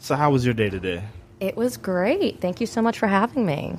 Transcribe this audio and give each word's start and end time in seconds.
So, 0.00 0.14
how 0.14 0.30
was 0.30 0.44
your 0.44 0.54
day 0.54 0.70
today? 0.70 1.02
It 1.40 1.56
was 1.56 1.76
great. 1.76 2.40
Thank 2.40 2.60
you 2.60 2.66
so 2.66 2.80
much 2.80 2.98
for 2.98 3.08
having 3.08 3.44
me. 3.44 3.76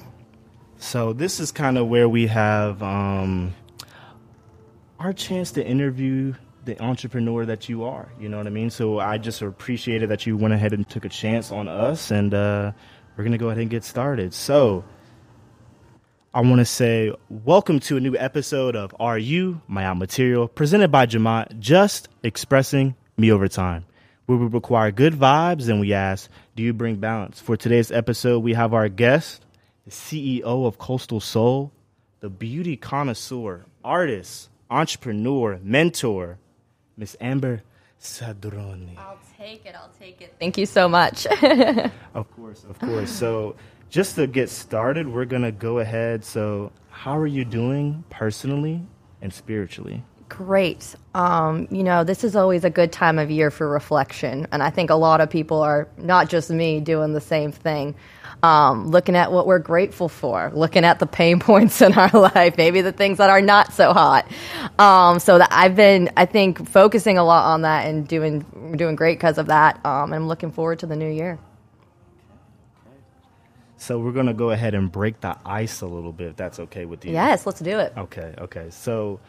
So, 0.78 1.14
this 1.14 1.40
is 1.40 1.52
kind 1.52 1.78
of 1.78 1.88
where 1.88 2.10
we 2.10 2.28
have 2.28 2.84
um, 2.84 3.54
our 5.00 5.14
chance 5.14 5.52
to 5.54 5.66
interview 5.66 6.34
the 6.66 6.82
entrepreneur 6.82 7.46
that 7.46 7.70
you 7.70 7.86
are. 7.86 8.12
You 8.20 8.28
know 8.28 8.38
what 8.38 8.48
I 8.48 8.50
mean? 8.50 8.70
So, 8.70 9.00
I 9.00 9.18
just 9.18 9.42
appreciated 9.42 10.10
that 10.10 10.26
you 10.26 10.36
went 10.36 10.54
ahead 10.54 10.74
and 10.74 10.88
took 10.88 11.06
a 11.06 11.10
chance 11.10 11.52
on 11.52 11.70
us, 11.70 12.12
and 12.12 12.34
uh, 12.34 12.74
we're 13.16 13.24
going 13.24 13.32
to 13.32 13.38
go 13.38 13.48
ahead 13.48 13.62
and 13.62 13.70
get 13.70 13.86
started. 13.86 14.34
So, 14.34 14.84
I 16.34 16.42
want 16.42 16.60
to 16.60 16.66
say 16.66 17.14
welcome 17.30 17.80
to 17.82 17.96
a 17.96 18.00
new 18.02 18.16
episode 18.18 18.76
of 18.76 18.94
Are 19.00 19.18
You 19.18 19.62
My 19.68 19.86
Out 19.86 19.98
Material, 19.98 20.50
presented 20.50 20.92
by 20.92 21.06
Jamont, 21.06 21.60
just 21.60 22.10
expressing 22.24 22.96
me 23.18 23.32
over 23.32 23.48
time. 23.48 23.86
Where 24.30 24.38
we 24.38 24.46
require 24.46 24.92
good 24.92 25.16
vibes 25.16 25.70
and 25.70 25.80
we 25.80 25.92
ask, 25.92 26.30
Do 26.56 26.62
you 26.62 26.72
bring 26.72 26.98
balance? 26.98 27.40
For 27.40 27.58
today's 27.58 27.92
episode, 27.92 28.44
we 28.44 28.54
have 28.54 28.76
our 28.76 28.88
guest, 28.88 29.44
the 29.86 29.90
CEO 29.90 30.68
of 30.68 30.78
Coastal 30.78 31.20
Sol, 31.20 31.72
the 32.20 32.30
beauty 32.30 32.78
connoisseur, 32.78 33.66
artist, 33.84 34.52
entrepreneur, 34.70 35.60
mentor, 35.64 36.38
Miss 36.96 37.18
Amber 37.20 37.64
Sadroni. 38.00 39.00
I'll 39.00 39.18
take 39.36 39.66
it. 39.66 39.74
I'll 39.74 39.90
take 40.00 40.22
it. 40.22 40.36
Thank 40.40 40.60
you 40.60 40.68
so 40.68 40.88
much. 40.88 41.26
Of 42.14 42.32
course, 42.36 42.64
of 42.70 42.78
course. 42.78 43.10
So, 43.10 43.56
just 43.90 44.14
to 44.18 44.28
get 44.28 44.52
started, 44.52 45.08
we're 45.08 45.26
going 45.26 45.42
to 45.42 45.52
go 45.52 45.80
ahead. 45.80 46.24
So, 46.24 46.72
how 46.92 47.18
are 47.18 47.26
you 47.26 47.46
doing 47.46 48.04
personally 48.12 48.86
and 49.24 49.34
spiritually? 49.34 50.04
Great. 50.30 50.96
Um, 51.16 51.68
you 51.72 51.84
know, 51.84 52.04
this 52.04 52.24
is 52.24 52.36
always 52.36 52.64
a 52.64 52.70
good 52.70 52.92
time 52.92 53.18
of 53.18 53.32
year 53.32 53.50
for 53.50 53.68
reflection. 53.68 54.48
And 54.52 54.62
I 54.62 54.70
think 54.70 54.92
a 54.92 54.96
lot 54.96 55.22
of 55.22 55.30
people 55.30 55.62
are, 55.62 55.88
not 55.98 56.30
just 56.30 56.50
me, 56.52 56.80
doing 56.80 57.14
the 57.14 57.22
same 57.22 57.52
thing. 57.52 57.96
Um, 58.42 58.88
looking 58.88 59.18
at 59.18 59.32
what 59.34 59.48
we're 59.48 59.60
grateful 59.60 60.08
for, 60.08 60.52
looking 60.54 60.86
at 60.86 61.00
the 61.00 61.08
pain 61.08 61.40
points 61.42 61.82
in 61.82 61.94
our 61.94 62.12
life, 62.12 62.58
maybe 62.58 62.82
the 62.82 62.94
things 62.94 63.18
that 63.18 63.30
are 63.30 63.42
not 63.42 63.74
so 63.74 63.92
hot. 63.92 64.32
Um, 64.78 65.20
so 65.20 65.40
that 65.40 65.50
I've 65.52 65.76
been, 65.76 66.12
I 66.16 66.26
think, 66.26 66.70
focusing 66.70 67.18
a 67.18 67.24
lot 67.24 67.52
on 67.52 67.64
that 67.64 67.88
and 67.88 68.08
doing 68.08 68.46
doing 68.78 68.96
great 68.96 69.18
because 69.18 69.40
of 69.40 69.48
that. 69.48 69.84
Um, 69.84 70.14
and 70.14 70.16
I'm 70.16 70.28
looking 70.28 70.52
forward 70.52 70.80
to 70.80 70.86
the 70.86 70.96
new 70.96 71.10
year. 71.10 71.40
So, 73.78 73.98
we're 73.98 74.12
going 74.12 74.26
to 74.26 74.34
go 74.34 74.52
ahead 74.52 74.74
and 74.74 74.92
break 74.92 75.22
the 75.22 75.38
ice 75.46 75.80
a 75.80 75.88
little 75.88 76.12
bit, 76.12 76.28
if 76.28 76.36
that's 76.36 76.60
okay 76.60 76.84
with 76.84 77.06
you. 77.06 77.14
Yes, 77.14 77.46
let's 77.46 77.62
do 77.62 77.80
it. 77.80 77.94
Okay, 77.98 78.36
okay. 78.38 78.68
So, 78.72 79.22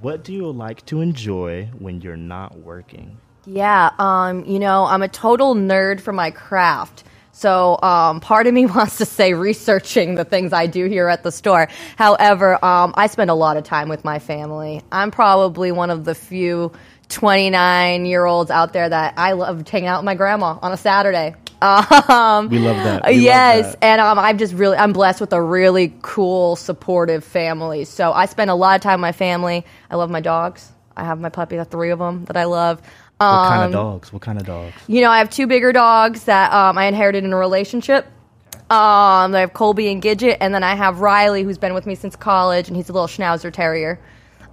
what 0.00 0.24
do 0.24 0.32
you 0.32 0.50
like 0.50 0.84
to 0.86 1.00
enjoy 1.00 1.70
when 1.78 2.00
you're 2.00 2.16
not 2.16 2.58
working? 2.58 3.18
Yeah, 3.46 3.90
um, 3.98 4.44
you 4.44 4.58
know, 4.58 4.84
I'm 4.84 5.02
a 5.02 5.08
total 5.08 5.54
nerd 5.54 6.00
for 6.00 6.12
my 6.12 6.30
craft. 6.30 7.04
So 7.32 7.80
um, 7.82 8.20
part 8.20 8.46
of 8.46 8.54
me 8.54 8.66
wants 8.78 8.98
to 8.98 9.06
say 9.06 9.34
researching 9.34 10.14
the 10.14 10.24
things 10.24 10.52
I 10.52 10.66
do 10.66 10.86
here 10.86 11.08
at 11.08 11.22
the 11.22 11.32
store. 11.32 11.68
However, 11.96 12.62
um, 12.64 12.94
I 12.96 13.06
spend 13.08 13.30
a 13.30 13.34
lot 13.34 13.56
of 13.56 13.64
time 13.64 13.88
with 13.88 14.04
my 14.04 14.18
family. 14.18 14.82
I'm 14.92 15.10
probably 15.10 15.72
one 15.72 15.90
of 15.90 16.04
the 16.04 16.14
few 16.14 16.72
29 17.08 18.06
year 18.06 18.24
olds 18.24 18.50
out 18.50 18.72
there 18.72 18.88
that 18.88 19.14
I 19.16 19.32
love 19.32 19.68
hanging 19.68 19.88
out 19.88 20.00
with 20.00 20.06
my 20.06 20.14
grandma 20.14 20.58
on 20.62 20.72
a 20.72 20.76
Saturday. 20.76 21.34
Um, 21.62 22.48
We 22.48 22.58
love 22.58 22.76
that. 22.84 23.02
We 23.06 23.14
love 23.14 23.22
yes, 23.22 23.72
that. 23.72 23.84
and 23.84 24.00
um, 24.00 24.18
I'm 24.18 24.36
just 24.38 24.54
really 24.54 24.76
I'm 24.76 24.92
blessed 24.92 25.20
with 25.20 25.32
a 25.32 25.40
really 25.40 25.94
cool, 26.02 26.56
supportive 26.56 27.24
family. 27.24 27.84
So 27.84 28.12
I 28.12 28.26
spend 28.26 28.50
a 28.50 28.54
lot 28.54 28.74
of 28.76 28.82
time 28.82 29.00
with 29.00 29.02
my 29.02 29.12
family. 29.12 29.64
I 29.90 29.96
love 29.96 30.10
my 30.10 30.20
dogs. 30.20 30.70
I 30.96 31.04
have 31.04 31.20
my 31.20 31.28
puppy, 31.30 31.56
the 31.56 31.64
three 31.64 31.90
of 31.90 31.98
them 31.98 32.24
that 32.26 32.36
I 32.36 32.44
love. 32.44 32.80
What 32.80 33.28
kind 33.48 33.60
of 33.60 33.66
Um, 33.66 33.72
dogs? 33.72 34.12
What 34.12 34.22
kind 34.22 34.38
of 34.40 34.44
dogs? 34.46 34.74
You 34.88 35.00
know, 35.02 35.10
I 35.10 35.18
have 35.18 35.30
two 35.30 35.46
bigger 35.46 35.72
dogs 35.72 36.24
that 36.24 36.52
um, 36.52 36.76
I 36.76 36.86
inherited 36.86 37.22
in 37.24 37.32
a 37.32 37.36
relationship. 37.36 38.04
Um, 38.68 39.34
I 39.34 39.40
have 39.40 39.52
Colby 39.52 39.92
and 39.92 40.02
Gidget, 40.02 40.38
and 40.40 40.54
then 40.54 40.64
I 40.64 40.74
have 40.74 41.00
Riley, 41.00 41.42
who's 41.42 41.58
been 41.58 41.74
with 41.74 41.86
me 41.86 41.94
since 41.94 42.16
college, 42.16 42.68
and 42.68 42.76
he's 42.76 42.88
a 42.88 42.92
little 42.92 43.06
Schnauzer 43.08 43.52
Terrier. 43.52 44.00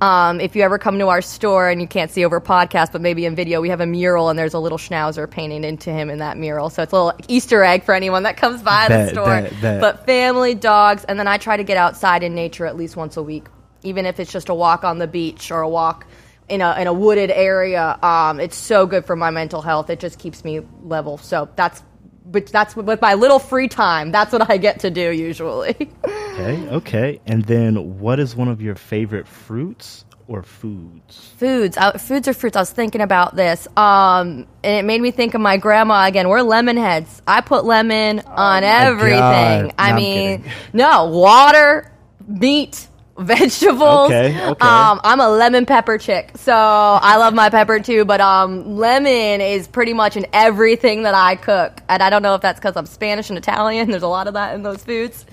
Um, 0.02 0.40
if 0.40 0.56
you 0.56 0.64
ever 0.64 0.78
come 0.78 0.98
to 1.00 1.10
our 1.10 1.22
store 1.22 1.70
and 1.70 1.82
you 1.82 1.88
can't 1.88 2.10
see 2.10 2.24
over 2.24 2.40
podcast, 2.40 2.92
but 2.92 3.02
maybe 3.02 3.26
in 3.26 3.36
video, 3.36 3.60
we 3.60 3.70
have 3.70 3.82
a 3.82 3.86
mural, 3.86 4.30
and 4.30 4.40
there's 4.40 4.54
a 4.54 4.60
little 4.60 4.78
Schnauzer 4.78 5.30
painted 5.30 5.66
into 5.66 5.92
him 5.92 6.10
in 6.10 6.20
that 6.20 6.38
mural. 6.38 6.70
So 6.70 6.84
it's 6.84 6.94
a 6.94 6.96
little 6.96 7.20
Easter 7.28 7.64
egg 7.64 7.84
for 7.84 7.94
anyone 7.94 8.24
that 8.24 8.38
comes 8.38 8.62
by 8.62 8.88
the 8.88 9.10
store. 9.10 9.26
bet, 9.26 9.62
bet. 9.62 9.82
But 9.82 10.06
family, 10.06 10.56
dogs, 10.56 11.04
and 11.04 11.20
then 11.20 11.28
I 11.28 11.38
try 11.38 11.58
to 11.58 11.64
get 11.64 11.78
outside 11.78 12.24
in 12.24 12.34
nature 12.34 12.66
at 12.66 12.78
least 12.78 12.96
once 12.96 13.18
a 13.18 13.24
week, 13.24 13.48
even 13.84 14.06
if 14.06 14.20
it's 14.20 14.32
just 14.32 14.50
a 14.50 14.54
walk 14.54 14.84
on 14.84 15.00
the 15.00 15.08
beach 15.08 15.52
or 15.52 15.62
a 15.62 15.70
walk 15.70 16.06
in 16.48 16.62
a 16.62 16.80
in 16.80 16.88
a 16.88 16.94
wooded 16.94 17.30
area. 17.32 18.00
Um, 18.02 18.40
it's 18.40 18.58
so 18.58 18.86
good 18.86 19.06
for 19.06 19.16
my 19.16 19.32
mental 19.32 19.62
health. 19.62 19.90
It 19.90 20.00
just 20.00 20.18
keeps 20.18 20.44
me 20.44 20.62
level. 20.82 21.18
So 21.18 21.50
that's 21.56 21.84
but 22.32 22.48
that's 22.48 22.76
with 22.76 23.02
my 23.02 23.16
little 23.16 23.40
free 23.40 23.68
time. 23.68 24.12
That's 24.12 24.32
what 24.32 24.50
I 24.50 24.58
get 24.58 24.82
to 24.82 24.92
do 24.92 25.10
usually. 25.12 25.76
Okay, 26.06 26.70
okay. 26.70 27.22
And 27.26 27.44
then, 27.46 28.00
what 28.00 28.20
is 28.20 28.36
one 28.36 28.48
of 28.48 28.62
your 28.62 28.76
favorite 28.76 29.28
fruits 29.28 30.06
or 30.28 30.44
foods? 30.44 31.34
foods, 31.38 31.76
uh, 31.78 31.98
foods 31.98 32.28
or 32.28 32.34
fruits. 32.34 32.56
I 32.56 32.62
was 32.62 32.72
thinking 32.72 33.02
about 33.02 33.36
this, 33.36 33.68
um, 33.76 34.48
and 34.64 34.78
it 34.78 34.86
made 34.86 35.02
me 35.02 35.12
think 35.12 35.34
of 35.34 35.42
my 35.42 35.58
grandma 35.58 36.06
again. 36.06 36.30
We're 36.30 36.42
lemon 36.42 36.78
heads. 36.78 37.22
I 37.28 37.42
put 37.42 37.66
lemon 37.66 38.20
on 38.22 38.64
everything. 38.64 39.20
God. 39.20 39.74
I 39.78 39.92
No, 39.92 39.96
mean, 39.96 40.44
no 40.74 41.06
water, 41.08 41.92
meat. 42.28 42.88
Vegetables. 43.20 44.08
Okay, 44.12 44.30
okay. 44.30 44.66
Um, 44.66 45.00
I'm 45.04 45.20
a 45.20 45.28
lemon 45.30 45.66
pepper 45.66 45.98
chick, 45.98 46.32
so 46.36 46.54
I 46.56 47.18
love 47.18 47.34
my 47.34 47.50
pepper 47.50 47.80
too. 47.80 48.06
But 48.06 48.22
um, 48.22 48.78
lemon 48.78 49.42
is 49.42 49.68
pretty 49.68 49.94
much 49.94 50.16
in 50.18 50.26
everything 50.34 51.04
that 51.04 51.14
I 51.16 51.36
cook, 51.36 51.82
and 51.90 52.02
I 52.02 52.10
don't 52.10 52.24
know 52.24 52.36
if 52.36 52.42
that's 52.42 52.60
because 52.60 52.78
I'm 52.78 52.86
Spanish 52.86 53.30
and 53.30 53.38
Italian. 53.38 53.92
There's 53.92 54.04
a 54.04 54.08
lot 54.08 54.28
of 54.28 54.36
that 54.36 54.56
in 54.56 54.64
those 54.64 54.84
foods. 54.84 55.26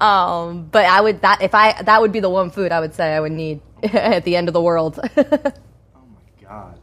Um, 0.00 0.64
but 0.70 0.84
I 0.84 1.00
would 1.00 1.22
that 1.22 1.40
if 1.42 1.54
I 1.54 1.80
that 1.82 2.00
would 2.00 2.12
be 2.12 2.20
the 2.20 2.30
one 2.30 2.50
food 2.50 2.72
I 2.72 2.80
would 2.80 2.94
say 2.94 3.14
I 3.14 3.20
would 3.20 3.32
need 3.32 3.60
at 3.82 4.24
the 4.24 4.36
end 4.36 4.48
of 4.48 4.54
the 4.54 4.62
world. 4.62 4.98
Oh 5.16 5.16
my 5.94 6.42
god. 6.42 6.78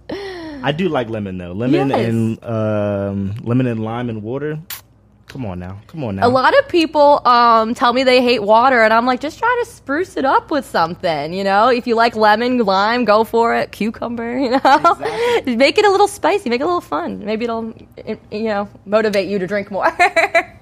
I 0.63 0.71
do 0.71 0.87
like 0.89 1.09
lemon 1.09 1.37
though. 1.37 1.51
Lemon 1.51 1.89
Yes. 1.89 2.07
and 2.09 2.43
um, 2.43 3.35
lemon 3.43 3.67
and 3.67 3.83
lime 3.83 4.09
and 4.09 4.23
water. 4.23 4.59
Come 5.27 5.45
on 5.45 5.59
now. 5.59 5.79
Come 5.87 6.03
on 6.05 6.15
now. 6.15 6.27
A 6.27 6.29
lot 6.29 6.57
of 6.57 6.69
people 6.69 7.21
um, 7.27 7.73
tell 7.75 7.91
me 7.91 8.03
they 8.03 8.21
hate 8.23 8.41
water, 8.41 8.81
and 8.81 8.93
I'm 8.93 9.05
like, 9.05 9.19
just 9.19 9.37
try 9.37 9.61
to 9.63 9.69
spruce 9.69 10.15
it 10.15 10.23
up 10.23 10.49
with 10.51 10.65
something. 10.65 11.33
You 11.33 11.43
know, 11.43 11.67
if 11.67 11.85
you 11.85 11.95
like 11.95 12.15
lemon, 12.15 12.59
lime, 12.59 13.03
go 13.03 13.25
for 13.25 13.53
it. 13.53 13.71
Cucumber, 13.73 14.37
you 14.39 14.51
know, 14.51 14.95
make 15.45 15.77
it 15.77 15.85
a 15.85 15.89
little 15.91 16.07
spicy, 16.07 16.49
make 16.49 16.61
it 16.61 16.63
a 16.63 16.67
little 16.67 16.79
fun. 16.81 17.25
Maybe 17.25 17.43
it'll, 17.43 17.73
it- 17.97 18.21
you 18.31 18.45
know, 18.45 18.69
motivate 18.85 19.27
you 19.27 19.37
to 19.39 19.47
drink 19.47 19.69
more. 19.69 19.91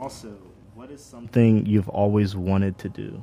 Also, 0.00 0.36
what 0.74 0.90
is 0.90 1.00
something 1.02 1.64
you've 1.64 1.88
always 1.88 2.34
wanted 2.34 2.76
to 2.78 2.88
do? 2.88 3.22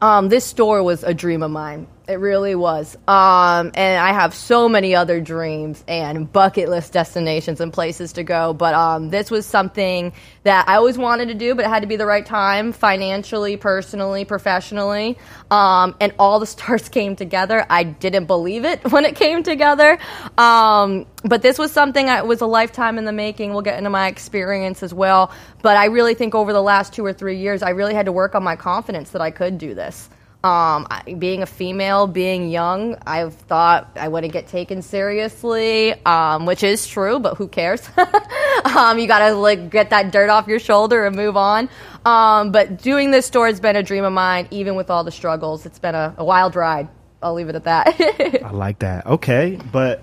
Um, 0.00 0.28
this 0.28 0.44
store 0.44 0.80
was 0.82 1.02
a 1.02 1.12
dream 1.12 1.42
of 1.42 1.50
mine. 1.50 1.88
It 2.06 2.16
really 2.16 2.54
was. 2.54 2.96
Um, 3.08 3.72
and 3.74 3.98
I 3.98 4.12
have 4.12 4.34
so 4.34 4.68
many 4.68 4.94
other 4.94 5.22
dreams 5.22 5.82
and 5.88 6.30
bucket 6.30 6.68
list 6.68 6.92
destinations 6.92 7.62
and 7.62 7.72
places 7.72 8.12
to 8.14 8.22
go. 8.22 8.52
But 8.52 8.74
um, 8.74 9.08
this 9.08 9.30
was 9.30 9.46
something 9.46 10.12
that 10.42 10.68
I 10.68 10.74
always 10.74 10.98
wanted 10.98 11.28
to 11.28 11.34
do, 11.34 11.54
but 11.54 11.64
it 11.64 11.68
had 11.68 11.80
to 11.80 11.86
be 11.86 11.96
the 11.96 12.04
right 12.04 12.26
time, 12.26 12.72
financially, 12.72 13.56
personally, 13.56 14.26
professionally. 14.26 15.16
Um, 15.50 15.96
and 15.98 16.12
all 16.18 16.40
the 16.40 16.46
stars 16.54 16.90
came 16.90 17.16
together. 17.16 17.64
I 17.70 17.84
didn't 17.84 18.26
believe 18.26 18.66
it 18.66 18.84
when 18.92 19.06
it 19.06 19.16
came 19.16 19.42
together. 19.42 19.98
Um, 20.36 21.06
but 21.24 21.40
this 21.40 21.58
was 21.58 21.72
something 21.72 22.04
that 22.04 22.26
was 22.26 22.42
a 22.42 22.46
lifetime 22.46 22.98
in 22.98 23.06
the 23.06 23.12
making. 23.12 23.52
We'll 23.54 23.62
get 23.62 23.78
into 23.78 23.88
my 23.88 24.08
experience 24.08 24.82
as 24.82 24.92
well. 24.92 25.32
But 25.62 25.78
I 25.78 25.86
really 25.86 26.12
think 26.12 26.34
over 26.34 26.52
the 26.52 26.60
last 26.60 26.92
two 26.92 27.04
or 27.06 27.14
three 27.14 27.38
years, 27.38 27.62
I 27.62 27.70
really 27.70 27.94
had 27.94 28.04
to 28.06 28.12
work 28.12 28.34
on 28.34 28.42
my 28.42 28.56
confidence 28.56 29.12
that 29.12 29.22
I 29.22 29.30
could 29.30 29.56
do 29.56 29.74
this. 29.74 30.10
Um, 30.44 30.86
being 31.18 31.40
a 31.40 31.46
female, 31.46 32.06
being 32.06 32.50
young, 32.50 32.98
I've 33.06 33.32
thought 33.32 33.90
I 33.96 34.08
wouldn't 34.08 34.34
get 34.34 34.46
taken 34.46 34.82
seriously, 34.82 35.94
um, 36.04 36.44
which 36.44 36.62
is 36.62 36.86
true, 36.86 37.18
but 37.18 37.38
who 37.38 37.48
cares? 37.48 37.88
um, 38.76 38.98
you 38.98 39.06
gotta 39.06 39.34
like 39.34 39.70
get 39.70 39.88
that 39.88 40.12
dirt 40.12 40.28
off 40.28 40.46
your 40.46 40.58
shoulder 40.58 41.06
and 41.06 41.16
move 41.16 41.38
on. 41.38 41.70
Um, 42.04 42.52
but 42.52 42.82
doing 42.82 43.10
this 43.10 43.24
store 43.24 43.46
has 43.46 43.58
been 43.58 43.74
a 43.74 43.82
dream 43.82 44.04
of 44.04 44.12
mine, 44.12 44.46
even 44.50 44.74
with 44.74 44.90
all 44.90 45.02
the 45.02 45.10
struggles. 45.10 45.64
It's 45.64 45.78
been 45.78 45.94
a, 45.94 46.14
a 46.18 46.24
wild 46.24 46.56
ride. 46.56 46.88
I'll 47.22 47.32
leave 47.32 47.48
it 47.48 47.54
at 47.54 47.64
that. 47.64 47.96
I 48.44 48.50
like 48.50 48.80
that. 48.80 49.06
Okay, 49.06 49.58
but 49.72 50.02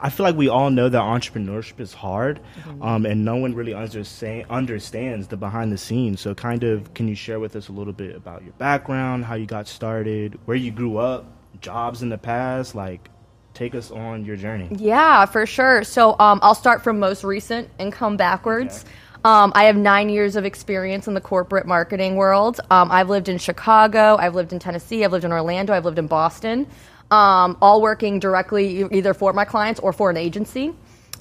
I 0.00 0.10
feel 0.10 0.24
like 0.24 0.36
we 0.36 0.48
all 0.48 0.70
know 0.70 0.88
that 0.88 1.00
entrepreneurship 1.00 1.80
is 1.80 1.92
hard, 1.92 2.40
Mm-hmm. 2.60 2.82
um, 2.82 3.06
and 3.06 3.24
no 3.24 3.36
one 3.36 3.54
really 3.54 3.74
understand, 3.74 4.46
understands 4.50 5.28
the 5.28 5.36
behind 5.36 5.72
the 5.72 5.78
scenes. 5.78 6.20
So, 6.20 6.34
kind 6.34 6.62
of, 6.64 6.94
can 6.94 7.08
you 7.08 7.14
share 7.14 7.40
with 7.40 7.56
us 7.56 7.68
a 7.68 7.72
little 7.72 7.92
bit 7.92 8.14
about 8.16 8.42
your 8.44 8.52
background, 8.54 9.24
how 9.24 9.34
you 9.34 9.46
got 9.46 9.66
started, 9.68 10.38
where 10.44 10.56
you 10.56 10.70
grew 10.70 10.98
up, 10.98 11.26
jobs 11.60 12.02
in 12.02 12.08
the 12.10 12.18
past? 12.18 12.74
Like, 12.74 13.08
take 13.54 13.74
us 13.74 13.90
on 13.90 14.24
your 14.24 14.36
journey. 14.36 14.68
Yeah, 14.70 15.24
for 15.26 15.44
sure. 15.46 15.82
So 15.82 16.16
um, 16.20 16.38
I'll 16.42 16.54
start 16.54 16.82
from 16.84 17.00
most 17.00 17.24
recent 17.24 17.68
and 17.80 17.92
come 17.92 18.16
backwards. 18.16 18.84
Um, 19.24 19.50
I 19.56 19.64
have 19.64 19.76
nine 19.76 20.10
years 20.10 20.36
of 20.36 20.44
experience 20.44 21.08
in 21.08 21.14
the 21.14 21.20
corporate 21.20 21.66
marketing 21.66 22.14
world. 22.14 22.60
Um, 22.70 22.88
I've 22.92 23.08
lived 23.10 23.28
in 23.28 23.38
Chicago, 23.38 24.16
I've 24.16 24.36
lived 24.36 24.52
in 24.52 24.60
Tennessee, 24.60 25.04
I've 25.04 25.10
lived 25.10 25.24
in 25.24 25.32
Orlando, 25.32 25.72
I've 25.72 25.84
lived 25.84 25.98
in 25.98 26.06
Boston, 26.06 26.68
um, 27.10 27.56
all 27.62 27.80
working 27.80 28.18
directly 28.18 28.84
either 28.90 29.14
for 29.14 29.32
my 29.32 29.44
clients 29.44 29.80
or 29.80 29.92
for 29.92 30.10
an 30.10 30.16
agency. 30.16 30.74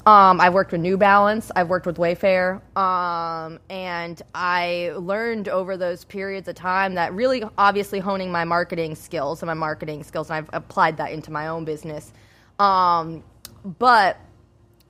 Um, 0.06 0.40
I've 0.40 0.54
worked 0.54 0.72
with 0.72 0.80
New 0.80 0.96
Balance. 0.96 1.52
I've 1.54 1.68
worked 1.68 1.86
with 1.86 1.98
Wayfair, 1.98 2.62
um, 2.78 3.60
and 3.70 4.22
I 4.34 4.94
learned 4.96 5.50
over 5.50 5.76
those 5.76 6.06
periods 6.06 6.48
of 6.48 6.56
time 6.56 6.94
that 6.96 7.14
really, 7.14 7.44
obviously, 7.58 8.00
honing 8.00 8.32
my 8.32 8.46
marketing 8.46 8.96
skills 8.96 9.42
and 9.42 9.48
my 9.48 9.54
marketing 9.54 10.04
skills, 10.04 10.30
and 10.30 10.38
I've 10.38 10.50
applied 10.54 10.96
that 10.96 11.12
into 11.12 11.30
my 11.30 11.48
own 11.48 11.66
business. 11.66 12.14
Um, 12.58 13.22
but 13.80 14.18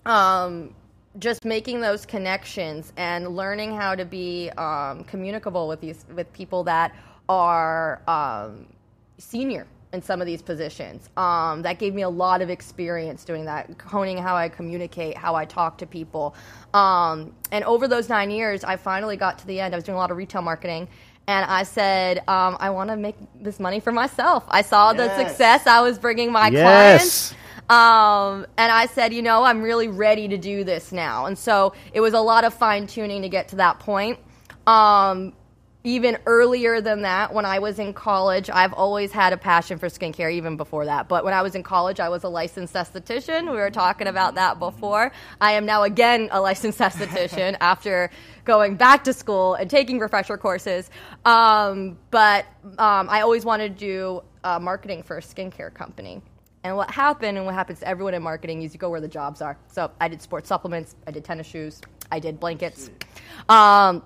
um, 0.05 0.75
just 1.17 1.45
making 1.45 1.81
those 1.81 2.05
connections 2.05 2.93
and 2.95 3.35
learning 3.35 3.75
how 3.75 3.95
to 3.95 4.05
be 4.05 4.51
um, 4.51 5.03
communicable 5.05 5.67
with 5.67 5.81
these 5.81 6.05
with 6.13 6.31
people 6.31 6.63
that 6.65 6.95
are 7.27 8.03
um, 8.07 8.67
senior 9.17 9.65
in 9.93 10.01
some 10.01 10.19
of 10.21 10.27
these 10.27 10.41
positions. 10.41 11.09
Um, 11.17 11.61
that 11.61 11.79
gave 11.79 11.93
me 11.93 12.01
a 12.01 12.09
lot 12.09 12.41
of 12.41 12.49
experience 12.49 13.23
doing 13.23 13.45
that, 13.45 13.69
honing 13.85 14.17
how 14.17 14.35
I 14.35 14.49
communicate, 14.49 15.17
how 15.17 15.35
I 15.35 15.45
talk 15.45 15.77
to 15.79 15.85
people. 15.85 16.35
Um, 16.73 17.33
and 17.51 17.63
over 17.63 17.87
those 17.87 18.09
nine 18.09 18.29
years, 18.29 18.63
I 18.63 18.75
finally 18.75 19.15
got 19.17 19.39
to 19.39 19.47
the 19.47 19.59
end. 19.59 19.73
I 19.73 19.77
was 19.77 19.85
doing 19.85 19.95
a 19.95 19.99
lot 19.99 20.11
of 20.11 20.17
retail 20.17 20.41
marketing. 20.41 20.87
And 21.29 21.45
I 21.49 21.63
said, 21.63 22.19
um, 22.29 22.55
I 22.59 22.69
want 22.69 22.89
to 22.89 22.95
make 22.95 23.15
this 23.41 23.59
money 23.59 23.81
for 23.81 23.91
myself. 23.91 24.45
I 24.47 24.61
saw 24.61 24.93
the 24.93 25.13
success 25.15 25.67
I 25.67 25.81
was 25.81 25.99
bringing 25.99 26.31
my 26.31 26.49
Yes. 26.49 26.61
clients. 26.61 27.33
Um, 27.69 28.45
and 28.57 28.71
I 28.71 28.85
said, 28.85 29.13
you 29.13 29.21
know, 29.21 29.43
I'm 29.43 29.61
really 29.61 29.89
ready 29.89 30.29
to 30.29 30.37
do 30.37 30.63
this 30.63 30.93
now. 30.93 31.25
And 31.25 31.37
so 31.37 31.73
it 31.91 31.99
was 31.99 32.13
a 32.13 32.19
lot 32.21 32.45
of 32.45 32.53
fine 32.53 32.87
tuning 32.87 33.23
to 33.23 33.29
get 33.29 33.49
to 33.49 33.57
that 33.57 33.79
point. 33.79 34.19
Um, 34.65 35.33
even 35.87 36.17
earlier 36.25 36.81
than 36.81 37.03
that, 37.03 37.33
when 37.33 37.45
I 37.45 37.59
was 37.59 37.79
in 37.79 37.93
college, 37.93 38.49
I've 38.49 38.73
always 38.73 39.13
had 39.13 39.31
a 39.31 39.37
passion 39.37 39.77
for 39.79 39.87
skincare, 39.87 40.33
even 40.33 40.57
before 40.57 40.83
that. 40.83 41.07
But 41.07 41.23
when 41.23 41.33
I 41.33 41.41
was 41.41 41.55
in 41.55 41.63
college, 41.63 42.01
I 42.01 42.09
was 42.09 42.25
a 42.25 42.27
licensed 42.27 42.73
esthetician. 42.73 43.49
We 43.49 43.55
were 43.55 43.71
talking 43.71 44.07
about 44.07 44.35
that 44.35 44.59
before. 44.59 45.13
I 45.39 45.53
am 45.53 45.65
now 45.65 45.83
again 45.83 46.27
a 46.33 46.41
licensed 46.41 46.79
esthetician 46.87 47.55
after 47.61 48.09
going 48.43 48.75
back 48.75 49.05
to 49.05 49.13
school 49.13 49.53
and 49.53 49.69
taking 49.69 49.97
refresher 49.97 50.37
courses. 50.37 50.89
Um, 51.23 51.97
but 52.11 52.45
um, 52.77 53.07
I 53.09 53.21
always 53.21 53.45
wanted 53.45 53.79
to 53.79 53.85
do 53.85 54.23
uh, 54.43 54.59
marketing 54.59 55.03
for 55.03 55.17
a 55.17 55.21
skincare 55.21 55.73
company. 55.73 56.21
And 56.65 56.75
what 56.75 56.91
happened, 56.91 57.37
and 57.37 57.45
what 57.45 57.55
happens 57.55 57.79
to 57.79 57.87
everyone 57.87 58.13
in 58.13 58.21
marketing, 58.21 58.63
is 58.63 58.73
you 58.73 58.79
go 58.79 58.89
where 58.89 58.99
the 58.99 59.07
jobs 59.07 59.41
are. 59.41 59.57
So 59.71 59.89
I 60.01 60.09
did 60.09 60.21
sports 60.21 60.49
supplements, 60.49 60.97
I 61.07 61.11
did 61.11 61.23
tennis 61.23 61.47
shoes, 61.47 61.79
I 62.11 62.19
did 62.19 62.41
blankets. 62.41 62.89
Um, 63.47 64.03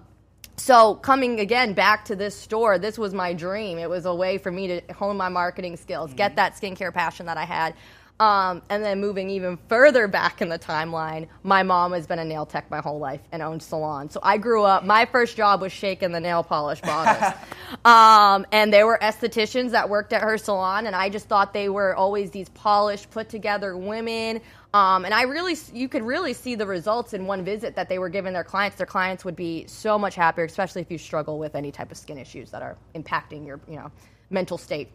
so 0.61 0.93
coming 0.93 1.39
again 1.39 1.73
back 1.73 2.05
to 2.05 2.15
this 2.15 2.35
store, 2.35 2.77
this 2.77 2.95
was 2.97 3.15
my 3.15 3.33
dream. 3.33 3.79
It 3.79 3.89
was 3.89 4.05
a 4.05 4.13
way 4.13 4.37
for 4.37 4.51
me 4.51 4.67
to 4.67 4.93
hone 4.93 5.17
my 5.17 5.27
marketing 5.27 5.75
skills, 5.75 6.13
get 6.13 6.35
that 6.35 6.53
skincare 6.53 6.93
passion 6.93 7.25
that 7.25 7.37
I 7.37 7.45
had. 7.45 7.73
Um, 8.19 8.61
and 8.69 8.83
then 8.83 9.01
moving 9.01 9.31
even 9.31 9.57
further 9.67 10.07
back 10.07 10.43
in 10.43 10.49
the 10.49 10.59
timeline, 10.59 11.27
my 11.41 11.63
mom 11.63 11.93
has 11.93 12.05
been 12.05 12.19
a 12.19 12.25
nail 12.25 12.45
tech 12.45 12.69
my 12.69 12.79
whole 12.79 12.99
life 12.99 13.21
and 13.31 13.41
owned 13.41 13.63
salon. 13.63 14.11
So 14.11 14.19
I 14.21 14.37
grew 14.37 14.61
up. 14.63 14.85
My 14.85 15.05
first 15.05 15.35
job 15.35 15.59
was 15.59 15.71
shaking 15.71 16.11
the 16.11 16.19
nail 16.19 16.43
polish 16.43 16.79
bottles, 16.81 17.33
um, 17.85 18.45
and 18.51 18.71
there 18.71 18.85
were 18.85 18.99
estheticians 19.01 19.71
that 19.71 19.89
worked 19.89 20.13
at 20.13 20.21
her 20.21 20.37
salon, 20.37 20.85
and 20.85 20.95
I 20.95 21.09
just 21.09 21.27
thought 21.27 21.51
they 21.51 21.67
were 21.67 21.95
always 21.95 22.29
these 22.29 22.49
polished, 22.49 23.09
put 23.09 23.29
together 23.29 23.75
women. 23.75 24.41
Um, 24.73 25.03
and 25.03 25.13
I 25.13 25.23
really, 25.23 25.57
you 25.73 25.89
could 25.89 26.03
really 26.03 26.33
see 26.33 26.55
the 26.55 26.65
results 26.65 27.13
in 27.13 27.25
one 27.25 27.43
visit 27.43 27.75
that 27.75 27.89
they 27.89 27.99
were 27.99 28.09
giving 28.09 28.31
their 28.31 28.43
clients. 28.43 28.77
Their 28.77 28.85
clients 28.85 29.25
would 29.25 29.35
be 29.35 29.65
so 29.67 29.99
much 29.99 30.15
happier, 30.15 30.45
especially 30.45 30.81
if 30.81 30.89
you 30.89 30.97
struggle 30.97 31.37
with 31.37 31.55
any 31.55 31.71
type 31.71 31.91
of 31.91 31.97
skin 31.97 32.17
issues 32.17 32.51
that 32.51 32.61
are 32.61 32.77
impacting 32.95 33.45
your, 33.45 33.59
you 33.67 33.75
know, 33.75 33.91
mental 34.29 34.57
state. 34.57 34.89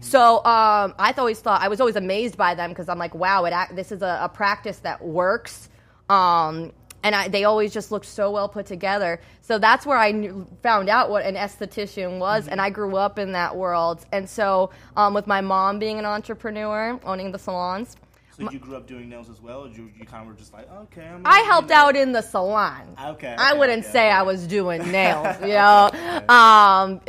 So 0.00 0.36
um, 0.36 0.94
I 0.98 1.14
always 1.16 1.40
thought 1.40 1.62
I 1.62 1.68
was 1.68 1.80
always 1.80 1.96
amazed 1.96 2.36
by 2.36 2.54
them 2.54 2.70
because 2.70 2.90
I'm 2.90 2.98
like, 2.98 3.14
wow, 3.14 3.46
it 3.46 3.52
act, 3.52 3.74
this 3.74 3.90
is 3.90 4.02
a, 4.02 4.20
a 4.22 4.28
practice 4.28 4.78
that 4.80 5.02
works. 5.02 5.70
Um, 6.10 6.72
and 7.02 7.14
I, 7.14 7.28
they 7.28 7.44
always 7.44 7.72
just 7.72 7.90
looked 7.90 8.06
so 8.06 8.30
well 8.30 8.48
put 8.48 8.66
together. 8.66 9.20
So 9.40 9.58
that's 9.58 9.84
where 9.86 9.98
I 9.98 10.12
knew, 10.12 10.46
found 10.62 10.88
out 10.88 11.10
what 11.10 11.24
an 11.24 11.34
esthetician 11.34 12.18
was, 12.18 12.46
and 12.46 12.60
I 12.60 12.70
grew 12.70 12.96
up 12.96 13.18
in 13.18 13.32
that 13.32 13.56
world. 13.56 14.04
And 14.12 14.28
so, 14.28 14.70
um, 14.96 15.14
with 15.14 15.26
my 15.26 15.40
mom 15.40 15.78
being 15.78 15.98
an 15.98 16.04
entrepreneur, 16.04 17.00
owning 17.02 17.32
the 17.32 17.38
salons, 17.38 17.96
So 18.38 18.50
you 18.50 18.58
grew 18.58 18.76
up 18.76 18.86
doing 18.86 19.10
nails 19.10 19.28
as 19.28 19.40
well, 19.42 19.66
or 19.66 19.68
you, 19.68 19.90
you 19.94 20.06
kind 20.06 20.22
of 20.22 20.28
were 20.28 20.38
just 20.38 20.54
like, 20.54 20.70
okay, 20.70 21.06
I'm 21.06 21.22
I 21.26 21.40
helped 21.40 21.68
you 21.68 21.76
out 21.76 21.96
in 21.96 22.12
the 22.12 22.22
salon. 22.22 22.96
Okay, 22.98 23.34
I 23.38 23.52
wouldn't 23.52 23.84
okay, 23.84 23.92
say 23.92 24.06
okay. 24.06 24.16
I 24.16 24.22
was 24.22 24.46
doing 24.46 24.90
nails, 24.92 25.36
you 25.42 25.48
know. 25.48 25.90
Um, 26.28 27.00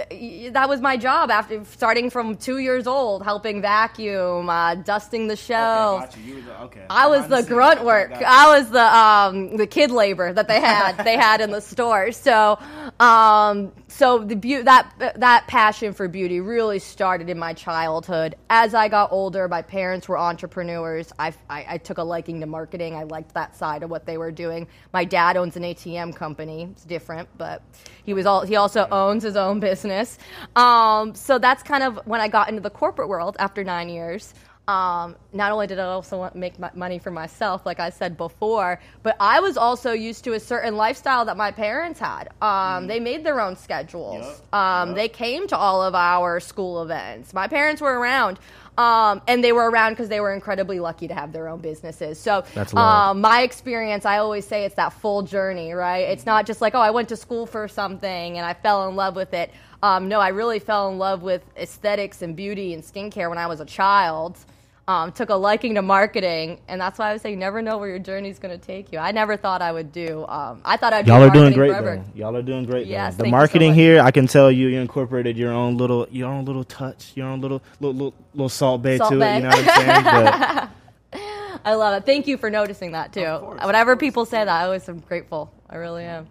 that 0.51 0.65
was 0.67 0.81
my 0.81 0.97
job 0.97 1.31
after 1.31 1.63
starting 1.65 2.09
from 2.09 2.35
two 2.35 2.57
years 2.57 2.87
old, 2.87 3.23
helping 3.23 3.61
vacuum, 3.61 4.49
uh, 4.49 4.75
dusting 4.75 5.27
the 5.27 5.33
Okay, 5.33 5.41
shelves. 5.41 6.17
You 6.17 6.35
were 6.35 6.41
the, 6.41 6.61
okay. 6.63 6.85
I 6.89 7.07
was 7.07 7.27
the 7.27 7.43
grunt 7.43 7.79
okay, 7.79 7.85
work. 7.85 8.11
I 8.13 8.57
was 8.57 8.69
the 8.69 8.97
um, 8.97 9.55
the 9.55 9.67
kid 9.67 9.91
labor 9.91 10.33
that 10.33 10.49
they 10.49 10.59
had 10.59 10.97
they 11.05 11.15
had 11.15 11.39
in 11.39 11.51
the 11.51 11.61
store. 11.61 12.11
So 12.11 12.59
um, 12.99 13.71
so 13.87 14.19
the 14.19 14.35
beau- 14.35 14.63
that 14.63 15.13
that 15.17 15.47
passion 15.47 15.93
for 15.93 16.09
beauty 16.09 16.41
really 16.41 16.79
started 16.79 17.29
in 17.29 17.39
my 17.39 17.53
childhood. 17.53 18.35
As 18.49 18.73
I 18.73 18.89
got 18.89 19.11
older, 19.13 19.47
my 19.47 19.61
parents 19.61 20.09
were 20.09 20.17
entrepreneurs. 20.17 21.12
I, 21.19 21.33
I, 21.49 21.65
I 21.69 21.77
took 21.77 21.97
a 21.97 22.03
liking 22.03 22.39
to 22.41 22.45
marketing. 22.45 22.95
I 22.95 23.03
liked 23.03 23.33
that 23.33 23.55
side 23.55 23.83
of 23.83 23.89
what 23.89 24.05
they 24.05 24.17
were 24.17 24.31
doing. 24.31 24.67
My 24.93 25.05
dad 25.05 25.37
owns 25.37 25.55
an 25.57 25.63
ATM 25.63 26.15
company. 26.15 26.69
It's 26.71 26.83
different, 26.85 27.29
but 27.37 27.61
he 28.03 28.13
was 28.13 28.25
all 28.25 28.41
he 28.45 28.55
also 28.55 28.87
owns 28.91 29.23
his 29.23 29.35
own 29.35 29.59
business. 29.59 30.17
Um, 30.55 31.13
so 31.15 31.37
that's 31.39 31.63
kind 31.63 31.83
of 31.83 31.99
when 32.05 32.21
I 32.21 32.27
got 32.27 32.49
into 32.49 32.61
the 32.61 32.69
corporate 32.69 33.09
world 33.09 33.35
after 33.39 33.63
nine 33.63 33.89
years. 33.89 34.33
Um, 34.65 35.17
not 35.33 35.51
only 35.51 35.67
did 35.67 35.77
I 35.77 35.83
also 35.83 36.17
want 36.17 36.35
make 36.37 36.53
money 36.73 36.97
for 36.97 37.11
myself, 37.11 37.65
like 37.65 37.81
I 37.81 37.89
said 37.89 38.15
before, 38.15 38.79
but 39.03 39.17
I 39.19 39.41
was 39.41 39.57
also 39.57 39.91
used 39.91 40.23
to 40.23 40.33
a 40.33 40.39
certain 40.39 40.77
lifestyle 40.77 41.25
that 41.25 41.35
my 41.35 41.51
parents 41.51 41.99
had. 41.99 42.29
Um, 42.41 42.87
They 42.87 43.01
made 43.01 43.25
their 43.25 43.41
own 43.41 43.57
schedules. 43.57 44.23
Yup, 44.25 44.53
Um, 44.55 44.89
yup. 44.89 44.95
They 44.95 45.09
came 45.09 45.47
to 45.47 45.57
all 45.57 45.83
of 45.83 45.95
our 45.95 46.39
school 46.39 46.81
events. 46.81 47.33
My 47.33 47.45
parents 47.49 47.81
were 47.81 47.99
around. 47.99 48.39
Um, 48.77 49.21
and 49.27 49.43
they 49.43 49.51
were 49.51 49.69
around 49.69 49.93
because 49.93 50.09
they 50.09 50.19
were 50.19 50.33
incredibly 50.33 50.79
lucky 50.79 51.07
to 51.07 51.13
have 51.13 51.31
their 51.31 51.47
own 51.47 51.59
businesses. 51.59 52.19
So, 52.19 52.43
That's 52.55 52.73
um, 52.73 53.21
my 53.21 53.41
experience, 53.43 54.05
I 54.05 54.17
always 54.17 54.47
say 54.47 54.65
it's 54.65 54.75
that 54.75 54.93
full 54.93 55.21
journey, 55.21 55.73
right? 55.73 56.09
It's 56.09 56.25
not 56.25 56.45
just 56.45 56.59
like, 56.59 56.73
oh, 56.73 56.79
I 56.79 56.89
went 56.89 57.09
to 57.09 57.15
school 57.15 57.45
for 57.45 57.67
something 57.67 58.37
and 58.37 58.45
I 58.45 58.53
fell 58.53 58.89
in 58.89 58.95
love 58.95 59.15
with 59.15 59.33
it. 59.33 59.51
Um, 59.83 60.07
no, 60.07 60.19
I 60.19 60.29
really 60.29 60.59
fell 60.59 60.89
in 60.89 60.97
love 60.97 61.21
with 61.21 61.43
aesthetics 61.57 62.21
and 62.21 62.35
beauty 62.35 62.73
and 62.73 62.83
skincare 62.83 63.29
when 63.29 63.37
I 63.37 63.47
was 63.47 63.59
a 63.59 63.65
child. 63.65 64.37
Um, 64.85 65.13
took 65.13 65.29
a 65.29 65.35
liking 65.35 65.75
to 65.75 65.81
marketing, 65.81 66.59
and 66.67 66.81
that's 66.81 66.99
why 66.99 67.09
I 67.09 67.13
would 67.13 67.21
say 67.21 67.31
you 67.31 67.37
never 67.37 67.61
know 67.61 67.77
where 67.77 67.87
your 67.87 67.99
journey's 67.99 68.37
going 68.37 68.59
to 68.59 68.65
take 68.65 68.91
you. 68.91 68.99
I 68.99 69.11
never 69.13 69.37
thought 69.37 69.61
I 69.61 69.71
would 69.71 69.93
do. 69.93 70.25
Um, 70.27 70.61
I 70.65 70.75
thought 70.75 70.91
I'd. 70.91 71.07
Y'all 71.07 71.21
do 71.21 71.27
are 71.27 71.29
doing 71.29 71.53
great 71.53 71.69
forever. 71.69 72.03
though. 72.05 72.19
Y'all 72.19 72.35
are 72.35 72.41
doing 72.41 72.65
great. 72.65 72.87
Yes, 72.87 73.13
though. 73.13 73.19
The 73.19 73.23
thank 73.23 73.27
you 73.27 73.31
so 73.31 73.37
marketing 73.37 73.73
here, 73.75 74.01
I 74.01 74.11
can 74.11 74.27
tell 74.27 74.51
you, 74.51 74.67
you 74.67 74.79
incorporated 74.81 75.37
your 75.37 75.53
own 75.53 75.77
little, 75.77 76.05
your 76.11 76.27
own 76.27 76.43
little 76.43 76.65
touch, 76.65 77.13
your 77.15 77.27
own 77.27 77.39
little, 77.39 77.61
little, 77.79 77.93
little, 77.95 78.13
little 78.33 78.49
Salt 78.49 78.81
Bae 78.83 78.97
Salt 78.97 79.13
to 79.13 79.19
bay. 79.19 79.35
it. 79.35 79.37
You 79.37 79.43
know 79.43 79.49
what 79.49 79.69
I'm 79.69 80.03
saying? 80.03 80.69
But 81.13 81.61
I 81.65 81.75
love 81.75 81.95
it. 82.01 82.05
Thank 82.05 82.27
you 82.27 82.37
for 82.37 82.49
noticing 82.49 82.91
that 82.91 83.13
too. 83.13 83.21
Of 83.23 83.41
course, 83.41 83.61
of 83.61 83.67
Whenever 83.67 83.95
people 83.95 84.25
say 84.25 84.39
that, 84.43 84.49
I 84.49 84.65
always 84.65 84.89
am 84.89 84.99
grateful. 84.99 85.49
I 85.69 85.77
really 85.77 86.03
am. 86.03 86.27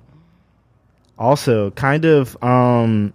also, 1.19 1.71
kind 1.71 2.05
of, 2.05 2.37
um, 2.43 3.15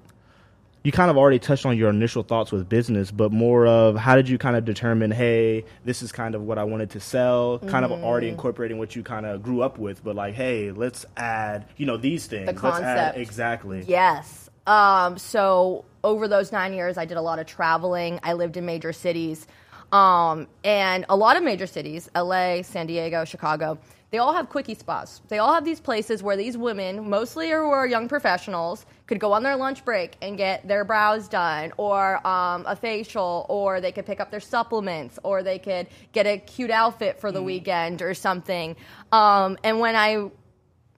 you 0.83 0.91
kind 0.91 1.11
of 1.11 1.17
already 1.17 1.39
touched 1.39 1.65
on 1.65 1.77
your 1.77 1.89
initial 1.89 2.23
thoughts 2.23 2.51
with 2.51 2.69
business, 2.69 3.11
but 3.11 3.31
more 3.31 3.67
of 3.67 3.97
how 3.97 4.15
did 4.15 4.29
you 4.29 4.37
kind 4.37 4.55
of 4.55 4.63
determine, 4.63 5.11
hey, 5.11 5.65
this 5.83 6.01
is 6.01 6.11
kind 6.13 6.33
of 6.33 6.43
what 6.43 6.57
I 6.57 6.63
wanted 6.63 6.91
to 6.91 6.99
sell, 6.99 7.59
kind 7.59 7.83
of 7.83 7.91
Mm. 7.91 8.03
already 8.03 8.29
incorporating 8.29 8.77
what 8.77 8.95
you 8.95 9.03
kind 9.03 9.25
of 9.25 9.43
grew 9.43 9.61
up 9.61 9.77
with, 9.77 10.03
but 10.03 10.15
like, 10.15 10.33
hey, 10.35 10.71
let's 10.71 11.05
add, 11.17 11.65
you 11.75 11.85
know, 11.85 11.97
these 11.97 12.25
things. 12.27 12.47
Let's 12.47 12.57
add, 12.63 12.71
concept. 12.71 13.17
exactly. 13.17 13.83
Yes. 13.87 14.49
Um, 14.65 15.17
so 15.17 15.83
over 16.03 16.27
those 16.27 16.51
nine 16.51 16.73
years, 16.73 16.97
I 16.97 17.05
did 17.05 17.17
a 17.17 17.21
lot 17.21 17.39
of 17.39 17.47
traveling. 17.47 18.19
I 18.23 18.33
lived 18.33 18.55
in 18.55 18.65
major 18.65 18.93
cities, 18.93 19.47
um, 19.91 20.47
and 20.63 21.05
a 21.09 21.15
lot 21.15 21.37
of 21.37 21.43
major 21.43 21.67
cities: 21.67 22.09
L.A., 22.15 22.63
San 22.63 22.87
Diego, 22.87 23.25
Chicago. 23.25 23.77
They 24.09 24.19
all 24.19 24.31
have 24.33 24.47
quickie 24.47 24.75
spas. 24.75 25.21
They 25.27 25.37
all 25.39 25.53
have 25.53 25.65
these 25.65 25.81
places 25.81 26.23
where 26.23 26.37
these 26.37 26.57
women, 26.57 27.09
mostly 27.09 27.49
who 27.49 27.55
are 27.71 27.85
young 27.85 28.07
professionals, 28.07 28.85
could 29.07 29.19
go 29.19 29.33
on 29.33 29.41
their 29.41 29.55
lunch 29.55 29.83
break 29.83 30.17
and 30.21 30.37
get 30.37 30.67
their 30.67 30.83
brows 30.83 31.27
done, 31.27 31.71
or 31.77 32.25
um, 32.27 32.65
a 32.67 32.75
facial, 32.75 33.45
or 33.49 33.81
they 33.81 33.91
could 33.91 34.05
pick 34.05 34.19
up 34.19 34.29
their 34.29 34.39
supplements, 34.39 35.17
or 35.23 35.43
they 35.43 35.57
could 35.57 35.87
get 36.11 36.27
a 36.27 36.37
cute 36.37 36.71
outfit 36.71 37.19
for 37.19 37.31
the 37.31 37.41
weekend 37.41 38.01
or 38.01 38.13
something. 38.13 38.75
Um, 39.11 39.57
and 39.63 39.79
when 39.79 39.95
I 39.95 40.29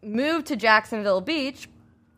moved 0.02 0.48
to 0.48 0.56
Jacksonville 0.56 1.22
Beach. 1.22 1.68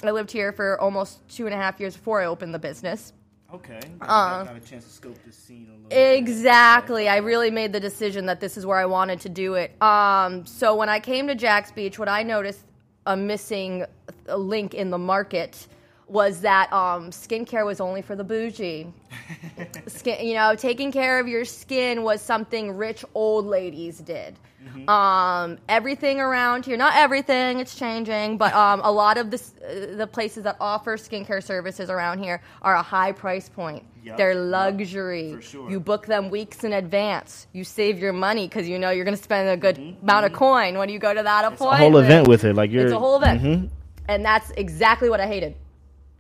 I 0.04 0.12
lived 0.12 0.32
here 0.32 0.52
for 0.52 0.80
almost 0.82 1.28
two 1.30 1.46
and 1.46 1.54
a 1.54 1.58
half 1.58 1.80
years 1.80 1.96
before 1.96 2.22
I 2.22 2.26
opened 2.26 2.54
the 2.54 2.60
business. 2.60 3.14
Okay. 3.54 3.80
Uh, 4.00 4.46
got 4.46 4.56
a 4.56 4.60
chance 4.62 4.86
to 4.86 4.90
scope 4.90 5.18
the 5.26 5.32
scene 5.32 5.68
a 5.68 5.74
little 5.74 5.90
bit. 5.90 6.18
Exactly. 6.18 7.10
I 7.10 7.18
really 7.18 7.52
made 7.52 7.74
the 7.74 7.80
decision 7.80 8.26
that 8.28 8.40
this 8.40 8.56
is 8.58 8.66
where 8.66 8.78
I 8.78 8.86
wanted 8.86 9.20
to 9.22 9.30
do 9.30 9.56
it. 9.56 9.80
Um, 9.82 10.46
so 10.46 10.76
when 10.76 10.90
I 10.90 11.00
came 11.00 11.28
to 11.28 11.36
Jax 11.36 11.72
Beach, 11.72 12.00
what 12.00 12.08
I 12.08 12.24
noticed 12.24 12.62
a 13.06 13.18
missing 13.18 13.86
a 14.28 14.38
link 14.38 14.74
in 14.74 14.90
the 14.90 14.98
market 14.98 15.68
was 16.12 16.42
that 16.42 16.72
um, 16.74 17.10
skincare 17.10 17.66
was 17.66 17.80
only 17.80 18.02
for 18.02 18.18
the 18.18 18.24
bougie. 18.24 18.92
skin, 19.88 20.28
you 20.28 20.34
know, 20.34 20.56
taking 20.56 20.92
care 20.92 21.20
of 21.20 21.28
your 21.28 21.46
skin 21.46 22.04
was 22.04 22.22
something 22.22 22.76
rich 22.76 23.06
old 23.16 23.46
ladies 23.46 24.00
did. 24.00 24.38
Mm-hmm. 24.62 24.90
Um, 24.90 25.58
everything 25.70 26.20
around 26.20 26.66
here, 26.66 26.76
not 26.76 26.96
everything, 26.96 27.60
it's 27.60 27.76
changing, 27.76 28.38
but 28.38 28.54
um, 28.54 28.82
a 28.84 28.92
lot 28.92 29.18
of 29.18 29.32
the, 29.32 29.38
uh, 29.38 29.96
the 29.96 30.06
places 30.06 30.44
that 30.44 30.58
offer 30.60 30.98
skincare 30.98 31.42
services 31.42 31.90
around 31.90 32.20
here 32.20 32.42
are 32.62 32.76
a 32.76 32.84
high 32.84 33.14
price 33.14 33.48
point. 33.48 33.84
Yep. 34.04 34.18
They're 34.18 34.36
luxury. 34.36 35.32
Yep, 35.32 35.42
sure. 35.44 35.72
You 35.72 35.80
book 35.80 36.08
them 36.08 36.30
weeks 36.30 36.66
in 36.66 36.74
advance. 36.74 37.48
You 37.54 37.64
save 37.64 38.00
your 38.00 38.14
money 38.14 38.50
because 38.50 38.68
you 38.68 38.78
know 38.78 38.90
you're 38.90 39.06
going 39.06 39.18
to 39.18 39.24
spend 39.24 39.48
a 39.48 39.56
good 39.56 39.78
mm-hmm. 39.78 40.04
amount 40.04 40.26
of 40.26 40.34
coin 40.34 40.78
when 40.78 40.90
you 40.90 41.00
go 41.00 41.14
to 41.14 41.24
that 41.24 41.46
appointment. 41.46 41.72
It's 41.74 41.82
a 41.82 41.90
whole 41.90 41.98
event 41.98 42.28
with 42.28 42.44
it, 42.44 42.56
like 42.56 42.70
you're. 42.70 42.84
It's 42.84 42.94
a 42.94 43.00
whole 43.00 43.16
event, 43.16 43.42
mm-hmm. 43.42 43.68
and 44.10 44.26
that's 44.26 44.52
exactly 44.52 45.10
what 45.10 45.22
I 45.22 45.28
hated 45.28 45.56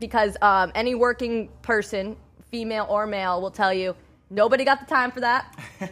because 0.01 0.35
um, 0.41 0.73
any 0.75 0.95
working 0.95 1.47
person, 1.61 2.17
female 2.49 2.87
or 2.89 3.07
male, 3.07 3.39
will 3.39 3.51
tell 3.51 3.73
you 3.73 3.95
nobody 4.29 4.65
got 4.65 4.81
the 4.81 4.85
time 4.85 5.11
for 5.11 5.21
that. 5.21 5.57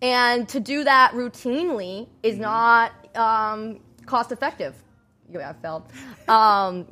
and 0.00 0.48
to 0.48 0.60
do 0.60 0.84
that 0.84 1.12
routinely 1.12 2.08
is 2.22 2.34
mm-hmm. 2.34 2.42
not 2.42 2.92
um, 3.16 3.80
cost 4.06 4.32
effective. 4.32 4.74
You 5.30 5.40
have 5.40 5.60
failed. 5.60 5.82
Um, 6.28 6.86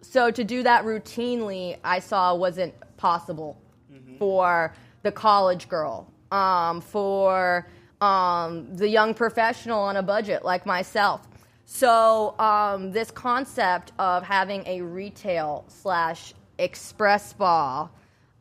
so 0.00 0.30
to 0.30 0.42
do 0.42 0.62
that 0.62 0.84
routinely, 0.84 1.78
I 1.84 2.00
saw 2.00 2.34
wasn't 2.34 2.74
possible 2.96 3.60
mm-hmm. 3.92 4.16
for 4.16 4.74
the 5.02 5.12
college 5.12 5.68
girl, 5.68 6.10
um, 6.30 6.80
for 6.80 7.68
um, 8.00 8.74
the 8.74 8.88
young 8.88 9.12
professional 9.12 9.80
on 9.80 9.96
a 9.96 10.02
budget 10.02 10.44
like 10.44 10.64
myself. 10.64 11.28
So 11.74 12.38
um, 12.38 12.92
this 12.92 13.10
concept 13.10 13.92
of 13.98 14.22
having 14.22 14.62
a 14.66 14.82
retail 14.82 15.64
slash 15.68 16.34
express 16.58 17.30
spa 17.30 17.88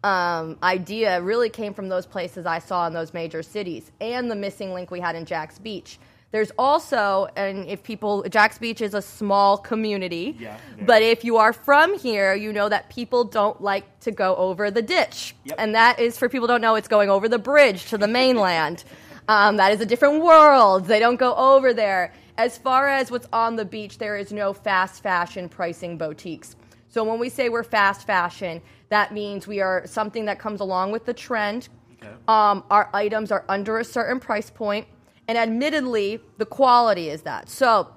um, 0.04 0.58
idea 0.62 1.22
really 1.22 1.50
came 1.50 1.74
from 1.74 1.88
those 1.88 2.06
places 2.06 2.46
I 2.46 2.60
saw 2.60 2.88
in 2.88 2.94
those 2.94 3.14
major 3.14 3.42
cities 3.42 3.90
and 4.02 4.30
the 4.30 4.36
missing 4.36 4.74
link 4.74 4.92
we 4.92 5.00
had 5.00 5.16
in 5.16 5.24
Jax 5.24 5.60
Beach. 5.60 5.98
There's 6.32 6.52
also, 6.60 7.30
and 7.38 7.68
if 7.70 7.84
people, 7.84 8.24
Jax 8.24 8.58
Beach 8.58 8.82
is 8.82 8.94
a 8.94 9.02
small 9.02 9.58
community, 9.58 10.36
yeah, 10.38 10.58
but 10.82 11.02
if 11.02 11.24
you 11.24 11.38
are 11.38 11.54
from 11.54 11.98
here, 11.98 12.36
you 12.36 12.52
know 12.52 12.68
that 12.68 12.90
people 12.90 13.24
don't 13.24 13.62
like 13.62 14.02
to 14.02 14.12
go 14.12 14.36
over 14.36 14.70
the 14.70 14.82
ditch. 14.82 15.36
Yep. 15.46 15.56
And 15.58 15.74
that 15.76 16.00
is, 16.00 16.18
for 16.18 16.28
people 16.28 16.48
don't 16.48 16.62
know, 16.62 16.76
it's 16.76 16.90
going 16.90 17.10
over 17.10 17.30
the 17.30 17.40
bridge 17.40 17.86
to 17.92 17.98
the 17.98 18.08
mainland. 18.20 18.84
um, 19.30 19.56
that 19.56 19.72
is 19.72 19.80
a 19.80 19.86
different 19.86 20.22
world. 20.22 20.86
They 20.86 21.00
don't 21.00 21.18
go 21.18 21.34
over 21.34 21.74
there. 21.74 22.12
As 22.42 22.58
far 22.58 22.90
as 22.90 23.12
what's 23.12 23.28
on 23.32 23.56
the 23.56 23.66
beach, 23.66 24.00
there 24.00 24.18
is 24.18 24.34
no 24.34 24.52
fast 24.52 25.04
fashion 25.04 25.48
pricing 25.48 25.96
boutiques. 25.96 26.56
So 26.88 27.04
when 27.04 27.20
we 27.20 27.30
say 27.30 27.50
we're 27.50 27.62
fast 27.62 28.08
fashion, 28.08 28.64
that 28.90 29.14
means 29.14 29.46
we 29.46 29.62
are 29.62 29.86
something 29.86 30.26
that 30.26 30.40
comes 30.40 30.60
along 30.60 30.92
with 30.92 31.06
the 31.06 31.14
trend. 31.14 31.70
Okay. 32.02 32.12
Um, 32.28 32.64
our 32.72 32.90
items 32.96 33.32
are 33.32 33.46
under 33.48 33.78
a 33.78 33.86
certain 33.86 34.20
price 34.20 34.50
point, 34.50 34.88
and 35.28 35.38
admittedly, 35.38 36.20
the 36.40 36.48
quality 36.48 37.10
is 37.10 37.22
that. 37.22 37.48
So, 37.48 37.94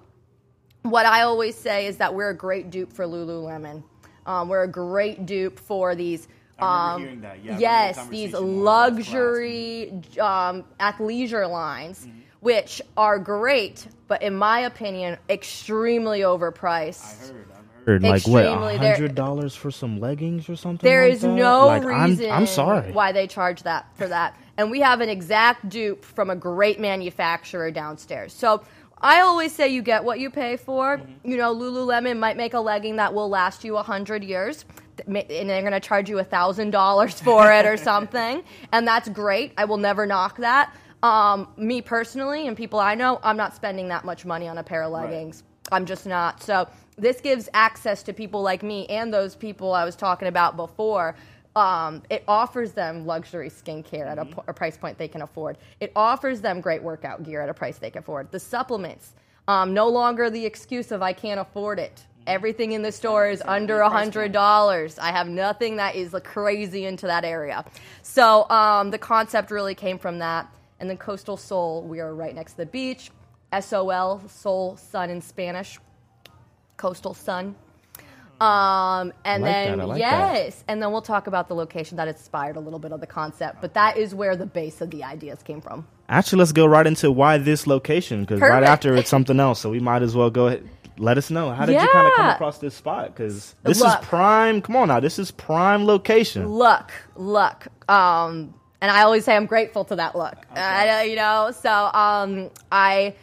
what 0.82 1.06
I 1.06 1.22
always 1.22 1.54
say 1.54 1.86
is 1.86 1.96
that 1.96 2.14
we're 2.14 2.28
a 2.28 2.36
great 2.36 2.68
dupe 2.68 2.92
for 2.92 3.06
Lululemon. 3.06 3.82
Um, 4.26 4.50
we're 4.50 4.64
a 4.64 4.68
great 4.68 5.24
dupe 5.24 5.58
for 5.58 5.94
these. 5.94 6.28
Um, 6.58 7.24
yeah, 7.42 7.58
yes, 7.58 8.06
these 8.08 8.34
luxury 8.34 10.02
um, 10.20 10.64
athleisure 10.78 11.50
lines. 11.50 12.00
Mm-hmm 12.06 12.20
which 12.44 12.82
are 12.94 13.18
great, 13.18 13.86
but 14.06 14.22
in 14.22 14.36
my 14.36 14.60
opinion, 14.60 15.16
extremely 15.30 16.20
overpriced. 16.20 17.30
I 17.30 17.32
heard. 17.32 17.46
I've 17.50 17.86
heard. 17.86 18.02
Like 18.02 18.26
what? 18.28 18.76
hundred 18.76 19.14
dollars 19.14 19.56
for 19.56 19.70
some 19.70 19.98
leggings 19.98 20.50
or 20.50 20.54
something? 20.54 20.86
There 20.86 21.04
like 21.04 21.14
is 21.14 21.22
that? 21.22 21.28
no 21.28 21.68
like, 21.68 21.84
reason. 21.84 22.26
I'm, 22.26 22.40
I'm 22.40 22.46
sorry. 22.46 22.92
Why 22.92 23.12
they 23.12 23.26
charge 23.26 23.62
that 23.62 23.86
for 23.96 24.06
that? 24.08 24.38
And 24.58 24.70
we 24.70 24.80
have 24.80 25.00
an 25.00 25.08
exact 25.08 25.70
dupe 25.70 26.04
from 26.04 26.28
a 26.28 26.36
great 26.36 26.78
manufacturer 26.78 27.70
downstairs. 27.70 28.34
So 28.34 28.62
I 28.98 29.20
always 29.20 29.54
say 29.54 29.68
you 29.68 29.80
get 29.80 30.04
what 30.04 30.20
you 30.20 30.28
pay 30.28 30.58
for. 30.58 30.98
Mm-hmm. 30.98 31.30
You 31.30 31.38
know, 31.38 31.54
Lululemon 31.54 32.18
might 32.18 32.36
make 32.36 32.52
a 32.52 32.60
legging 32.60 32.96
that 32.96 33.14
will 33.14 33.30
last 33.30 33.64
you 33.64 33.78
a 33.78 33.82
hundred 33.82 34.22
years, 34.22 34.66
and 35.06 35.16
they're 35.16 35.62
going 35.62 35.72
to 35.72 35.80
charge 35.80 36.10
you 36.10 36.18
a 36.18 36.24
thousand 36.24 36.72
dollars 36.72 37.18
for 37.22 37.50
it 37.50 37.64
or 37.64 37.76
something, 37.90 38.44
and 38.70 38.86
that's 38.86 39.08
great. 39.08 39.54
I 39.56 39.64
will 39.64 39.78
never 39.78 40.04
knock 40.04 40.36
that. 40.36 40.74
Um, 41.04 41.48
me 41.58 41.82
personally, 41.82 42.48
and 42.48 42.56
people 42.56 42.80
I 42.80 42.94
know, 42.94 43.20
I'm 43.22 43.36
not 43.36 43.54
spending 43.54 43.88
that 43.88 44.06
much 44.06 44.24
money 44.24 44.48
on 44.48 44.56
a 44.56 44.62
pair 44.62 44.82
of 44.84 44.90
leggings. 44.90 45.42
Right. 45.42 45.76
I'm 45.76 45.84
just 45.84 46.06
not. 46.06 46.42
So 46.42 46.66
this 46.96 47.20
gives 47.20 47.46
access 47.52 48.02
to 48.04 48.14
people 48.14 48.40
like 48.40 48.62
me 48.62 48.86
and 48.86 49.12
those 49.12 49.36
people 49.36 49.74
I 49.74 49.84
was 49.84 49.96
talking 49.96 50.28
about 50.28 50.56
before. 50.56 51.14
Um, 51.56 52.02
it 52.08 52.24
offers 52.26 52.72
them 52.72 53.04
luxury 53.04 53.50
skincare 53.50 54.06
mm-hmm. 54.06 54.18
at 54.18 54.46
a, 54.46 54.50
a, 54.50 54.54
price 54.54 54.78
point 54.78 54.96
they 54.96 55.06
can 55.06 55.20
afford. 55.20 55.58
It 55.78 55.92
offers 55.94 56.40
them 56.40 56.62
great 56.62 56.82
workout 56.82 57.22
gear 57.22 57.42
at 57.42 57.50
a 57.50 57.54
price 57.54 57.76
they 57.76 57.90
can 57.90 57.98
afford. 57.98 58.32
The 58.32 58.40
supplements, 58.40 59.12
um, 59.46 59.74
no 59.74 59.88
longer 59.88 60.30
the 60.30 60.46
excuse 60.46 60.90
of 60.90 61.02
I 61.02 61.12
can't 61.12 61.38
afford 61.38 61.78
it. 61.78 61.96
Mm-hmm. 61.96 62.22
Everything 62.28 62.72
in 62.72 62.80
the 62.80 62.90
store 62.90 63.28
is 63.28 63.42
under 63.44 63.80
a 63.80 63.90
hundred 63.90 64.32
dollars. 64.32 64.98
I 64.98 65.12
have 65.12 65.28
nothing 65.28 65.76
that 65.76 65.96
is 65.96 66.16
crazy 66.24 66.86
into 66.86 67.06
that 67.08 67.26
area. 67.26 67.62
So 68.02 68.48
um, 68.48 68.90
the 68.90 68.98
concept 68.98 69.50
really 69.50 69.74
came 69.74 69.98
from 69.98 70.20
that. 70.20 70.48
And 70.84 70.90
then 70.90 70.98
Coastal 70.98 71.38
Sol, 71.38 71.80
we 71.80 72.00
are 72.00 72.14
right 72.14 72.34
next 72.34 72.52
to 72.52 72.56
the 72.58 72.66
beach. 72.66 73.10
SOL, 73.58 74.20
Sol, 74.28 74.76
sun 74.76 75.08
in 75.08 75.22
Spanish. 75.22 75.80
Coastal 76.76 77.14
Sun. 77.14 77.54
Um, 78.38 79.10
and 79.24 79.42
like 79.42 79.50
then 79.50 79.78
like 79.78 79.98
yes, 79.98 80.56
that. 80.56 80.64
and 80.68 80.82
then 80.82 80.92
we'll 80.92 81.00
talk 81.00 81.26
about 81.26 81.48
the 81.48 81.54
location 81.54 81.96
that 81.96 82.06
inspired 82.06 82.56
a 82.56 82.60
little 82.60 82.78
bit 82.78 82.92
of 82.92 83.00
the 83.00 83.06
concept. 83.06 83.62
But 83.62 83.72
that 83.72 83.96
is 83.96 84.14
where 84.14 84.36
the 84.36 84.44
base 84.44 84.82
of 84.82 84.90
the 84.90 85.02
ideas 85.02 85.42
came 85.42 85.62
from. 85.62 85.88
Actually, 86.10 86.40
let's 86.40 86.52
go 86.52 86.66
right 86.66 86.86
into 86.86 87.10
why 87.10 87.38
this 87.38 87.66
location 87.66 88.26
because 88.26 88.42
right 88.42 88.62
after 88.62 88.94
it's 88.94 89.08
something 89.08 89.40
else. 89.40 89.60
So 89.60 89.70
we 89.70 89.80
might 89.80 90.02
as 90.02 90.14
well 90.14 90.28
go 90.28 90.48
ahead. 90.48 90.68
Let 90.98 91.16
us 91.16 91.30
know 91.30 91.50
how 91.50 91.64
did 91.64 91.76
yeah. 91.76 91.84
you 91.84 91.88
kind 91.88 92.06
of 92.08 92.12
come 92.12 92.28
across 92.28 92.58
this 92.58 92.74
spot? 92.74 93.06
Because 93.06 93.54
this 93.62 93.80
luck. 93.80 94.02
is 94.02 94.06
prime. 94.06 94.60
Come 94.60 94.76
on 94.76 94.88
now, 94.88 95.00
this 95.00 95.18
is 95.18 95.30
prime 95.30 95.86
location. 95.86 96.46
Luck, 96.46 96.92
luck. 97.16 97.68
Um, 97.88 98.52
and 98.84 98.90
I 98.90 99.00
always 99.00 99.24
say 99.24 99.34
I'm 99.34 99.46
grateful 99.46 99.82
to 99.86 99.96
that 99.96 100.14
look. 100.14 100.36
Okay. 100.52 100.60
Uh, 100.60 101.02
you 101.04 101.16
know, 101.16 101.52
so 101.58 101.70
um, 101.94 102.50
I 102.70 103.14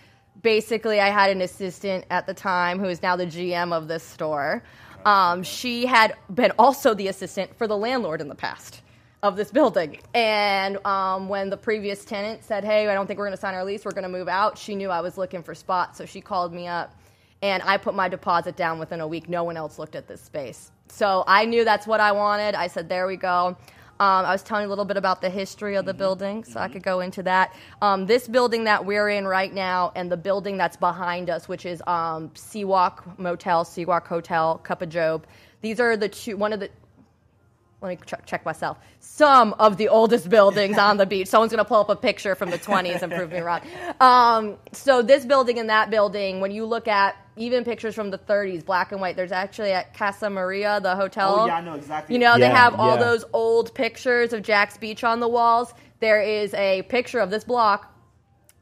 basically 0.42 1.00
I 1.00 1.10
had 1.10 1.30
an 1.30 1.40
assistant 1.42 2.04
at 2.10 2.26
the 2.26 2.34
time 2.34 2.80
who 2.80 2.86
is 2.86 3.04
now 3.04 3.16
the 3.16 3.28
GM 3.28 3.72
of 3.72 3.88
this 3.88 4.02
store. 4.02 4.64
Um, 5.06 5.44
she 5.44 5.86
had 5.86 6.16
been 6.34 6.52
also 6.58 6.96
the 6.96 7.10
assistant 7.10 7.56
for 7.60 7.68
the 7.68 7.78
landlord 7.78 8.22
in 8.22 8.28
the 8.28 8.34
past 8.34 8.82
of 9.22 9.36
this 9.36 9.52
building. 9.52 10.00
And 10.16 10.84
um, 10.84 11.30
when 11.30 11.52
the 11.52 11.58
previous 11.58 12.06
tenant 12.06 12.44
said, 12.44 12.64
"Hey, 12.64 12.88
I 12.88 12.96
don't 12.96 13.06
think 13.06 13.20
we're 13.20 13.28
going 13.28 13.38
to 13.38 13.42
sign 13.42 13.54
our 13.54 13.64
lease. 13.64 13.86
We're 13.86 13.92
going 13.92 14.02
to 14.02 14.10
move 14.10 14.28
out," 14.28 14.58
she 14.58 14.74
knew 14.74 14.90
I 14.90 15.02
was 15.02 15.16
looking 15.16 15.44
for 15.44 15.54
spots, 15.54 16.00
so 16.00 16.08
she 16.08 16.22
called 16.22 16.56
me 16.56 16.66
up. 16.66 16.96
And 17.44 17.62
I 17.62 17.78
put 17.78 17.94
my 17.94 18.10
deposit 18.10 18.56
down 18.56 18.80
within 18.80 19.00
a 19.00 19.08
week. 19.08 19.30
No 19.30 19.44
one 19.44 19.58
else 19.58 19.78
looked 19.78 19.96
at 19.96 20.08
this 20.08 20.22
space. 20.22 20.72
So 20.88 21.24
I 21.28 21.46
knew 21.46 21.64
that's 21.64 21.86
what 21.86 22.00
I 22.00 22.14
wanted. 22.14 22.56
I 22.56 22.66
said, 22.66 22.90
there 22.90 23.06
we 23.06 23.16
go. 23.16 23.56
Um, 24.02 24.26
I 24.26 24.32
was 24.32 24.42
telling 24.42 24.64
you 24.64 24.68
a 24.68 24.70
little 24.70 24.86
bit 24.86 24.98
about 24.98 25.22
the 25.22 25.30
history 25.30 25.76
of 25.76 25.86
the 25.86 25.92
mm-hmm. 25.92 26.00
building, 26.00 26.44
so 26.44 26.54
mm-hmm. 26.54 26.58
I 26.58 26.70
could 26.70 26.82
go 26.82 27.02
into 27.02 27.22
that. 27.22 27.54
Um, 27.84 28.08
this 28.08 28.28
building 28.28 28.64
that 28.64 28.84
we're 28.84 29.10
in 29.10 29.28
right 29.28 29.54
now, 29.54 29.92
and 29.96 30.12
the 30.12 30.18
building 30.18 30.58
that's 30.58 30.76
behind 30.76 31.30
us, 31.30 31.48
which 31.48 31.68
is 31.68 31.84
um, 31.86 32.30
Seawalk 32.30 33.20
Motel, 33.20 33.64
Seawalk 33.64 34.08
Hotel, 34.08 34.58
Cup 34.58 34.82
of 34.82 34.90
Job. 34.90 35.28
These 35.62 35.80
are 35.80 35.96
the 35.96 36.10
two. 36.10 36.36
One 36.36 36.52
of 36.52 36.62
the 36.62 36.72
let 37.82 37.90
me 37.90 37.98
ch- 38.06 38.26
check 38.26 38.46
myself. 38.46 38.78
Some 39.00 39.54
of 39.58 39.78
the 39.78 39.90
oldest 39.90 40.30
buildings 40.30 40.78
on 40.78 40.98
the 40.98 41.06
beach. 41.06 41.28
Someone's 41.28 41.52
going 41.52 41.64
to 41.64 41.68
pull 41.68 41.80
up 41.80 41.90
a 41.90 41.96
picture 41.96 42.36
from 42.36 42.52
the 42.52 42.60
20s 42.60 43.02
and 43.02 43.12
prove 43.12 43.32
me 43.32 43.40
wrong. 43.40 43.62
Um, 44.00 44.58
so 44.72 45.02
this 45.02 45.26
building 45.26 45.58
and 45.58 45.70
that 45.70 45.90
building, 45.90 46.42
when 46.42 46.52
you 46.52 46.66
look 46.66 46.88
at 46.88 47.16
even 47.38 47.64
pictures 47.64 47.96
from 47.96 48.12
the 48.12 48.20
30s, 48.20 48.64
black 48.64 48.92
and 48.92 49.02
white, 49.02 49.16
there's 49.16 49.32
actually 49.32 49.72
at 49.72 49.96
Casa 49.96 50.30
Marina, 50.30 50.80
the 50.80 50.96
hotel. 50.96 51.40
Oh 51.40 51.46
yeah, 51.48 51.56
I 51.56 51.62
know 51.62 51.74
exactly. 51.74 52.14
You 52.14 52.20
know, 52.20 52.36
yeah, 52.36 52.50
they 52.50 52.50
have 52.50 52.76
all 52.80 52.96
yeah. 52.96 53.04
those 53.04 53.26
old 53.34 53.74
pictures 53.74 54.32
of 54.32 54.44
Jax 54.44 54.78
Beach 54.78 55.04
on 55.04 55.20
the 55.20 55.28
walls. 55.28 55.74
There 56.00 56.22
is 56.22 56.54
a 56.54 56.84
picture 56.84 57.20
of 57.20 57.32
this 57.32 57.44
block. 57.44 57.88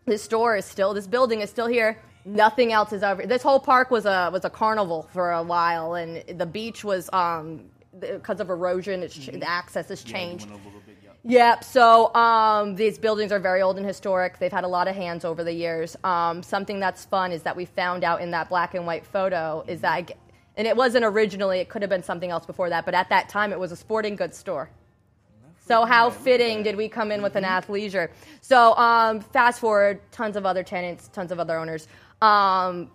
This 0.05 0.23
store 0.23 0.55
is 0.55 0.65
still, 0.65 0.93
this 0.93 1.07
building 1.07 1.41
is 1.41 1.49
still 1.49 1.67
here. 1.67 2.01
Nothing 2.25 2.71
else 2.71 2.93
is 2.93 3.03
over. 3.03 3.25
This 3.25 3.41
whole 3.41 3.59
park 3.59 3.91
was 3.91 4.05
a 4.05 4.29
was 4.31 4.45
a 4.45 4.49
carnival 4.49 5.09
for 5.13 5.31
a 5.31 5.41
while, 5.41 5.95
and 5.95 6.39
the 6.39 6.45
beach 6.45 6.83
was 6.83 7.09
um, 7.13 7.65
because 7.99 8.39
of 8.39 8.49
erosion, 8.49 9.03
it's 9.03 9.17
mm-hmm. 9.17 9.39
the 9.39 9.49
access 9.49 9.89
has 9.89 10.03
changed. 10.03 10.47
Yeah, 10.49 10.57
Yep. 11.23 11.63
So 11.65 12.13
um, 12.15 12.75
these 12.75 12.97
buildings 12.97 13.31
are 13.31 13.39
very 13.39 13.61
old 13.61 13.77
and 13.77 13.85
historic. 13.85 14.39
They've 14.39 14.51
had 14.51 14.63
a 14.63 14.67
lot 14.69 14.87
of 14.87 14.95
hands 14.95 15.25
over 15.25 15.43
the 15.43 15.51
years. 15.51 15.97
Um, 16.03 16.41
something 16.41 16.79
that's 16.79 17.05
fun 17.05 17.31
is 17.31 17.43
that 17.43 17.55
we 17.55 17.65
found 17.65 18.03
out 18.03 18.21
in 18.21 18.31
that 18.31 18.47
black 18.47 18.73
and 18.73 18.85
white 18.85 19.05
photo 19.05 19.63
is 19.67 19.81
that, 19.81 19.91
I, 19.91 20.05
and 20.55 20.65
it 20.65 20.77
wasn't 20.77 21.03
originally. 21.03 21.59
It 21.59 21.67
could 21.67 21.81
have 21.81 21.89
been 21.89 22.03
something 22.03 22.31
else 22.31 22.45
before 22.45 22.69
that, 22.69 22.85
but 22.85 22.93
at 22.93 23.09
that 23.09 23.27
time 23.27 23.51
it 23.51 23.59
was 23.59 23.71
a 23.71 23.75
sporting 23.75 24.15
goods 24.15 24.37
store. 24.37 24.69
So 25.69 25.85
how 25.85 26.09
fitting 26.09 26.63
did 26.63 26.75
we 26.75 26.89
come 26.89 27.11
in 27.11 27.21
with 27.21 27.35
an 27.35 27.43
athleisure? 27.43 28.09
So 28.41 28.75
um, 28.75 29.19
fast 29.19 29.59
forward, 29.59 30.01
tons 30.11 30.35
of 30.35 30.43
other 30.43 30.63
tenants, 30.63 31.09
tons 31.09 31.31
of 31.31 31.39
other 31.39 31.59
owners. 31.59 31.87
Um, 32.21 32.91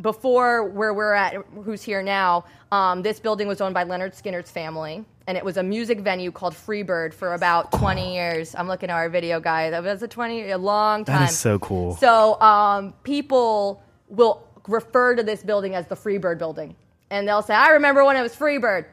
before 0.00 0.64
where 0.64 0.94
we're 0.94 1.12
at, 1.12 1.34
who's 1.64 1.82
here 1.82 2.02
now, 2.02 2.44
um, 2.70 3.02
this 3.02 3.20
building 3.20 3.46
was 3.46 3.60
owned 3.60 3.74
by 3.74 3.84
Lynyrd 3.84 4.14
Skynyrd's 4.20 4.50
family, 4.50 5.04
and 5.26 5.36
it 5.36 5.44
was 5.44 5.58
a 5.58 5.62
music 5.62 6.00
venue 6.00 6.32
called 6.32 6.54
Freebird 6.54 7.12
for 7.12 7.34
about 7.34 7.70
20 7.72 8.14
years. 8.14 8.54
I'm 8.54 8.68
looking 8.68 8.88
at 8.88 8.94
our 8.94 9.10
video 9.10 9.40
guy. 9.40 9.68
That 9.70 9.82
was 9.82 10.02
a 10.02 10.08
20, 10.08 10.50
a 10.50 10.58
long 10.58 11.04
time. 11.04 11.20
That 11.20 11.30
is 11.30 11.38
so 11.38 11.58
cool. 11.58 11.96
So 11.96 12.40
um, 12.40 12.94
people 13.02 13.82
will 14.08 14.46
refer 14.66 15.16
to 15.16 15.22
this 15.22 15.42
building 15.42 15.74
as 15.74 15.86
the 15.86 15.96
Freebird 15.96 16.38
building, 16.38 16.74
and 17.10 17.28
they'll 17.28 17.42
say, 17.42 17.54
"I 17.54 17.70
remember 17.70 18.04
when 18.04 18.16
it 18.16 18.22
was 18.22 18.34
Freebird." 18.34 18.86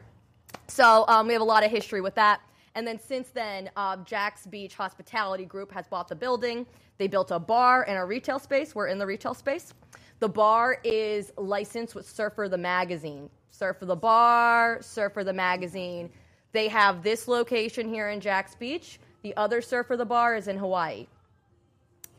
So 0.68 1.04
um, 1.08 1.26
we 1.26 1.32
have 1.32 1.42
a 1.42 1.44
lot 1.44 1.64
of 1.64 1.70
history 1.70 2.00
with 2.02 2.16
that. 2.16 2.40
And 2.74 2.86
then 2.86 2.98
since 3.00 3.30
then, 3.30 3.70
uh, 3.76 3.96
Jax 4.04 4.46
Beach 4.46 4.74
Hospitality 4.74 5.44
Group 5.44 5.72
has 5.72 5.86
bought 5.88 6.08
the 6.08 6.14
building. 6.14 6.66
They 6.98 7.08
built 7.08 7.30
a 7.30 7.38
bar 7.38 7.84
and 7.88 7.98
a 7.98 8.04
retail 8.04 8.38
space. 8.38 8.74
We're 8.74 8.86
in 8.86 8.98
the 8.98 9.06
retail 9.06 9.34
space. 9.34 9.74
The 10.20 10.28
bar 10.28 10.78
is 10.84 11.32
licensed 11.36 11.94
with 11.94 12.08
Surfer 12.08 12.48
the 12.48 12.58
Magazine. 12.58 13.30
Surfer 13.50 13.86
the 13.86 13.96
Bar, 13.96 14.80
Surfer 14.82 15.24
the 15.24 15.32
Magazine. 15.32 16.10
They 16.52 16.68
have 16.68 17.02
this 17.02 17.26
location 17.26 17.88
here 17.88 18.10
in 18.10 18.20
Jax 18.20 18.54
Beach. 18.54 19.00
The 19.22 19.36
other 19.36 19.60
Surfer 19.60 19.96
the 19.96 20.04
Bar 20.04 20.36
is 20.36 20.48
in 20.48 20.56
Hawaii. 20.56 21.06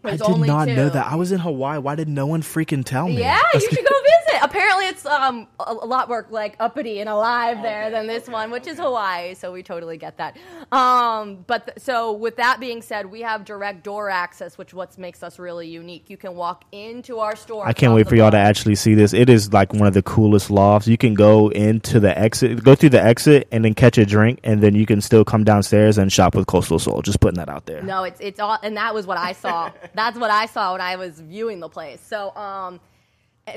I 0.03 0.12
did 0.12 0.22
only 0.24 0.48
not 0.48 0.67
know 0.67 0.89
that. 0.89 1.08
I 1.08 1.15
was 1.15 1.31
in 1.31 1.39
Hawaii. 1.39 1.79
Why 1.79 1.96
did 1.96 2.10
no 2.10 2.25
one 2.25 2.41
freaking 2.41 2.84
tell 2.84 3.08
me? 3.08 3.20
Yeah, 3.20 3.39
you 3.53 3.60
should 3.60 3.70
go 3.70 3.75
visit. 3.84 4.43
Apparently, 4.43 4.88
it's 4.88 5.05
um, 5.05 5.48
a, 5.60 5.72
a 5.72 5.86
lot 5.86 6.08
more 6.08 6.25
like 6.29 6.55
uppity 6.60 7.00
and 7.00 7.08
alive 7.10 7.62
there 7.62 7.91
than 7.91 8.08
this 8.08 8.27
one, 8.27 8.50
which 8.51 8.65
is 8.67 8.77
Hawaii. 8.77 9.36
So 9.36 9.51
we 9.51 9.62
totally 9.63 9.98
get 9.98 10.17
that. 10.17 10.38
Um, 10.72 11.43
but 11.46 11.67
th- 11.67 11.79
so 11.79 12.13
with 12.13 12.38
that 12.38 12.60
being 12.60 12.81
said, 12.81 13.05
we 13.05 13.22
have 13.22 13.46
direct 13.46 13.84
door 13.84 14.10
access, 14.10 14.58
which 14.58 14.74
what 14.74 14.98
makes 14.98 15.22
us 15.22 15.38
really 15.38 15.67
unique. 15.67 16.10
You 16.10 16.17
can 16.17 16.36
walk 16.36 16.65
into 16.72 17.20
our 17.20 17.36
store. 17.36 17.67
I 17.67 17.74
can't 17.74 17.93
wait 17.93 18.10
for 18.10 18.15
y'all 18.15 18.31
to 18.31 18.38
actually 18.38 18.75
see 18.75 18.96
this. 18.96 19.13
It 19.13 19.29
is 19.29 19.53
like 19.53 19.74
one 19.74 19.88
of 19.88 19.93
the 19.93 20.01
coolest 20.01 20.50
lofts. 20.50 20.88
You 20.88 20.98
can 20.98 21.13
go 21.13 21.50
into 21.50 22.00
the 22.00 22.17
exit, 22.17 22.63
go 22.63 22.74
through 22.74 22.89
the 22.89 23.01
exit, 23.03 23.48
and 23.51 23.63
then 23.63 23.74
catch 23.75 23.98
a 23.98 24.05
drink, 24.05 24.39
and 24.43 24.62
then 24.62 24.74
you 24.74 24.86
can 24.86 25.01
still 25.01 25.24
come 25.24 25.43
downstairs 25.43 25.98
and 25.98 26.12
shop 26.12 26.34
with 26.36 26.48
Coastal 26.48 26.79
Sol. 26.79 27.01
Just 27.01 27.20
putting 27.20 27.38
that 27.38 27.50
out 27.50 27.67
there. 27.67 27.84
No, 27.84 28.03
it's 28.03 28.20
it's 28.20 28.39
all, 28.39 28.58
and 28.63 28.75
that 28.77 28.93
was 28.93 29.05
what 29.05 29.17
I 29.17 29.34
saw. 29.34 29.72
That's 29.93 30.17
what 30.17 30.31
I 30.31 30.45
saw 30.45 30.74
when 30.74 30.81
I 30.81 30.95
was 30.95 31.19
viewing 31.19 31.60
the 31.60 31.69
place. 31.69 32.01
So, 32.01 32.36
um, 32.36 32.79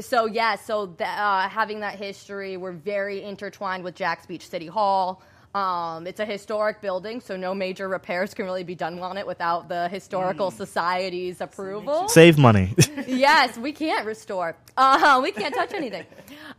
so 0.01 0.27
yeah, 0.27 0.57
so 0.57 0.87
th- 0.87 1.09
uh, 1.09 1.49
having 1.49 1.81
that 1.81 1.97
history, 1.97 2.57
we're 2.57 2.73
very 2.73 3.23
intertwined 3.23 3.85
with 3.85 3.95
Jax 3.95 4.27
Beach 4.27 4.49
City 4.49 4.67
Hall. 4.67 5.23
Um, 5.55 6.09
it's 6.09 6.19
a 6.19 6.25
historic 6.25 6.81
building, 6.81 7.21
so 7.21 7.37
no 7.37 7.55
major 7.55 7.89
repairs 7.89 8.35
can 8.35 8.45
really 8.45 8.65
be 8.65 8.75
done 8.75 8.99
on 8.99 9.17
it 9.17 9.27
without 9.27 9.69
the 9.69 9.89
historical 9.89 10.51
society's 10.51 11.41
approval. 11.41 12.09
Save 12.09 12.39
money. 12.39 12.75
yes, 13.07 13.57
we 13.57 13.73
can't 13.73 14.05
restore. 14.05 14.57
Uh, 14.77 15.21
we 15.23 15.31
can't 15.31 15.55
touch 15.55 15.73
anything. 15.73 16.05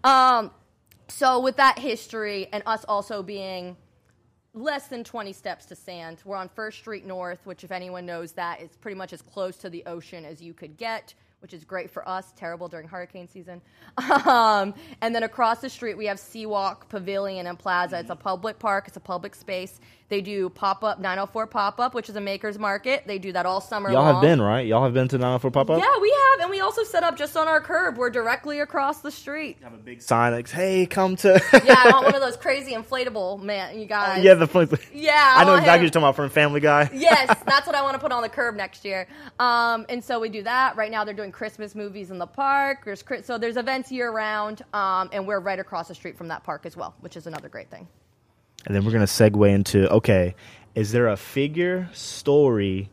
Um, 0.05 0.49
so 1.09 1.39
with 1.39 1.57
that 1.57 1.77
history 1.77 2.47
and 2.53 2.63
us 2.65 2.85
also 2.87 3.21
being 3.21 3.75
less 4.55 4.87
than 4.87 5.03
20 5.03 5.33
steps 5.33 5.65
to 5.65 5.75
sand, 5.75 6.19
we're 6.25 6.37
on 6.37 6.49
First 6.49 6.79
Street 6.79 7.05
North, 7.05 7.45
which 7.45 7.63
if 7.63 7.71
anyone 7.71 8.05
knows 8.05 8.31
that 8.33 8.61
is 8.61 8.69
pretty 8.77 8.97
much 8.97 9.13
as 9.13 9.21
close 9.21 9.57
to 9.57 9.69
the 9.69 9.83
ocean 9.85 10.25
as 10.25 10.41
you 10.41 10.53
could 10.53 10.77
get. 10.77 11.13
Which 11.41 11.53
is 11.53 11.63
great 11.63 11.91
for 11.91 12.07
us, 12.09 12.33
terrible 12.35 12.67
during 12.67 12.87
hurricane 12.87 13.27
season. 13.27 13.61
Um, 14.25 14.73
and 15.01 15.13
then 15.13 15.21
across 15.23 15.59
the 15.59 15.69
street, 15.69 15.95
we 15.95 16.07
have 16.07 16.17
Seawalk 16.17 16.89
Pavilion 16.89 17.45
and 17.45 17.59
Plaza. 17.59 17.99
It's 17.99 18.09
a 18.09 18.15
public 18.15 18.57
park, 18.57 18.87
it's 18.87 18.97
a 18.97 19.01
public 19.01 19.35
space. 19.35 19.79
They 20.07 20.21
do 20.21 20.49
pop 20.49 20.83
up 20.83 20.99
904 20.99 21.47
pop 21.47 21.79
up, 21.79 21.95
which 21.95 22.09
is 22.09 22.15
a 22.15 22.21
maker's 22.21 22.59
market. 22.59 23.05
They 23.07 23.17
do 23.17 23.31
that 23.31 23.47
all 23.47 23.59
summer 23.59 23.89
y'all 23.91 24.03
long. 24.03 24.13
have 24.13 24.21
been 24.21 24.39
right. 24.39 24.65
Y'all 24.67 24.83
have 24.83 24.93
been 24.93 25.07
to 25.07 25.17
904 25.17 25.49
Pop 25.49 25.69
Up. 25.71 25.79
Yeah, 25.79 25.99
we 25.99 26.11
have, 26.11 26.41
and 26.41 26.51
we 26.51 26.59
also 26.59 26.83
set 26.83 27.03
up 27.03 27.17
just 27.17 27.35
on 27.35 27.47
our 27.47 27.59
curb. 27.59 27.97
We're 27.97 28.11
directly 28.11 28.59
across 28.59 28.99
the 29.01 29.09
street. 29.09 29.57
Have 29.63 29.73
a 29.73 29.77
big 29.77 30.03
sign 30.03 30.33
like, 30.33 30.47
"Hey, 30.47 30.85
come 30.85 31.15
to." 31.17 31.41
Yeah, 31.65 31.75
I 31.83 31.89
want 31.91 32.05
one 32.05 32.15
of 32.15 32.21
those 32.27 32.37
crazy 32.37 32.73
inflatable 32.73 33.41
man, 33.41 33.79
you 33.79 33.87
guys. 33.87 34.23
yeah, 34.23 34.35
the 34.35 34.45
funny. 34.45 34.69
Yeah, 34.93 35.11
I 35.37 35.43
know 35.43 35.51
want 35.53 35.59
exactly 35.61 35.69
what 35.69 35.75
him. 35.77 35.81
you're 35.81 35.89
talking 35.89 36.03
about 36.03 36.15
from 36.15 36.29
Family 36.29 36.59
Guy. 36.59 36.89
yes, 36.93 37.35
that's 37.47 37.65
what 37.65 37.75
I 37.75 37.81
want 37.81 37.95
to 37.95 37.99
put 37.99 38.11
on 38.11 38.21
the 38.21 38.29
curb 38.29 38.55
next 38.55 38.85
year. 38.85 39.07
Um, 39.39 39.87
and 39.89 40.03
so 40.03 40.19
we 40.19 40.29
do 40.29 40.43
that. 40.43 40.75
Right 40.75 40.91
now, 40.91 41.03
they're 41.03 41.15
doing 41.15 41.31
Christmas 41.31 41.73
movies 41.73 42.11
in 42.11 42.19
the 42.19 42.27
park. 42.27 42.85
There's 42.85 43.03
so 43.23 43.39
there's 43.39 43.57
events 43.57 43.91
year 43.91 44.11
round, 44.11 44.61
um, 44.71 45.09
and 45.11 45.25
we're 45.25 45.39
right 45.39 45.57
across 45.57 45.87
the 45.87 45.95
street 45.95 46.15
from 46.15 46.27
that 46.27 46.43
park 46.43 46.67
as 46.67 46.77
well, 46.77 46.93
which 46.99 47.17
is 47.17 47.25
another 47.25 47.49
great 47.49 47.71
thing. 47.71 47.87
And 48.65 48.75
then 48.75 48.83
we're 48.85 48.91
gonna 48.91 49.05
segue 49.05 49.49
into 49.49 49.89
okay, 49.89 50.35
is 50.73 50.91
there 50.91 51.07
a 51.07 51.17
figure, 51.17 51.89
story, 51.93 52.89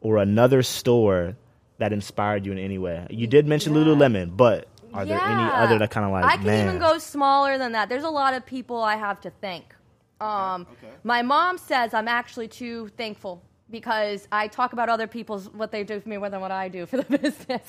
or 0.00 0.18
another 0.18 0.62
store 0.62 1.36
that 1.78 1.92
inspired 1.92 2.46
you 2.46 2.52
in 2.52 2.58
any 2.58 2.78
way? 2.78 3.06
You 3.10 3.26
did 3.26 3.46
mention 3.46 3.74
Yeah. 3.74 3.82
Lululemon, 3.82 4.36
but 4.36 4.68
are 4.94 5.04
there 5.04 5.20
any 5.20 5.42
other 5.42 5.78
that 5.78 5.90
kind 5.90 6.06
of 6.06 6.12
like 6.12 6.24
I 6.24 6.36
can 6.36 6.46
man? 6.46 6.66
even 6.68 6.78
go 6.80 6.98
smaller 6.98 7.58
than 7.58 7.72
that. 7.72 7.88
There's 7.88 8.04
a 8.04 8.10
lot 8.10 8.34
of 8.34 8.44
people 8.46 8.82
I 8.82 8.96
have 8.96 9.20
to 9.22 9.30
thank. 9.40 9.74
Um, 10.20 10.66
My 11.04 11.22
mom 11.22 11.56
says 11.58 11.94
I'm 11.94 12.08
actually 12.08 12.48
too 12.48 12.88
thankful 12.96 13.42
because 13.70 14.26
I 14.32 14.48
talk 14.48 14.72
about 14.72 14.88
other 14.88 15.06
people's 15.06 15.48
what 15.50 15.70
they 15.70 15.84
do 15.84 16.00
for 16.00 16.08
me 16.08 16.16
more 16.16 16.30
than 16.30 16.40
what 16.40 16.50
I 16.50 16.68
do 16.68 16.86
for 16.86 16.98
the 16.98 17.18
business. 17.18 17.62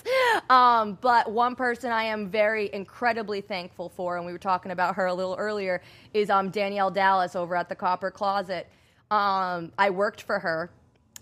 Um, 0.50 0.98
but 1.02 1.32
one 1.32 1.56
person 1.56 1.92
I 1.92 2.04
am 2.06 2.30
very 2.30 2.70
incredibly 2.74 3.42
thankful 3.42 3.90
for, 3.90 4.18
and 4.18 4.26
we 4.26 4.32
were 4.32 4.40
talking 4.40 4.72
about 4.72 4.96
her 4.96 5.06
a 5.06 5.14
little 5.14 5.36
earlier, 5.38 5.82
is 6.14 6.30
um, 6.30 6.50
Danielle 6.50 6.92
Dallas 6.92 7.36
over 7.36 7.56
at 7.56 7.70
the 7.70 7.76
Copper 7.76 8.12
Closet. 8.12 8.68
Um, 9.10 9.72
I 9.78 9.90
worked 9.90 10.24
for 10.24 10.40
her. 10.40 10.72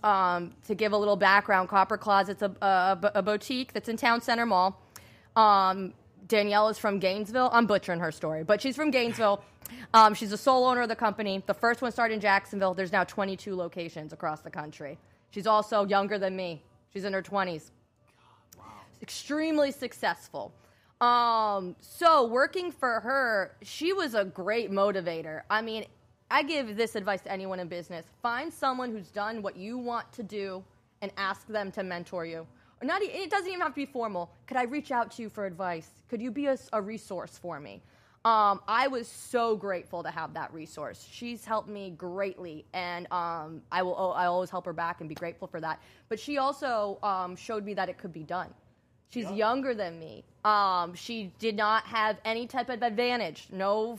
Um, 0.01 0.51
to 0.65 0.75
give 0.75 0.93
a 0.93 0.97
little 0.97 1.17
background, 1.17 1.67
Copper 1.67 1.97
Closet's 1.97 2.41
a, 2.41 2.55
a, 2.61 3.11
a 3.15 3.21
boutique 3.21 3.73
that's 3.73 3.89
in 3.89 3.97
Town 3.97 4.21
Center 4.21 4.45
Mall. 4.45 4.81
Um, 5.35 5.93
Danielle 6.29 6.69
is 6.69 6.77
from 6.77 6.99
Gainesville. 6.99 7.49
I'm 7.51 7.65
butchering 7.65 7.99
her 7.99 8.11
story, 8.11 8.43
but 8.43 8.61
she's 8.61 8.75
from 8.75 8.91
Gainesville. 8.91 9.43
Um, 9.93 10.13
she's 10.13 10.29
the 10.29 10.37
sole 10.37 10.65
owner 10.65 10.81
of 10.81 10.87
the 10.87 10.95
company. 10.95 11.43
The 11.45 11.53
first 11.53 11.81
one 11.81 11.91
started 11.91 12.13
in 12.13 12.19
Jacksonville. 12.21 12.73
There's 12.75 12.91
now 12.91 13.03
22 13.03 13.55
locations 13.55 14.13
across 14.13 14.41
the 14.41 14.49
country. 14.51 14.97
She's 15.31 15.47
also 15.47 15.85
younger 15.85 16.19
than 16.19 16.35
me. 16.35 16.61
She's 16.93 17.03
in 17.03 17.13
her 17.13 17.23
20s. 17.23 17.71
Wow. 18.57 18.65
Extremely 19.01 19.71
successful. 19.71 20.53
Um, 21.01 21.75
so 21.79 22.27
working 22.27 22.71
for 22.71 22.99
her, 22.99 23.55
she 23.63 23.91
was 23.91 24.13
a 24.13 24.25
great 24.25 24.69
motivator. 24.71 25.41
I 25.49 25.61
mean, 25.61 25.85
I 26.29 26.43
give 26.43 26.75
this 26.75 26.95
advice 26.95 27.21
to 27.21 27.31
anyone 27.31 27.59
in 27.59 27.67
business: 27.67 28.05
find 28.21 28.53
someone 28.53 28.91
who's 28.91 29.09
done 29.09 29.41
what 29.41 29.55
you 29.55 29.77
want 29.77 30.11
to 30.13 30.23
do, 30.23 30.63
and 31.01 31.11
ask 31.17 31.47
them 31.47 31.71
to 31.71 31.83
mentor 31.83 32.25
you. 32.25 32.45
Or 32.81 32.85
not, 32.85 33.01
e- 33.03 33.07
it 33.07 33.29
doesn't 33.29 33.47
even 33.47 33.61
have 33.61 33.71
to 33.71 33.75
be 33.75 33.85
formal. 33.85 34.31
Could 34.47 34.57
I 34.57 34.63
reach 34.63 34.91
out 34.91 35.11
to 35.11 35.21
you 35.21 35.29
for 35.29 35.45
advice? 35.45 35.89
Could 36.09 36.21
you 36.21 36.31
be 36.31 36.47
a 36.47 36.81
resource 36.81 37.37
for 37.37 37.59
me? 37.59 37.81
Um, 38.25 38.59
I 38.67 38.87
was 38.87 39.07
so 39.07 39.55
grateful 39.55 40.03
to 40.03 40.11
have 40.11 40.33
that 40.33 40.53
resource. 40.53 41.07
She's 41.09 41.45
helped 41.45 41.69
me 41.69 41.91
greatly, 41.91 42.65
and 42.73 43.09
um, 43.13 43.61
I 43.71 43.81
will. 43.81 44.13
I 44.13 44.25
always 44.25 44.49
help 44.49 44.65
her 44.65 44.73
back 44.73 44.99
and 44.99 45.07
be 45.07 45.15
grateful 45.15 45.47
for 45.47 45.61
that. 45.61 45.79
But 46.09 46.19
she 46.19 46.37
also 46.37 46.99
um, 47.01 47.37
showed 47.37 47.63
me 47.63 47.73
that 47.75 47.87
it 47.87 47.97
could 47.97 48.11
be 48.11 48.23
done. 48.23 48.53
She's 49.09 49.31
younger 49.31 49.73
than 49.73 49.99
me. 49.99 50.23
Um, 50.45 50.93
she 50.93 51.31
did 51.39 51.55
not 51.55 51.83
have 51.85 52.17
any 52.25 52.45
type 52.45 52.69
of 52.69 52.83
advantage. 52.83 53.47
No 53.51 53.97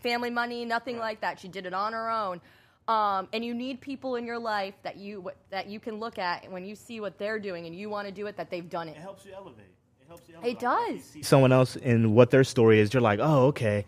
family 0.00 0.30
money, 0.30 0.64
nothing 0.64 0.98
like 0.98 1.20
that. 1.22 1.40
She 1.40 1.48
did 1.48 1.66
it 1.66 1.74
on 1.74 1.92
her 1.94 2.10
own. 2.10 2.40
Um, 2.88 3.28
and 3.32 3.44
you 3.44 3.54
need 3.54 3.80
people 3.80 4.16
in 4.16 4.26
your 4.26 4.38
life 4.38 4.74
that 4.82 4.96
you 4.96 5.30
that 5.50 5.68
you 5.68 5.78
can 5.78 6.00
look 6.00 6.18
at 6.18 6.50
when 6.50 6.64
you 6.64 6.74
see 6.74 7.00
what 7.00 7.16
they're 7.18 7.38
doing 7.38 7.66
and 7.66 7.74
you 7.74 7.88
want 7.88 8.08
to 8.08 8.12
do 8.12 8.26
it 8.26 8.36
that 8.36 8.50
they've 8.50 8.68
done 8.68 8.88
it. 8.88 8.96
It 8.96 9.00
helps 9.00 9.24
you 9.24 9.32
elevate. 9.32 9.66
It 10.00 10.08
helps 10.08 10.28
you 10.28 10.34
Elevate. 10.34 10.52
It 10.52 10.58
does. 10.58 11.16
Someone 11.26 11.52
else 11.52 11.76
and 11.76 12.14
what 12.14 12.30
their 12.30 12.42
story 12.42 12.80
is, 12.80 12.92
you're 12.92 13.00
like, 13.00 13.20
oh, 13.22 13.46
okay, 13.46 13.84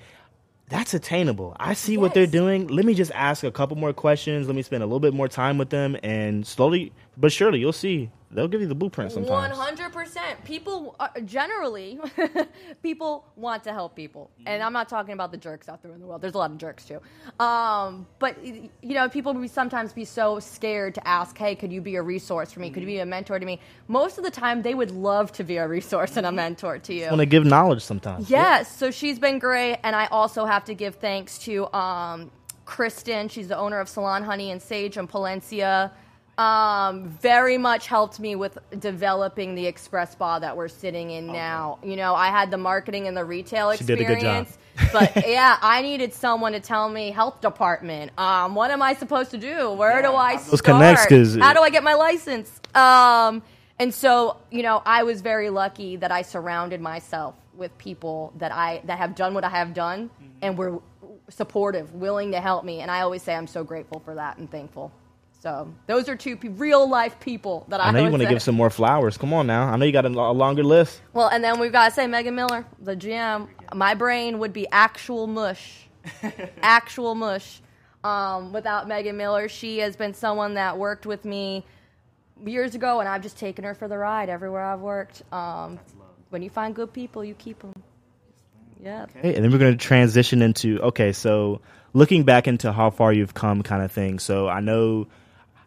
that's 0.68 0.94
attainable. 0.94 1.56
I 1.58 1.74
see 1.74 1.96
what 1.96 2.14
they're 2.14 2.26
doing. 2.26 2.68
Let 2.68 2.84
me 2.84 2.94
just 2.94 3.10
ask 3.12 3.42
a 3.42 3.50
couple 3.50 3.76
more 3.76 3.92
questions. 3.92 4.46
Let 4.46 4.54
me 4.56 4.62
spend 4.62 4.82
a 4.82 4.86
little 4.86 5.00
bit 5.00 5.12
more 5.12 5.28
time 5.28 5.58
with 5.58 5.70
them, 5.70 5.96
and 6.02 6.46
slowly 6.46 6.92
but 7.16 7.32
surely, 7.32 7.58
you'll 7.58 7.72
see 7.72 8.10
they'll 8.34 8.48
give 8.48 8.60
you 8.60 8.66
the 8.66 8.74
blueprint 8.74 9.12
sometimes. 9.12 9.56
hundred 9.56 9.92
percent. 9.92 10.44
People 10.44 10.96
are, 11.00 11.10
generally, 11.24 11.98
people 12.82 13.24
want 13.36 13.64
to 13.64 13.72
help 13.72 13.94
people, 13.96 14.30
and 14.44 14.62
I'm 14.62 14.72
not 14.72 14.88
talking 14.88 15.14
about 15.14 15.30
the 15.30 15.38
jerks 15.38 15.68
out 15.68 15.82
there 15.82 15.92
in 15.92 16.00
the 16.00 16.06
world. 16.06 16.20
There's 16.20 16.34
a 16.34 16.38
lot 16.38 16.50
of 16.50 16.58
jerks 16.58 16.84
too, 16.84 17.00
um, 17.42 18.06
but 18.18 18.44
you 18.44 18.70
know, 18.82 19.08
people 19.08 19.32
be 19.34 19.48
sometimes 19.48 19.92
be 19.92 20.04
so 20.04 20.40
scared 20.40 20.94
to 20.96 21.08
ask, 21.08 21.36
"Hey, 21.38 21.54
could 21.54 21.72
you 21.72 21.80
be 21.80 21.96
a 21.96 22.02
resource 22.02 22.52
for 22.52 22.60
me? 22.60 22.70
Could 22.70 22.82
you 22.82 22.88
be 22.88 22.98
a 22.98 23.06
mentor 23.06 23.38
to 23.38 23.46
me?" 23.46 23.60
Most 23.88 24.18
of 24.18 24.24
the 24.24 24.30
time, 24.30 24.62
they 24.62 24.74
would 24.74 24.90
love 24.90 25.32
to 25.32 25.44
be 25.44 25.56
a 25.56 25.66
resource 25.66 26.16
and 26.16 26.26
a 26.26 26.32
mentor 26.32 26.78
to 26.78 26.94
you. 26.94 27.06
want 27.06 27.20
to 27.20 27.26
give 27.26 27.44
knowledge 27.44 27.82
sometimes. 27.82 28.28
Yes, 28.28 28.76
so 28.76 28.90
she's 28.90 29.18
been 29.18 29.38
great, 29.38 29.78
and 29.84 29.94
I 29.94 30.06
also 30.06 30.44
have 30.44 30.64
to 30.64 30.74
give 30.74 30.96
thanks 30.96 31.38
to 31.40 31.72
um, 31.74 32.30
Kristen. 32.64 33.28
She's 33.28 33.48
the 33.48 33.58
owner 33.58 33.78
of 33.80 33.88
Salon 33.88 34.22
Honey 34.22 34.50
and 34.50 34.60
Sage 34.60 34.96
in 34.96 35.06
Palencia. 35.06 35.90
Um, 36.38 37.08
very 37.20 37.58
much 37.58 37.86
helped 37.86 38.18
me 38.18 38.34
with 38.36 38.58
developing 38.80 39.54
the 39.54 39.66
express 39.66 40.12
spa 40.12 40.38
that 40.40 40.56
we're 40.56 40.68
sitting 40.68 41.10
in 41.10 41.26
now. 41.28 41.78
You 41.82 41.96
know, 41.96 42.14
I 42.14 42.28
had 42.28 42.50
the 42.50 42.56
marketing 42.58 43.06
and 43.06 43.16
the 43.16 43.24
retail 43.24 43.72
She 43.72 43.84
did 43.84 43.98
a 43.98 44.02
experience. 44.02 44.58
good 44.76 44.90
job. 44.92 45.12
but 45.14 45.26
yeah, 45.28 45.56
I 45.62 45.82
needed 45.82 46.12
someone 46.12 46.52
to 46.52 46.60
tell 46.60 46.88
me 46.88 47.10
health 47.12 47.40
department. 47.40 48.10
Um, 48.18 48.54
what 48.54 48.70
am 48.70 48.82
I 48.82 48.94
supposed 48.94 49.30
to 49.32 49.38
do? 49.38 49.70
Where 49.72 50.02
do 50.02 50.12
I 50.14 50.34
Those 50.36 50.44
start? 50.58 50.64
connects, 50.64 51.06
'cause- 51.06 51.36
How 51.36 51.52
do 51.52 51.60
I 51.60 51.70
get 51.70 51.84
my 51.84 51.94
license? 51.94 52.50
Um, 52.74 53.42
and 53.78 53.92
so, 53.94 54.36
you 54.50 54.62
know, 54.62 54.82
I 54.84 55.02
was 55.04 55.20
very 55.20 55.50
lucky 55.50 55.96
that 55.96 56.10
I 56.12 56.22
surrounded 56.22 56.80
myself 56.80 57.34
with 57.56 57.76
people 57.78 58.32
that 58.38 58.50
I 58.52 58.80
that 58.84 58.98
have 58.98 59.14
done 59.14 59.34
what 59.34 59.44
I 59.44 59.48
have 59.50 59.74
done 59.74 60.10
and 60.42 60.58
were 60.58 60.80
supportive, 61.28 61.94
willing 61.94 62.32
to 62.32 62.40
help 62.40 62.64
me. 62.64 62.80
And 62.80 62.90
I 62.90 63.00
always 63.02 63.22
say 63.22 63.34
I'm 63.34 63.46
so 63.46 63.62
grateful 63.64 64.00
for 64.00 64.16
that 64.16 64.38
and 64.38 64.50
thankful. 64.50 64.90
So 65.44 65.74
those 65.86 66.08
are 66.08 66.16
two 66.16 66.38
pe- 66.38 66.48
real 66.48 66.88
life 66.88 67.20
people 67.20 67.66
that 67.68 67.78
I, 67.78 67.88
I 67.88 67.90
know 67.90 67.98
you 67.98 68.04
would 68.04 68.12
want 68.12 68.22
to 68.22 68.28
give 68.30 68.42
some 68.42 68.54
more 68.54 68.70
flowers. 68.70 69.18
Come 69.18 69.34
on 69.34 69.46
now. 69.46 69.68
I 69.68 69.76
know 69.76 69.84
you 69.84 69.92
got 69.92 70.06
a, 70.06 70.08
a 70.08 70.32
longer 70.32 70.64
list. 70.64 71.02
Well, 71.12 71.28
and 71.28 71.44
then 71.44 71.60
we've 71.60 71.70
got 71.70 71.90
to 71.90 71.94
say 71.94 72.06
Megan 72.06 72.34
Miller, 72.34 72.64
the 72.80 72.96
GM. 72.96 73.48
My 73.74 73.92
brain 73.92 74.38
would 74.38 74.54
be 74.54 74.66
actual 74.72 75.26
mush. 75.26 75.86
actual 76.62 77.14
mush. 77.14 77.60
Um, 78.02 78.54
without 78.54 78.88
Megan 78.88 79.18
Miller, 79.18 79.50
she 79.50 79.80
has 79.80 79.96
been 79.96 80.14
someone 80.14 80.54
that 80.54 80.78
worked 80.78 81.04
with 81.04 81.26
me 81.26 81.66
years 82.46 82.74
ago, 82.74 83.00
and 83.00 83.08
I've 83.08 83.22
just 83.22 83.38
taken 83.38 83.64
her 83.64 83.74
for 83.74 83.86
the 83.86 83.98
ride 83.98 84.30
everywhere 84.30 84.64
I've 84.64 84.80
worked. 84.80 85.30
Um, 85.30 85.78
when 86.30 86.40
you 86.40 86.48
find 86.48 86.74
good 86.74 86.94
people, 86.94 87.22
you 87.22 87.34
keep 87.34 87.58
them. 87.58 87.74
Yeah. 88.82 89.06
Okay, 89.18 89.34
and 89.34 89.44
then 89.44 89.52
we're 89.52 89.58
going 89.58 89.76
to 89.76 89.78
transition 89.78 90.40
into 90.40 90.80
okay, 90.80 91.12
so 91.12 91.60
looking 91.92 92.22
back 92.22 92.48
into 92.48 92.72
how 92.72 92.88
far 92.88 93.12
you've 93.12 93.34
come, 93.34 93.62
kind 93.62 93.82
of 93.82 93.92
thing. 93.92 94.18
So 94.18 94.48
I 94.48 94.60
know 94.60 95.06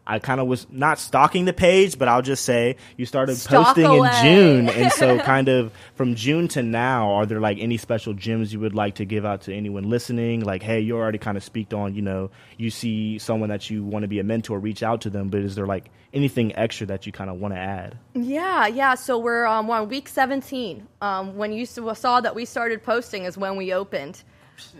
I 0.08 0.18
kind 0.18 0.40
of 0.40 0.46
was 0.46 0.66
not 0.70 0.98
stalking 0.98 1.44
the 1.44 1.52
page, 1.52 1.98
but 1.98 2.08
I'll 2.08 2.22
just 2.22 2.44
say 2.44 2.76
you 2.96 3.04
started 3.04 3.36
Stalk 3.36 3.66
posting 3.66 3.84
away. 3.84 4.08
in 4.08 4.24
June, 4.24 4.68
and 4.70 4.90
so 4.90 5.18
kind 5.32 5.48
of 5.48 5.70
from 5.94 6.14
June 6.14 6.48
to 6.48 6.62
now, 6.62 7.12
are 7.12 7.26
there 7.26 7.40
like 7.40 7.58
any 7.60 7.76
special 7.76 8.14
gems 8.14 8.50
you 8.52 8.58
would 8.60 8.74
like 8.74 8.94
to 8.96 9.04
give 9.04 9.26
out 9.26 9.42
to 9.42 9.54
anyone 9.54 9.84
listening? 9.90 10.40
Like, 10.40 10.62
hey, 10.62 10.80
you 10.80 10.96
already 10.96 11.18
kind 11.18 11.36
of 11.36 11.44
speaked 11.44 11.74
on, 11.74 11.94
you 11.94 12.00
know, 12.00 12.30
you 12.56 12.70
see 12.70 13.18
someone 13.18 13.50
that 13.50 13.68
you 13.68 13.84
want 13.84 14.02
to 14.02 14.08
be 14.08 14.18
a 14.18 14.24
mentor, 14.24 14.58
reach 14.58 14.82
out 14.82 15.02
to 15.02 15.10
them, 15.10 15.28
but 15.28 15.40
is 15.40 15.54
there 15.54 15.66
like 15.66 15.90
anything 16.14 16.56
extra 16.56 16.86
that 16.86 17.04
you 17.04 17.12
kind 17.12 17.28
of 17.28 17.36
want 17.36 17.52
to 17.52 17.60
add? 17.60 17.98
Yeah, 18.14 18.66
yeah. 18.66 18.94
So 18.94 19.18
we're, 19.18 19.44
um, 19.44 19.70
on 19.70 19.88
week 19.88 20.08
17. 20.08 20.86
Um, 21.02 21.36
when 21.36 21.52
you 21.52 21.66
saw 21.66 22.20
that 22.20 22.34
we 22.34 22.44
started 22.44 22.82
posting 22.82 23.24
is 23.24 23.36
when 23.36 23.56
we 23.56 23.72
opened. 23.72 24.22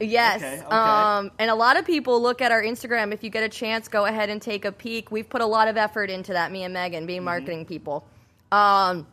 Yes. 0.01 0.43
Okay, 0.43 0.55
okay. 0.55 0.75
Um, 0.75 1.31
and 1.39 1.51
a 1.51 1.55
lot 1.55 1.79
of 1.79 1.85
people 1.87 2.21
look 2.21 2.41
at 2.43 2.53
our 2.53 2.63
Instagram. 2.63 3.13
If 3.13 3.23
you 3.23 3.31
get 3.31 3.43
a 3.43 3.49
chance, 3.49 3.89
go 3.89 4.05
ahead 4.05 4.31
and 4.31 4.41
take 4.41 4.65
a 4.65 4.73
peek. 4.73 5.11
We've 5.11 5.29
put 5.29 5.41
a 5.41 5.47
lot 5.47 5.69
of 5.69 5.77
effort 5.77 6.11
into 6.11 6.33
that, 6.33 6.53
me 6.53 6.65
and 6.65 6.75
Megan, 6.75 7.07
being 7.07 7.25
marketing 7.25 7.65
people. 7.67 8.05
Um, 8.53 9.07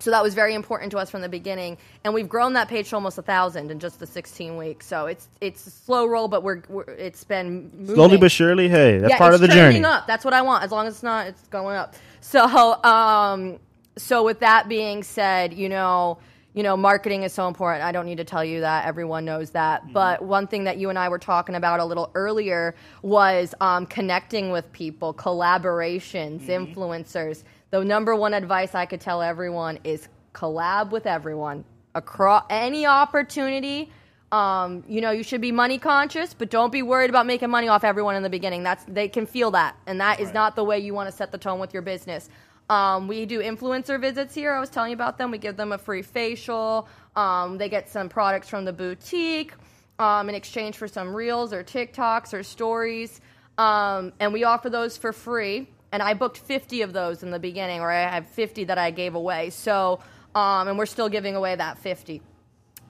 so 0.00 0.12
that 0.12 0.22
was 0.22 0.34
very 0.34 0.54
important 0.54 0.92
to 0.92 0.98
us 0.98 1.10
from 1.10 1.22
the 1.22 1.28
beginning, 1.28 1.76
and 2.04 2.14
we've 2.14 2.28
grown 2.28 2.52
that 2.52 2.68
page 2.68 2.90
to 2.90 2.94
almost 2.94 3.18
a 3.18 3.22
thousand 3.22 3.72
in 3.72 3.80
just 3.80 3.98
the 3.98 4.06
16 4.06 4.56
weeks. 4.56 4.86
So 4.86 5.06
it's 5.06 5.28
it's 5.40 5.66
a 5.66 5.70
slow 5.70 6.06
roll, 6.06 6.28
but 6.28 6.44
we're, 6.44 6.62
we're 6.68 6.84
it's 6.84 7.24
been 7.24 7.70
moving. 7.76 7.96
Slowly 7.96 8.16
but 8.16 8.30
surely, 8.30 8.68
hey, 8.68 8.98
that's 8.98 9.10
Yeah, 9.10 9.18
part 9.18 9.34
of 9.34 9.40
the 9.40 9.48
trending 9.48 9.82
journey. 9.82 9.94
up. 9.94 10.06
That's 10.06 10.24
what 10.24 10.34
I 10.34 10.42
want. 10.42 10.62
As 10.62 10.70
long 10.70 10.86
as 10.86 10.94
it's 10.94 11.02
not, 11.02 11.26
it's 11.26 11.42
going 11.48 11.76
up. 11.76 11.96
So, 12.20 12.44
um, 12.84 13.58
so 13.96 14.22
with 14.22 14.38
that 14.40 14.68
being 14.68 15.02
said, 15.02 15.52
you 15.52 15.68
know, 15.68 16.18
you 16.58 16.64
know, 16.64 16.76
marketing 16.76 17.22
is 17.22 17.32
so 17.32 17.46
important. 17.46 17.84
I 17.84 17.92
don't 17.92 18.04
need 18.04 18.16
to 18.16 18.24
tell 18.24 18.44
you 18.44 18.62
that. 18.62 18.84
Everyone 18.84 19.24
knows 19.24 19.50
that. 19.50 19.80
Mm-hmm. 19.84 19.92
But 19.92 20.22
one 20.24 20.48
thing 20.48 20.64
that 20.64 20.76
you 20.76 20.88
and 20.90 20.98
I 20.98 21.08
were 21.08 21.18
talking 21.20 21.54
about 21.54 21.78
a 21.78 21.84
little 21.84 22.10
earlier 22.16 22.74
was 23.02 23.54
um, 23.60 23.86
connecting 23.86 24.50
with 24.50 24.66
people, 24.72 25.14
collaborations, 25.14 26.40
Mm-hmm. 26.40 26.80
influencers. 26.80 27.44
The 27.70 27.84
number 27.84 28.16
one 28.16 28.34
advice 28.34 28.74
I 28.74 28.86
could 28.86 29.00
tell 29.00 29.22
everyone 29.22 29.78
is 29.84 30.08
collab 30.34 30.90
with 30.90 31.06
everyone 31.06 31.64
across 31.94 32.44
any 32.50 32.86
opportunity. 32.86 33.92
Um, 34.32 34.82
you 34.88 35.00
know, 35.00 35.12
you 35.12 35.22
should 35.22 35.40
be 35.40 35.52
money 35.52 35.78
conscious, 35.78 36.34
but 36.34 36.50
don't 36.50 36.72
be 36.72 36.82
worried 36.82 37.08
about 37.10 37.26
making 37.26 37.50
money 37.50 37.68
off 37.68 37.84
everyone 37.84 38.16
in 38.16 38.24
the 38.24 38.30
beginning. 38.30 38.64
That's 38.64 38.84
they 38.88 39.06
can 39.06 39.26
feel 39.26 39.52
that, 39.52 39.76
and 39.86 40.00
that 40.00 40.18
is 40.18 40.26
Right. 40.26 40.34
not 40.34 40.56
the 40.56 40.64
way 40.64 40.80
you 40.80 40.92
want 40.92 41.08
to 41.08 41.16
set 41.16 41.30
the 41.30 41.38
tone 41.38 41.60
with 41.60 41.72
your 41.72 41.82
business. 41.82 42.28
Um, 42.68 43.08
we 43.08 43.24
do 43.26 43.40
influencer 43.40 44.00
visits 44.00 44.34
here. 44.34 44.52
I 44.52 44.60
was 44.60 44.68
telling 44.68 44.90
you 44.90 44.94
about 44.94 45.16
them. 45.18 45.30
We 45.30 45.38
give 45.38 45.56
them 45.56 45.72
a 45.72 45.78
free 45.78 46.02
facial. 46.02 46.88
Um, 47.16 47.58
they 47.58 47.68
get 47.68 47.88
some 47.88 48.08
products 48.08 48.48
from 48.48 48.64
the 48.64 48.72
boutique 48.72 49.52
um, 49.98 50.28
in 50.28 50.34
exchange 50.34 50.76
for 50.76 50.86
some 50.86 51.14
reels 51.14 51.52
or 51.52 51.64
TikToks 51.64 52.32
or 52.32 52.42
stories, 52.42 53.20
um, 53.56 54.12
and 54.20 54.32
we 54.32 54.44
offer 54.44 54.70
those 54.70 54.96
for 54.96 55.12
free. 55.12 55.68
And 55.90 56.02
I 56.02 56.12
booked 56.14 56.38
50 56.38 56.82
of 56.82 56.92
those 56.92 57.22
in 57.22 57.30
the 57.30 57.38
beginning, 57.38 57.80
or 57.80 57.90
I 57.90 58.02
have 58.02 58.28
50 58.28 58.64
that 58.64 58.76
I 58.76 58.90
gave 58.90 59.14
away. 59.14 59.50
So, 59.50 60.00
um, 60.34 60.68
and 60.68 60.76
we're 60.78 60.86
still 60.86 61.08
giving 61.08 61.34
away 61.34 61.56
that 61.56 61.78
50. 61.78 62.20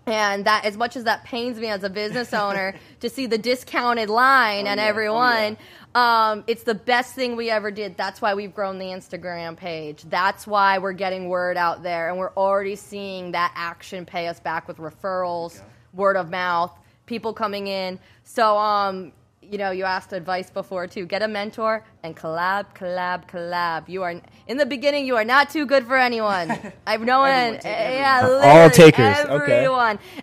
And 0.05 0.47
that, 0.47 0.65
as 0.65 0.77
much 0.77 0.97
as 0.97 1.05
that 1.05 1.25
pains 1.25 1.59
me 1.59 1.69
as 1.69 1.85
a 1.85 1.91
business 1.91 2.33
owner 2.33 2.75
to 3.01 3.09
see 3.11 3.27
the 3.27 3.39
discounted 3.39 4.11
line 4.11 4.67
Oh, 4.67 4.71
and 4.71 4.79
yeah. 4.79 4.87
Oh, 4.87 4.89
everyone, 4.89 5.57
um, 5.95 6.45
it's 6.47 6.65
the 6.65 6.75
best 6.75 7.15
thing 7.15 7.37
we 7.37 7.51
ever 7.51 7.71
did. 7.71 7.97
That's 7.97 8.21
why 8.21 8.35
we've 8.35 8.55
grown 8.55 8.79
the 8.79 8.87
Instagram 8.87 9.57
page. 9.57 10.05
That's 10.09 10.47
why 10.47 10.79
we're 10.79 10.93
getting 10.93 11.29
word 11.29 11.57
out 11.57 11.83
there, 11.83 12.09
and 12.09 12.19
we're 12.19 12.33
already 12.35 12.77
seeing 12.77 13.33
that 13.33 13.53
action 13.55 14.05
pay 14.05 14.29
us 14.29 14.41
back 14.41 14.69
with 14.69 14.77
referrals, 14.77 15.61
word 15.93 16.17
of 16.17 16.31
mouth, 16.31 16.73
people 17.07 17.33
coming 17.33 17.67
in. 17.67 17.99
So, 18.25 18.59
um, 18.59 19.13
you 19.51 19.59
know, 19.59 19.71
you 19.71 19.85
asked 19.85 20.13
advice 20.13 20.51
before 20.51 20.87
too. 20.87 21.07
Get 21.07 21.23
a 21.23 21.29
mentor 21.29 21.85
and 22.03 22.17
collab, 22.17 22.75
collab, 22.75 23.29
collab. 23.29 23.89
You 23.89 24.03
are 24.03 24.21
in 24.47 24.57
the 24.57 24.67
beginning. 24.67 25.07
You 25.07 25.17
are 25.17 25.25
not 25.25 25.51
too 25.51 25.67
good 25.67 25.87
for 25.87 25.97
anyone. 25.97 26.51
I've 26.87 27.01
known, 27.03 27.29
Everyone 27.29 27.61
yeah, 27.65 28.23
literally 28.23 28.47
All 28.47 28.71
takers, 28.71 29.17
okay. 29.27 29.65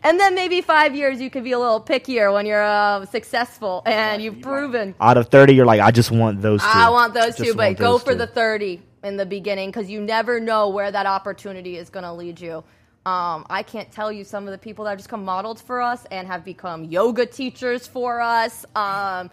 And 0.03 0.19
then 0.19 0.35
maybe 0.35 0.61
five 0.61 0.95
years 0.95 1.21
you 1.21 1.29
could 1.29 1.43
be 1.43 1.53
a 1.53 1.59
little 1.59 1.81
pickier 1.81 2.33
when 2.33 2.45
you're 2.45 2.63
uh, 2.63 3.05
successful 3.05 3.83
and 3.85 4.21
you've 4.21 4.35
you 4.35 4.41
might. 4.41 4.43
proven. 4.43 4.95
Out 4.99 5.17
of 5.17 5.29
30, 5.29 5.53
you're 5.55 5.65
like, 5.65 5.81
I 5.81 5.91
just 5.91 6.11
want 6.11 6.41
those 6.41 6.61
two. 6.61 6.67
I 6.67 6.89
want 6.89 7.13
those 7.13 7.35
Just 7.37 7.39
two, 7.39 7.55
but 7.55 7.77
go 7.77 7.97
for 7.97 8.11
two. 8.13 8.19
the 8.19 8.27
30 8.27 8.81
in 9.03 9.17
the 9.17 9.25
beginning 9.25 9.69
because 9.69 9.89
you 9.89 10.01
never 10.01 10.39
know 10.39 10.69
where 10.69 10.91
that 10.91 11.05
opportunity 11.05 11.77
is 11.77 11.89
going 11.89 12.03
to 12.03 12.13
lead 12.13 12.39
you. 12.39 12.63
Um, 13.05 13.45
I 13.51 13.61
can't 13.61 13.91
tell 13.91 14.11
you 14.11 14.23
some 14.23 14.47
of 14.47 14.51
the 14.51 14.57
people 14.57 14.85
that 14.85 14.91
have 14.91 14.99
just 14.99 15.09
come 15.09 15.23
modeled 15.23 15.61
for 15.61 15.79
us 15.79 16.05
and 16.09 16.27
have 16.27 16.43
become 16.43 16.85
yoga 16.85 17.25
teachers 17.27 17.85
for 17.85 18.19
us. 18.19 18.65
Um, 18.75 19.29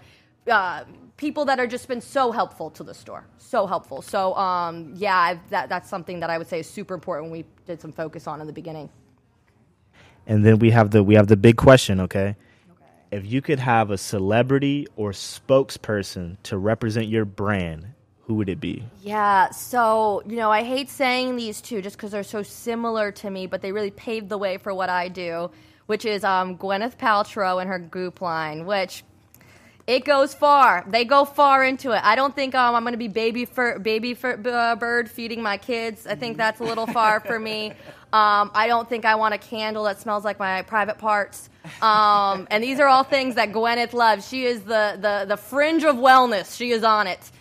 uh, 0.51 0.85
people 1.17 1.45
that 1.47 1.59
are 1.59 1.67
just 1.67 1.89
been 1.89 2.01
so 2.01 2.33
helpful 2.33 2.69
to 2.71 2.83
the 2.83 2.93
store, 2.93 3.25
so 3.39 3.67
helpful. 3.67 4.03
So 4.03 4.35
um, 4.37 4.93
yeah, 4.97 5.17
I've, 5.17 5.51
that 5.51 5.69
that's 5.69 5.89
something 5.89 6.21
that 6.21 6.29
I 6.29 6.37
would 6.37 6.49
say 6.49 6.61
is 6.61 6.69
super 6.69 6.93
important. 6.95 7.33
We 7.33 7.47
did 7.65 7.81
some 7.81 7.93
focus 7.93 8.27
on 8.27 8.41
in 8.41 8.47
the 8.47 8.53
beginning. 8.53 8.91
And 10.27 10.45
then 10.45 10.59
we 10.59 10.71
have 10.71 10.91
the 10.91 11.03
we 11.03 11.15
have 11.15 11.29
the 11.29 11.37
big 11.37 11.57
question, 11.57 12.01
okay? 12.01 12.37
If 13.11 13.27
you 13.27 13.43
could 13.43 13.59
have 13.59 13.91
a 13.91 13.99
celebrity 13.99 14.87
or 14.97 15.13
spokesperson 15.13 16.37
to 16.45 16.59
represent 16.59 17.09
your 17.09 17.25
brand, 17.25 17.95
who 18.27 18.35
would 18.35 18.49
it 18.49 18.61
be? 18.61 18.85
Yeah, 19.03 19.51
so, 19.51 20.23
you 20.27 20.37
know, 20.37 20.51
I 20.51 20.63
hate 20.63 20.89
saying 20.89 21.37
these 21.37 21.61
two 21.61 21.83
just 21.83 21.97
because 21.97 22.13
they're 22.13 22.23
so 22.23 22.43
similar 22.43 23.11
to 23.13 23.31
me, 23.31 23.47
but 23.47 23.63
they 23.63 23.73
really 23.73 23.91
paved 23.91 24.29
the 24.29 24.39
way 24.39 24.59
for 24.59 24.73
what 24.73 24.89
I 24.89 25.09
do, 25.09 25.51
which 25.87 26.05
is 26.05 26.23
um, 26.23 26.57
Gwyneth 26.57 26.97
Paltrow 26.97 27.61
and 27.61 27.69
her 27.69 27.79
Goop 27.79 28.21
line, 28.21 28.65
which 28.65 29.03
it 29.87 30.05
goes 30.05 30.33
far. 30.33 30.85
They 30.89 31.05
go 31.05 31.25
far 31.25 31.65
into 31.65 31.91
it. 31.91 32.01
I 32.05 32.15
don't 32.15 32.35
think 32.35 32.55
um, 32.55 32.77
I'm 32.77 32.85
going 32.85 32.93
to 32.93 32.99
be 32.99 33.09
baby 33.09 33.45
baby 33.83 34.17
uh, 34.23 34.77
bird 34.77 35.11
feeding 35.11 35.43
my 35.43 35.57
kids. 35.57 36.07
I 36.07 36.15
think 36.15 36.37
that's 36.37 36.61
a 36.61 36.65
little 36.65 36.87
far 36.87 37.21
for 37.21 37.39
me. 37.39 37.73
Um, 38.13 38.51
I 38.53 38.67
don't 38.67 38.87
think 38.87 39.07
I 39.07 39.15
want 39.15 39.33
a 39.33 39.39
candle 39.39 39.85
that 39.85 39.99
smells 39.99 40.23
like 40.23 40.39
my 40.39 40.61
private 40.61 40.99
parts. 40.99 41.49
Um, 41.81 42.47
and 42.51 42.63
these 42.63 42.79
are 42.79 42.87
all 42.87 43.05
things 43.05 43.37
that 43.37 43.53
Gwyneth 43.53 43.95
loves. 43.95 44.29
She 44.29 44.45
is 44.45 44.61
the, 44.65 44.99
the, 45.01 45.25
the 45.27 45.39
fringe 45.39 45.83
of 45.85 45.97
wellness. 45.97 46.55
She 46.55 46.73
is 46.73 46.85
on 46.85 47.07
it. 47.07 47.33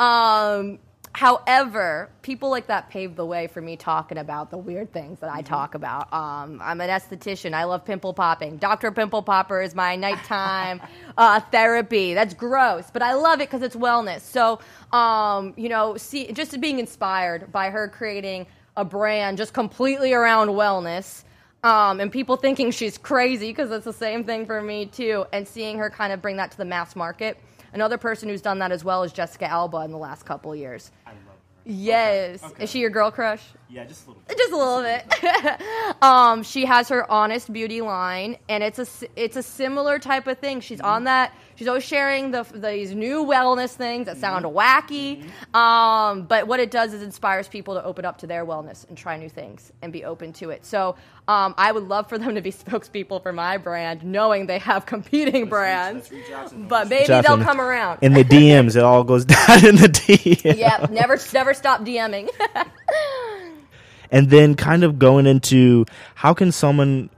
Um, 0.00 0.78
however, 1.12 2.08
people 2.22 2.48
like 2.50 2.66
that 2.68 2.88
paved 2.88 3.16
the 3.16 3.26
way 3.26 3.46
for 3.48 3.60
me 3.60 3.76
talking 3.76 4.16
about 4.18 4.50
the 4.50 4.56
weird 4.56 4.92
things 4.92 5.20
that 5.20 5.30
I 5.30 5.42
talk 5.42 5.74
about. 5.74 6.12
Um, 6.12 6.58
I'm 6.64 6.80
an 6.80 6.88
esthetician. 6.88 7.52
I 7.52 7.64
love 7.64 7.84
pimple 7.84 8.14
popping. 8.14 8.56
Dr. 8.56 8.90
Pimple 8.92 9.22
Popper 9.22 9.60
is 9.60 9.74
my 9.74 9.96
nighttime 9.96 10.80
uh, 11.18 11.40
therapy. 11.40 12.14
That's 12.14 12.32
gross, 12.32 12.90
but 12.90 13.02
I 13.02 13.12
love 13.12 13.40
it 13.40 13.50
because 13.50 13.62
it's 13.62 13.76
wellness. 13.76 14.22
So, 14.22 14.60
um, 14.96 15.52
you 15.56 15.68
know, 15.68 15.98
see, 15.98 16.32
just 16.32 16.58
being 16.60 16.78
inspired 16.78 17.52
by 17.52 17.68
her 17.70 17.86
creating 17.88 18.46
a 18.76 18.84
brand 18.84 19.36
just 19.36 19.52
completely 19.52 20.14
around 20.14 20.48
wellness. 20.48 21.24
Um, 21.62 22.00
and 22.00 22.10
people 22.10 22.36
thinking 22.36 22.70
she's 22.70 22.96
crazy 22.96 23.48
because 23.48 23.70
it's 23.70 23.84
the 23.84 23.92
same 23.92 24.24
thing 24.24 24.46
for 24.46 24.62
me 24.62 24.86
too. 24.86 25.26
And 25.30 25.46
seeing 25.46 25.76
her 25.76 25.90
kind 25.90 26.10
of 26.10 26.22
bring 26.22 26.38
that 26.38 26.52
to 26.52 26.56
the 26.56 26.64
mass 26.64 26.96
market. 26.96 27.36
Another 27.72 27.98
person 27.98 28.28
who's 28.28 28.42
done 28.42 28.58
that 28.58 28.72
as 28.72 28.84
well 28.84 29.02
is 29.02 29.12
Jessica 29.12 29.46
Alba 29.50 29.78
in 29.78 29.90
the 29.90 29.98
last 29.98 30.24
couple 30.24 30.52
of 30.52 30.58
years. 30.58 30.90
I 31.06 31.10
love 31.10 31.18
her. 31.18 31.24
Yes, 31.64 32.42
Okay. 32.42 32.64
is 32.64 32.70
she 32.70 32.80
your 32.80 32.90
girl 32.90 33.10
crush? 33.10 33.42
Yeah, 33.68 33.84
just 33.84 34.06
a 34.06 34.10
little 34.10 34.22
Just 34.36 34.52
a 34.52 34.56
little 34.56 34.82
bit. 34.82 35.62
um, 36.02 36.42
she 36.42 36.64
has 36.64 36.88
her 36.88 37.08
honest 37.10 37.52
beauty 37.52 37.80
line, 37.80 38.38
and 38.48 38.62
it's 38.64 38.78
a 38.78 38.86
it's 39.14 39.36
a 39.36 39.42
similar 39.42 39.98
type 39.98 40.26
of 40.26 40.38
thing. 40.38 40.60
She's 40.60 40.80
on 40.80 41.04
that 41.04 41.32
She's 41.60 41.68
always 41.68 41.84
sharing 41.84 42.30
the, 42.30 42.46
these 42.54 42.94
new 42.94 43.22
wellness 43.22 43.74
things 43.74 44.06
that 44.06 44.16
sound 44.16 44.46
wacky. 44.46 45.22
Um, 45.54 46.22
but 46.22 46.46
what 46.46 46.58
it 46.58 46.70
does 46.70 46.94
is 46.94 47.02
inspires 47.02 47.48
people 47.48 47.74
to 47.74 47.84
open 47.84 48.06
up 48.06 48.16
to 48.20 48.26
their 48.26 48.46
wellness 48.46 48.88
and 48.88 48.96
try 48.96 49.18
new 49.18 49.28
things 49.28 49.70
and 49.82 49.92
be 49.92 50.06
open 50.06 50.32
to 50.32 50.48
it. 50.48 50.64
So 50.64 50.96
um, 51.28 51.54
I 51.58 51.70
would 51.70 51.82
love 51.82 52.08
for 52.08 52.16
them 52.16 52.34
to 52.36 52.40
be 52.40 52.50
spokespeople 52.64 53.22
for 53.22 53.34
my 53.34 53.58
brand, 53.58 54.02
knowing 54.02 54.46
they 54.46 54.58
have 54.58 54.86
competing 54.86 55.50
brands. 55.50 56.10
But 56.50 56.88
maybe 56.88 57.08
they'll 57.08 57.44
come 57.44 57.60
around. 57.60 57.98
In 58.00 58.14
the 58.14 58.24
DMs, 58.24 58.74
it 58.74 58.82
all 58.82 59.04
goes 59.04 59.24
down 59.26 59.66
in 59.66 59.76
the 59.76 59.88
DMs. 59.88 60.56
yep, 60.56 60.90
never 60.90 61.18
never 61.34 61.52
stop 61.52 61.82
DMing. 61.82 62.30
and 64.10 64.30
then 64.30 64.54
kind 64.54 64.82
of 64.82 64.98
going 64.98 65.26
into 65.26 65.84
how 66.14 66.32
can 66.32 66.52
someone 66.52 67.10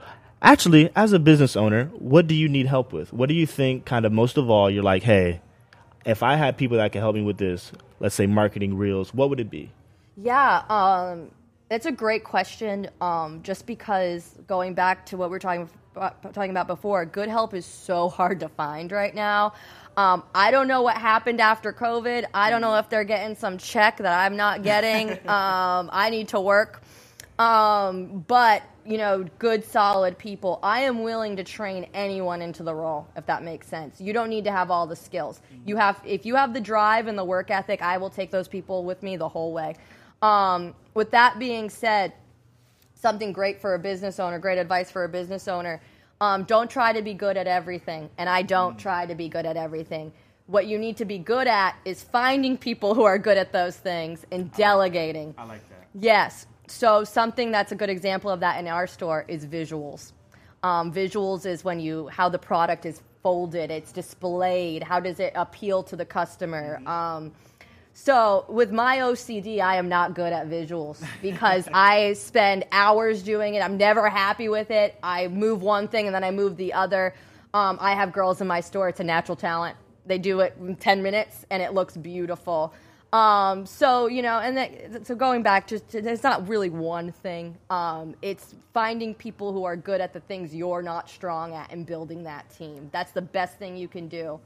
actually 0.42 0.90
as 0.96 1.12
a 1.12 1.18
business 1.18 1.56
owner 1.56 1.86
what 1.98 2.26
do 2.26 2.34
you 2.34 2.48
need 2.48 2.66
help 2.66 2.92
with 2.92 3.12
what 3.12 3.28
do 3.28 3.34
you 3.34 3.46
think 3.46 3.84
kind 3.84 4.04
of 4.04 4.12
most 4.12 4.36
of 4.36 4.50
all 4.50 4.68
you're 4.68 4.82
like 4.82 5.02
hey 5.04 5.40
if 6.04 6.22
i 6.22 6.36
had 6.36 6.58
people 6.58 6.76
that 6.76 6.92
could 6.92 7.00
help 7.00 7.14
me 7.14 7.22
with 7.22 7.38
this 7.38 7.72
let's 8.00 8.14
say 8.14 8.26
marketing 8.26 8.76
reels 8.76 9.14
what 9.14 9.30
would 9.30 9.40
it 9.40 9.50
be 9.50 9.70
Yeah, 10.16 10.62
um, 10.68 11.30
it's 11.70 11.86
a 11.86 11.92
great 11.92 12.24
question. 12.24 12.88
Um, 13.00 13.42
just 13.42 13.66
because 13.66 14.34
going 14.46 14.74
back 14.74 15.06
to 15.06 15.16
what 15.16 15.30
we 15.30 15.36
are 15.36 15.40
talking 15.40 15.68
talking 15.94 16.50
about 16.50 16.66
before, 16.66 17.04
good 17.04 17.28
help 17.28 17.54
is 17.54 17.66
so 17.66 18.08
hard 18.08 18.40
to 18.40 18.48
find 18.48 18.92
right 18.92 19.14
now. 19.14 19.52
Um, 19.96 20.22
I 20.34 20.50
don't 20.50 20.68
know 20.68 20.82
what 20.82 20.96
happened 20.96 21.40
after 21.40 21.72
COVID. 21.72 22.26
I 22.32 22.50
don't 22.50 22.60
know 22.60 22.76
if 22.76 22.88
they're 22.88 23.04
getting 23.04 23.36
some 23.36 23.58
check 23.58 23.98
that 23.98 24.20
I'm 24.20 24.36
not 24.36 24.62
getting. 24.62 25.10
um, 25.28 25.90
I 25.92 26.08
need 26.10 26.28
to 26.28 26.40
work. 26.40 26.82
Um, 27.38 28.24
but 28.26 28.62
you 28.86 28.98
know, 28.98 29.24
good, 29.38 29.64
solid 29.64 30.18
people. 30.18 30.58
I 30.62 30.80
am 30.82 31.02
willing 31.02 31.36
to 31.36 31.44
train 31.44 31.86
anyone 31.94 32.42
into 32.42 32.62
the 32.62 32.74
role, 32.74 33.08
if 33.16 33.26
that 33.26 33.42
makes 33.44 33.68
sense. 33.68 34.00
You 34.00 34.12
don't 34.12 34.30
need 34.30 34.44
to 34.44 34.52
have 34.52 34.70
all 34.70 34.86
the 34.86 34.96
skills. 34.96 35.40
You 35.66 35.76
have, 35.76 36.00
if 36.04 36.26
you 36.26 36.34
have 36.36 36.54
the 36.54 36.60
drive 36.60 37.06
and 37.06 37.18
the 37.18 37.24
work 37.24 37.50
ethic, 37.50 37.82
I 37.82 37.98
will 37.98 38.10
take 38.10 38.30
those 38.30 38.48
people 38.48 38.84
with 38.84 39.02
me 39.02 39.16
the 39.16 39.28
whole 39.28 39.52
way. 39.52 39.76
Um, 40.22 40.74
with 40.94 41.10
that 41.12 41.38
being 41.38 41.70
said, 41.70 42.12
something 42.94 43.32
great 43.32 43.60
for 43.60 43.74
a 43.74 43.78
business 43.78 44.20
owner, 44.20 44.38
great 44.38 44.58
advice 44.58 44.90
for 44.90 45.04
a 45.04 45.08
business 45.08 45.48
owner. 45.48 45.80
Um, 46.20 46.44
don't 46.44 46.70
try 46.70 46.92
to 46.92 47.02
be 47.02 47.14
good 47.14 47.36
at 47.36 47.46
everything, 47.48 48.10
and 48.18 48.28
I 48.28 48.42
don't 48.42 48.78
try 48.78 49.06
to 49.06 49.14
be 49.14 49.28
good 49.28 49.46
at 49.46 49.56
everything. 49.56 50.12
What 50.46 50.66
you 50.66 50.78
need 50.78 50.96
to 50.98 51.04
be 51.04 51.18
good 51.18 51.48
at 51.48 51.76
is 51.84 52.02
finding 52.02 52.56
people 52.58 52.94
who 52.94 53.04
are 53.04 53.18
good 53.18 53.38
at 53.38 53.52
those 53.52 53.76
things 53.76 54.24
and 54.32 54.52
delegating. 54.52 55.34
i 55.38 55.44
like 55.44 55.68
that 55.68 55.88
Yes. 55.94 56.46
So 56.66 57.04
something 57.04 57.50
that's 57.50 57.72
a 57.72 57.74
good 57.74 57.90
example 57.90 58.30
of 58.30 58.40
that 58.40 58.58
in 58.58 58.68
our 58.68 58.86
store 58.86 59.24
is 59.28 59.46
visuals. 59.46 60.12
Um, 60.62 60.92
visuals 60.92 61.44
is 61.44 61.64
when 61.64 61.80
you 61.80 62.08
how 62.08 62.28
the 62.28 62.38
product 62.38 62.86
is 62.86 63.02
folded, 63.22 63.70
it's 63.70 63.92
displayed, 63.92 64.82
how 64.82 65.00
does 65.00 65.20
it 65.20 65.32
appeal 65.34 65.82
to 65.84 65.96
the 65.96 66.04
customer. 66.04 66.80
Um, 66.86 67.32
so 67.94 68.46
with 68.48 68.72
my 68.72 68.98
OCD, 68.98 69.60
I 69.60 69.76
am 69.76 69.88
not 69.88 70.14
good 70.14 70.32
at 70.32 70.48
visuals 70.48 71.04
because 71.20 71.68
I 71.74 72.14
spend 72.14 72.64
hours 72.72 73.22
doing 73.22 73.54
it. 73.54 73.62
I'm 73.62 73.76
never 73.76 74.08
happy 74.08 74.48
with 74.48 74.70
it. 74.70 74.96
I 75.02 75.28
move 75.28 75.62
one 75.62 75.88
thing 75.88 76.06
and 76.06 76.14
then 76.14 76.24
I 76.24 76.30
move 76.30 76.56
the 76.56 76.72
other. 76.72 77.14
Um, 77.52 77.78
I 77.80 77.94
have 77.94 78.12
girls 78.12 78.40
in 78.40 78.46
my 78.46 78.60
store. 78.60 78.88
It's 78.88 79.00
a 79.00 79.04
natural 79.04 79.36
talent. 79.36 79.76
They 80.06 80.18
do 80.18 80.40
it 80.40 80.56
in 80.58 80.76
10 80.76 81.02
minutes 81.02 81.44
and 81.50 81.62
it 81.62 81.74
looks 81.74 81.96
beautiful. 81.96 82.72
Um, 83.12 83.66
so 83.66 84.06
you 84.06 84.22
know, 84.22 84.38
and 84.38 84.56
that, 84.56 85.06
so 85.06 85.14
going 85.14 85.42
back, 85.42 85.66
just 85.66 85.88
to, 85.90 86.00
there's 86.00 86.22
not 86.22 86.48
really 86.48 86.70
one 86.70 87.12
thing. 87.12 87.58
Um, 87.68 88.14
it's 88.22 88.54
finding 88.72 89.14
people 89.14 89.52
who 89.52 89.64
are 89.64 89.76
good 89.76 90.00
at 90.00 90.14
the 90.14 90.20
things 90.20 90.54
you're 90.54 90.82
not 90.82 91.10
strong 91.10 91.54
at 91.54 91.70
and 91.70 91.84
building 91.84 92.22
that 92.24 92.48
team. 92.50 92.88
That's 92.92 93.12
the 93.12 93.22
best 93.22 93.58
thing 93.58 93.76
you 93.76 93.88
can 93.88 94.08
do. 94.08 94.40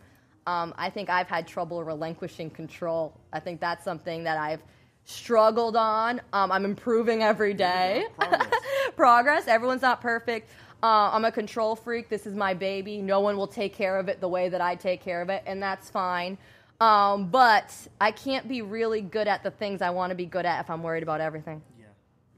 Um, 0.49 0.75
I 0.77 0.91
think 0.91 1.11
I've 1.11 1.29
had 1.29 1.47
trouble 1.47 1.83
relinquishing 1.83 2.51
control. 2.51 3.13
I 3.33 3.41
think 3.41 3.61
that's 3.61 3.85
something 3.85 4.25
that 4.25 4.37
I've 4.39 4.63
struggled 5.05 5.77
on. 5.77 6.21
Um, 6.33 6.51
I'm 6.51 6.65
improving 6.65 7.23
every 7.23 7.55
day. 7.55 8.07
Progress. 8.19 8.53
Progress. 8.97 9.49
Everyone's 9.49 9.83
not 9.83 10.01
perfect. 10.01 10.51
Uh, 10.83 11.11
I'm 11.13 11.25
a 11.25 11.33
control 11.33 11.75
freak. 11.75 12.09
This 12.09 12.27
is 12.27 12.35
my 12.35 12.55
baby. 12.55 13.01
No 13.01 13.21
one 13.21 13.37
will 13.37 13.47
take 13.47 13.75
care 13.75 13.99
of 13.99 14.09
it 14.09 14.21
the 14.21 14.29
way 14.29 14.49
that 14.49 14.61
I 14.61 14.75
take 14.75 15.03
care 15.03 15.23
of 15.23 15.31
it, 15.31 15.43
and 15.47 15.63
that's 15.63 15.89
fine. 15.91 16.37
Um, 16.81 17.29
but 17.31 17.75
I 18.01 18.11
can't 18.11 18.49
be 18.49 18.63
really 18.63 19.01
good 19.01 19.29
at 19.29 19.43
the 19.43 19.51
things 19.51 19.81
I 19.83 19.91
want 19.91 20.11
to 20.11 20.15
be 20.15 20.27
good 20.27 20.45
at 20.45 20.61
if 20.61 20.71
I'm 20.71 20.83
worried 20.83 21.03
about 21.03 21.21
everything. 21.21 21.63
yeah. 21.79 21.87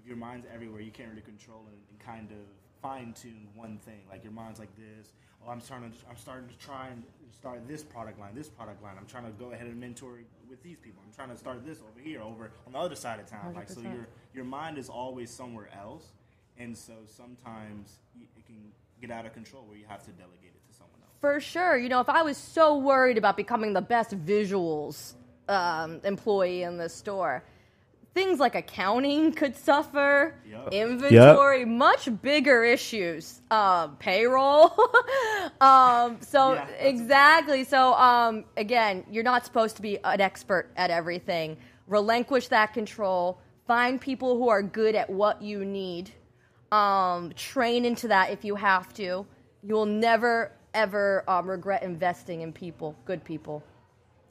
If 0.00 0.06
your 0.06 0.16
mind's 0.16 0.46
everywhere 0.52 0.80
you 0.80 0.92
can't 0.92 1.10
really 1.10 1.22
control 1.22 1.62
and, 1.66 1.76
and 1.90 1.98
kind 1.98 2.30
of 2.30 2.46
fine 2.80 3.12
tune 3.12 3.48
one 3.54 3.78
thing. 3.78 4.00
Like 4.10 4.22
your 4.22 4.32
mind's 4.32 4.58
like 4.60 4.74
this 4.76 5.12
oh 5.46 5.50
i'm 5.50 5.60
starting 5.60 5.90
to 5.90 5.96
i'm 6.10 6.16
starting 6.16 6.48
to 6.48 6.58
try 6.58 6.88
and 6.88 7.02
start 7.30 7.66
this 7.68 7.82
product 7.84 8.18
line 8.18 8.34
this 8.34 8.48
product 8.48 8.82
line. 8.82 8.94
I'm 8.98 9.06
trying 9.06 9.24
to 9.24 9.30
go 9.32 9.52
ahead 9.52 9.66
and 9.66 9.78
mentor 9.78 10.20
with 10.48 10.62
these 10.62 10.78
people. 10.78 11.02
I'm 11.06 11.12
trying 11.14 11.30
to 11.30 11.36
start 11.36 11.64
this 11.64 11.78
over 11.80 12.00
here 12.00 12.20
over 12.22 12.50
on 12.66 12.72
the 12.72 12.78
other 12.78 12.96
side 12.96 13.20
of 13.20 13.26
town. 13.26 13.54
Like 13.54 13.68
so 13.68 13.80
your 13.80 14.08
your 14.34 14.44
mind 14.44 14.78
is 14.78 14.88
always 14.88 15.30
somewhere 15.30 15.68
else 15.78 16.12
and 16.58 16.76
so 16.76 16.94
sometimes 17.06 17.98
it 18.20 18.46
can 18.46 18.72
get 19.00 19.10
out 19.10 19.26
of 19.26 19.32
control 19.32 19.64
where 19.68 19.76
you 19.78 19.84
have 19.88 20.02
to 20.04 20.10
delegate 20.12 20.34
it. 20.34 20.38
to 20.42 20.42
someone 20.42 20.54
else 20.54 20.57
For 21.20 21.40
sure. 21.40 21.76
You 21.76 21.88
know, 21.88 22.00
if 22.00 22.08
I 22.08 22.22
was 22.22 22.36
so 22.36 22.76
worried 22.78 23.18
about 23.18 23.36
becoming 23.36 23.72
the 23.72 23.80
best 23.80 24.10
visuals 24.24 25.14
um, 25.48 26.00
employee 26.04 26.62
in 26.62 26.76
the 26.76 26.88
store, 26.88 27.42
things 28.14 28.38
like 28.38 28.54
accounting 28.54 29.32
could 29.32 29.56
suffer, 29.56 30.34
Yup. 30.48 30.72
inventory, 30.72 31.64
much 31.64 32.08
bigger 32.22 32.64
issues, 32.64 33.40
um, 33.50 33.96
payroll. 33.96 34.72
um, 35.60 36.18
so, 36.20 36.54
Yeah, 36.54 36.68
exactly. 36.78 37.64
So, 37.64 37.94
um, 37.94 38.44
again, 38.56 39.04
you're 39.10 39.24
not 39.24 39.44
supposed 39.44 39.76
to 39.76 39.82
be 39.82 39.98
an 40.04 40.20
expert 40.20 40.70
at 40.76 40.90
everything. 40.90 41.56
Relinquish 41.86 42.48
that 42.48 42.74
control. 42.74 43.40
Find 43.66 44.00
people 44.00 44.36
who 44.36 44.48
are 44.48 44.62
good 44.62 44.94
at 44.94 45.10
what 45.10 45.42
you 45.42 45.64
need 45.64 46.10
um, 46.72 47.32
train 47.34 47.84
into 47.84 48.08
that 48.08 48.30
if 48.30 48.44
you 48.44 48.54
have 48.54 48.92
to. 48.94 49.26
You 49.62 49.74
will 49.74 49.86
never 49.86 50.52
ever 50.78 51.24
um, 51.28 51.50
regret 51.50 51.82
investing 51.82 52.42
in 52.42 52.52
people, 52.52 52.96
good 53.04 53.24
people. 53.24 53.62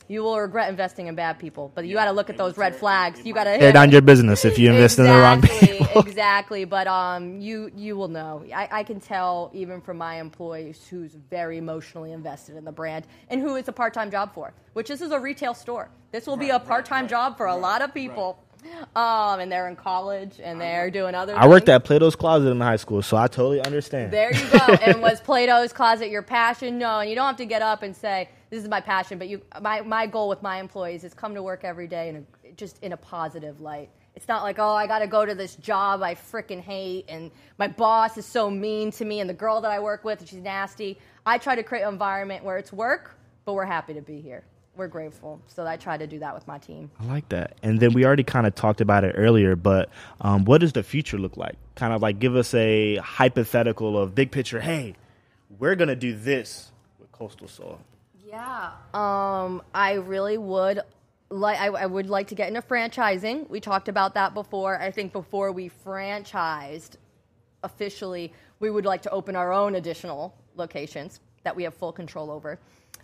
You 0.09 0.23
will 0.23 0.39
regret 0.39 0.69
investing 0.69 1.07
in 1.07 1.15
bad 1.15 1.37
people, 1.37 1.69
but 1.75 1.85
you 1.85 1.93
got 1.93 2.05
to 2.05 2.13
look 2.13 2.29
at 2.29 2.37
those 2.37 2.57
red 2.57 2.73
flags. 2.73 3.25
You 3.25 3.33
got 3.33 3.43
to 3.43 3.57
tear 3.57 3.73
down 3.73 3.91
your 3.91 4.01
business 4.01 4.45
if 4.45 4.57
you 4.57 4.71
invest 4.71 4.99
in 4.99 5.05
the 5.05 5.11
wrong 5.11 5.39
exactly, 5.39 5.77
people 5.79 6.01
exactly. 6.07 6.63
But 6.63 6.87
um, 6.87 7.41
you 7.41 7.69
you 7.75 7.97
will 7.97 8.07
know. 8.07 8.45
I, 8.55 8.69
I 8.71 8.83
can 8.83 9.01
tell 9.01 9.51
even 9.53 9.81
from 9.81 9.97
my 9.97 10.21
employees 10.21 10.87
who's 10.89 11.13
very 11.29 11.57
emotionally 11.57 12.13
invested 12.13 12.55
in 12.55 12.63
the 12.63 12.71
brand 12.71 13.05
and 13.29 13.41
who 13.41 13.57
it's 13.57 13.67
a 13.67 13.73
part 13.73 13.93
time 13.93 14.09
job 14.09 14.33
for. 14.33 14.53
Which 14.71 14.87
this 14.87 15.01
is 15.01 15.11
a 15.11 15.19
retail 15.19 15.53
store. 15.53 15.89
This 16.13 16.25
will 16.25 16.37
be 16.37 16.51
a 16.51 16.53
Right, 16.53 16.59
right, 16.61 16.67
part 16.67 16.85
time 16.85 17.03
right, 17.03 17.09
job 17.09 17.35
for 17.35 17.47
a 17.47 17.55
lot 17.55 17.81
of 17.81 17.93
people. 17.93 18.39
Um, 18.95 19.39
and 19.39 19.51
they're 19.51 19.67
in 19.67 19.75
college 19.75 20.39
and 20.41 20.59
they're 20.59 20.89
doing 20.91 21.15
other. 21.15 21.35
i 21.35 21.47
worked 21.47 21.67
things. 21.67 21.75
at 21.75 21.83
plato's 21.83 22.15
closet 22.15 22.49
in 22.49 22.59
high 22.59 22.75
school 22.75 23.01
so 23.01 23.17
i 23.17 23.27
totally 23.27 23.61
understand 23.61 24.11
There 24.11 24.33
you 24.33 24.49
go. 24.49 24.73
and 24.85 25.01
was 25.01 25.19
Plato's 25.21 25.73
closet 25.73 26.09
your 26.09 26.21
passion? 26.21 26.77
No, 26.77 26.99
and 26.99 27.09
you 27.09 27.15
don't 27.15 27.25
have 27.25 27.37
to 27.37 27.45
get 27.45 27.61
up 27.61 27.83
and 27.83 27.95
say 27.95 28.29
this 28.49 28.63
is 28.63 28.69
my 28.69 28.81
passion. 28.81 29.17
But 29.17 29.27
you, 29.27 29.41
my 29.61 29.81
my 29.81 30.05
goal 30.07 30.29
with 30.29 30.41
my 30.41 30.59
employees 30.59 31.03
is 31.03 31.13
come 31.13 31.33
to 31.35 31.43
work 31.43 31.63
every 31.63 31.87
day 31.87 32.09
in 32.09 32.15
a, 32.17 32.51
just 32.53 32.81
in 32.83 32.93
a 32.93 32.97
positive 32.97 33.61
light. 33.61 33.89
It's 34.15 34.27
not 34.27 34.43
like 34.43 34.57
oh 34.59 34.73
I 34.75 34.87
got 34.87 34.99
to 34.99 35.07
go 35.07 35.25
to 35.25 35.35
this 35.35 35.55
job 35.55 36.01
I 36.01 36.15
freaking 36.15 36.61
hate 36.61 37.05
and 37.07 37.31
my 37.57 37.67
boss 37.67 38.17
is 38.17 38.25
so 38.25 38.49
mean 38.49 38.91
to 38.91 39.05
me 39.05 39.19
and 39.19 39.29
the 39.29 39.33
girl 39.33 39.61
that 39.61 39.71
I 39.71 39.79
work 39.79 40.03
with 40.03 40.27
she's 40.27 40.41
nasty. 40.41 40.97
I 41.25 41.37
try 41.37 41.55
to 41.55 41.63
create 41.63 41.83
an 41.83 41.93
environment 41.93 42.43
where 42.43 42.57
it's 42.57 42.73
work, 42.73 43.15
but 43.45 43.53
we're 43.53 43.65
happy 43.65 43.93
to 43.93 44.01
be 44.01 44.21
here. 44.21 44.43
We're 44.77 44.87
grateful. 44.87 45.41
So 45.47 45.65
I 45.65 45.75
try 45.75 45.97
to 45.97 46.05
do 46.05 46.19
that 46.19 46.35
with 46.35 46.47
my 46.47 46.59
team. 46.59 46.91
I 46.99 47.05
like 47.05 47.27
that. 47.29 47.57
And 47.63 47.79
then 47.79 47.93
we 47.93 48.05
already 48.05 48.23
kind 48.23 48.45
of 48.45 48.53
talked 48.53 48.79
about 48.79 49.03
it 49.03 49.15
earlier, 49.17 49.55
but 49.55 49.89
um, 50.21 50.45
what 50.45 50.61
does 50.61 50.73
the 50.73 50.83
future 50.83 51.17
look 51.17 51.35
like? 51.35 51.55
Kind 51.73 51.93
of 51.93 52.01
like 52.03 52.19
give 52.19 52.35
us 52.35 52.53
a 52.53 52.97
hypothetical 52.97 53.97
of 53.97 54.13
big 54.13 54.31
picture. 54.31 54.61
Hey, 54.61 54.93
we're 55.57 55.75
gonna 55.75 55.95
do 55.95 56.15
this 56.15 56.71
with 56.99 57.11
Coastal 57.11 57.47
Sol. 57.47 57.79
Yeah. 58.23 58.71
Um, 58.93 59.63
I 59.73 59.93
really 59.93 60.37
would 60.37 60.81
like. 61.29 61.59
I, 61.59 61.67
I 61.67 61.85
would 61.87 62.09
like 62.09 62.27
to 62.27 62.35
get 62.35 62.47
into 62.47 62.61
franchising. 62.61 63.49
We 63.49 63.59
talked 63.59 63.87
about 63.87 64.13
that 64.13 64.35
before. 64.35 64.79
I 64.79 64.91
think 64.91 65.11
before 65.11 65.51
we 65.51 65.71
franchised 65.85 66.97
officially, 67.63 68.31
we 68.59 68.69
would 68.69 68.85
like 68.85 69.01
to 69.03 69.09
open 69.09 69.35
our 69.35 69.51
own 69.51 69.73
additional 69.73 70.35
locations 70.55 71.19
that 71.43 71.55
we 71.55 71.63
have 71.63 71.73
full 71.73 71.93
control 71.93 72.29
over. 72.29 72.59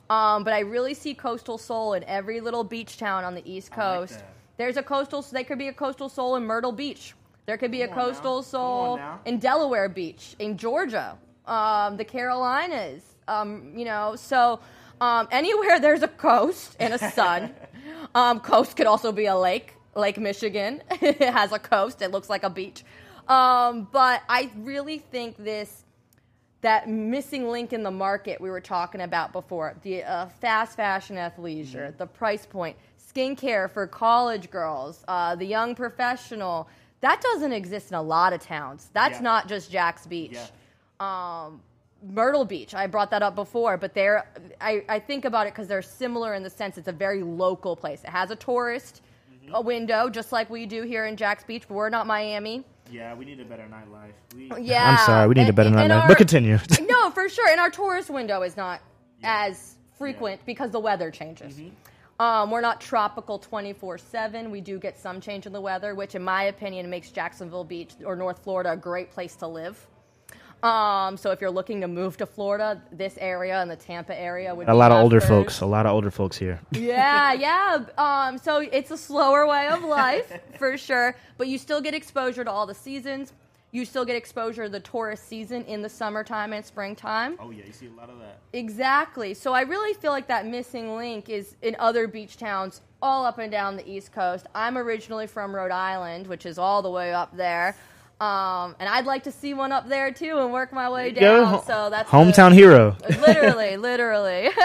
Um, 0.10 0.44
but 0.44 0.54
I 0.54 0.60
really 0.60 0.94
see 0.94 1.14
Coastal 1.14 1.58
Sol 1.58 1.94
in 1.94 2.04
every 2.04 2.42
little 2.42 2.64
beach 2.64 2.98
town 2.98 3.24
on 3.24 3.36
the 3.36 3.50
East 3.50 3.72
like 3.72 3.80
Coast. 3.80 4.14
that. 4.20 4.34
There's 4.58 4.78
a 4.78 4.84
coastal. 4.84 5.22
Soul, 5.22 5.34
there 5.34 5.44
could 5.44 5.58
be 5.58 5.68
a 5.68 5.74
Coastal 5.74 6.10
Sol 6.10 6.36
in 6.36 6.46
Myrtle 6.46 6.72
Beach. 6.72 7.14
There 7.46 7.58
could 7.58 7.72
be 7.72 7.80
Come 7.80 7.90
a 7.90 7.92
on 7.92 7.98
now. 7.98 8.04
Coastal 8.06 8.44
Sol 8.44 9.00
in 9.26 9.40
Delaware 9.40 9.90
Beach, 9.90 10.36
in 10.40 10.58
Georgia, 10.58 11.18
um, 11.46 11.98
the 11.98 12.06
Carolinas. 12.06 13.02
Um, 13.28 13.74
you 13.76 13.86
know, 13.86 14.16
so 14.16 14.60
um, 15.02 15.28
anywhere 15.32 15.80
there's 15.82 16.04
a 16.04 16.08
coast 16.08 16.76
and 16.80 16.94
a 16.94 17.12
sun. 17.12 17.54
um, 18.16 18.40
coast 18.40 18.76
could 18.76 18.88
also 18.88 19.12
be 19.12 19.26
a 19.26 19.38
lake, 19.38 19.74
Lake 19.96 20.18
Michigan. 20.18 20.84
it 20.92 21.22
has 21.22 21.52
a 21.52 21.60
coast. 21.60 22.02
It 22.02 22.12
looks 22.12 22.30
like 22.30 22.44
a 22.44 22.50
beach. 22.50 22.84
Um, 23.28 23.88
but 23.92 24.22
I 24.28 24.52
really 24.58 25.00
think 25.00 25.38
this 25.38 25.83
that 26.64 26.90
missing 26.90 27.48
link 27.50 27.72
in 27.72 27.84
the 27.84 27.92
market 27.92 28.42
we 28.42 28.50
were 28.50 28.60
talking 28.62 29.02
about 29.02 29.32
before 29.32 29.76
the 29.84 30.04
uh, 30.04 30.26
fast 30.42 30.76
fashion 30.76 31.16
athleisure, 31.18 31.88
Mm-hmm. 31.90 31.98
the 31.98 32.08
price 32.08 32.46
point, 32.46 32.76
skincare 33.14 33.70
for 33.70 33.86
college 33.86 34.50
girls, 34.50 35.04
uh, 35.08 35.36
the 35.36 35.46
young 35.46 35.76
professional. 35.76 36.68
That 37.02 37.22
doesn't 37.22 37.54
exist 37.54 37.92
in 37.92 37.96
a 37.96 38.02
lot 38.02 38.34
of 38.34 38.42
towns. 38.42 38.90
That's 38.94 39.16
Yeah. 39.20 39.22
not 39.24 39.48
just 39.48 39.72
Jax 39.72 40.08
Beach. 40.08 40.32
Yeah. 40.34 40.48
Um, 41.46 41.62
Myrtle 42.06 42.44
Beach, 42.46 42.74
I 42.74 42.88
brought 42.88 43.12
that 43.12 43.22
up 43.24 43.36
before, 43.36 43.78
but 43.78 43.94
they're, 43.94 44.28
I, 44.60 44.84
I 44.90 45.00
think 45.00 45.24
about 45.26 45.48
it 45.48 45.54
because 45.54 45.68
they're 45.70 45.82
similar 45.82 46.34
in 46.34 46.44
the 46.44 46.50
sense 46.50 46.78
it's 46.78 46.88
a 46.90 46.92
very 46.94 47.24
local 47.24 47.76
place. 47.78 48.04
It 48.04 48.10
has 48.10 48.32
a 48.32 48.36
tourist 48.36 49.02
Mm-hmm. 49.46 49.56
a 49.56 49.62
window, 49.62 50.10
just 50.10 50.32
like 50.32 50.50
we 50.50 50.66
do 50.66 50.84
here 50.84 51.06
in 51.06 51.18
Jax 51.18 51.44
Beach, 51.44 51.64
but 51.68 51.74
we're 51.74 51.90
not 51.90 52.08
Miami. 52.08 52.64
Yeah, 52.94 53.16
we 53.16 53.26
need 53.26 53.40
a 53.40 53.46
better 53.46 53.64
nightlife. 53.64 54.14
We, 54.36 54.52
Yeah. 54.64 54.92
I'm 54.92 54.98
sorry, 55.06 55.28
we 55.28 55.34
need 55.34 55.50
a 55.50 55.54
better 55.54 55.70
and 55.70 55.78
nightlife. 55.78 56.02
our- 56.04 56.08
But 56.08 56.18
continue. 56.18 56.60
no, 56.88 57.10
for 57.10 57.28
sure. 57.28 57.48
And 57.50 57.60
our 57.60 57.72
tourist 57.72 58.10
window 58.12 58.44
is 58.44 58.56
not 58.56 58.82
Yeah. 59.20 59.46
as 59.48 59.76
frequent 59.98 60.46
because 60.46 60.70
the 60.72 60.80
weather 60.80 61.10
changes. 61.10 61.56
Mm-hmm. 61.56 62.22
Um, 62.22 62.52
we're 62.52 62.62
not 62.62 62.80
tropical 62.80 63.40
24 63.40 63.98
7. 63.98 64.52
We 64.52 64.62
do 64.62 64.78
get 64.78 65.00
some 65.00 65.20
change 65.20 65.48
in 65.48 65.54
the 65.54 65.60
weather, 65.62 65.96
which, 65.96 66.14
in 66.14 66.22
my 66.24 66.44
opinion, 66.44 66.88
makes 66.90 67.10
Jacksonville 67.10 67.64
Beach 67.64 67.94
or 68.06 68.16
North 68.16 68.44
Florida 68.44 68.74
a 68.74 68.78
great 68.78 69.10
place 69.10 69.36
to 69.38 69.48
live. 69.48 69.88
Um, 70.64 71.18
so 71.18 71.32
if 71.32 71.42
you're 71.42 71.52
looking 71.52 71.82
to 71.82 71.90
move 71.90 72.16
to 72.18 72.26
Florida, 72.26 72.82
this 72.90 73.18
area 73.20 73.62
and 73.62 73.70
the 73.70 73.76
Tampa 73.76 74.18
area 74.18 74.56
would 74.56 74.68
a 74.70 74.72
be 74.72 74.78
lot 74.78 74.94
of 74.94 75.04
older 75.04 75.20
best 75.20 75.28
folks. 75.28 75.60
A 75.60 75.66
lot 75.66 75.86
of 75.86 75.92
older 75.92 76.10
folks 76.10 76.38
here. 76.38 76.62
yeah, 76.72 77.34
yeah. 77.34 77.84
Um, 77.98 78.38
so 78.38 78.60
it's 78.60 78.90
a 78.90 78.98
slower 78.98 79.46
way 79.46 79.68
of 79.68 79.84
life 79.84 80.40
for 80.58 80.78
sure, 80.78 81.18
but 81.38 81.50
you 81.50 81.58
still 81.58 81.82
get 81.82 81.94
exposure 81.94 82.46
to 82.46 82.50
all 82.50 82.66
the 82.66 82.74
seasons. 82.74 83.34
You 83.72 83.84
still 83.84 84.06
get 84.06 84.16
exposure 84.16 84.66
to 84.66 84.70
the 84.70 84.80
tourist 84.80 85.28
season 85.28 85.66
in 85.66 85.82
the 85.82 85.90
summertime 85.90 86.54
and 86.54 86.64
springtime. 86.64 87.38
Oh 87.42 87.52
yeah, 87.52 87.66
you 87.66 87.74
see 87.74 87.88
a 87.88 88.00
lot 88.00 88.10
of 88.10 88.20
that. 88.20 88.40
Exactly. 88.54 89.34
So 89.34 89.54
I 89.54 89.62
really 89.62 89.94
feel 89.96 90.12
like 90.12 90.28
that 90.28 90.46
missing 90.46 90.96
link 90.96 91.28
is 91.28 91.56
in 91.62 91.76
other 91.80 92.08
beach 92.08 92.38
towns 92.38 92.82
all 93.02 93.26
up 93.26 93.40
and 93.40 93.52
down 93.52 93.76
the 93.76 93.90
East 93.90 94.14
Coast. 94.14 94.46
I'm 94.56 94.78
originally 94.78 95.28
from 95.28 95.54
Rhode 95.54 95.72
Island, 95.72 96.28
which 96.28 96.46
is 96.46 96.58
all 96.58 96.82
the 96.82 96.90
way 96.90 97.14
up 97.14 97.36
there. 97.36 97.76
Um, 98.20 98.76
and 98.80 98.88
I'd 98.88 99.06
like 99.06 99.24
to 99.24 99.32
see 99.32 99.54
one 99.54 99.72
up 99.72 99.90
there 99.90 100.12
too 100.12 100.38
and 100.40 100.54
work 100.54 100.72
my 100.72 100.90
way 100.90 101.12
down. 101.12 101.64
So 101.66 101.90
that's 101.90 102.10
the- 102.10 102.16
hometown 102.18 102.54
hero. 102.54 102.96
literally, 103.10 103.78
literally. 103.78 104.50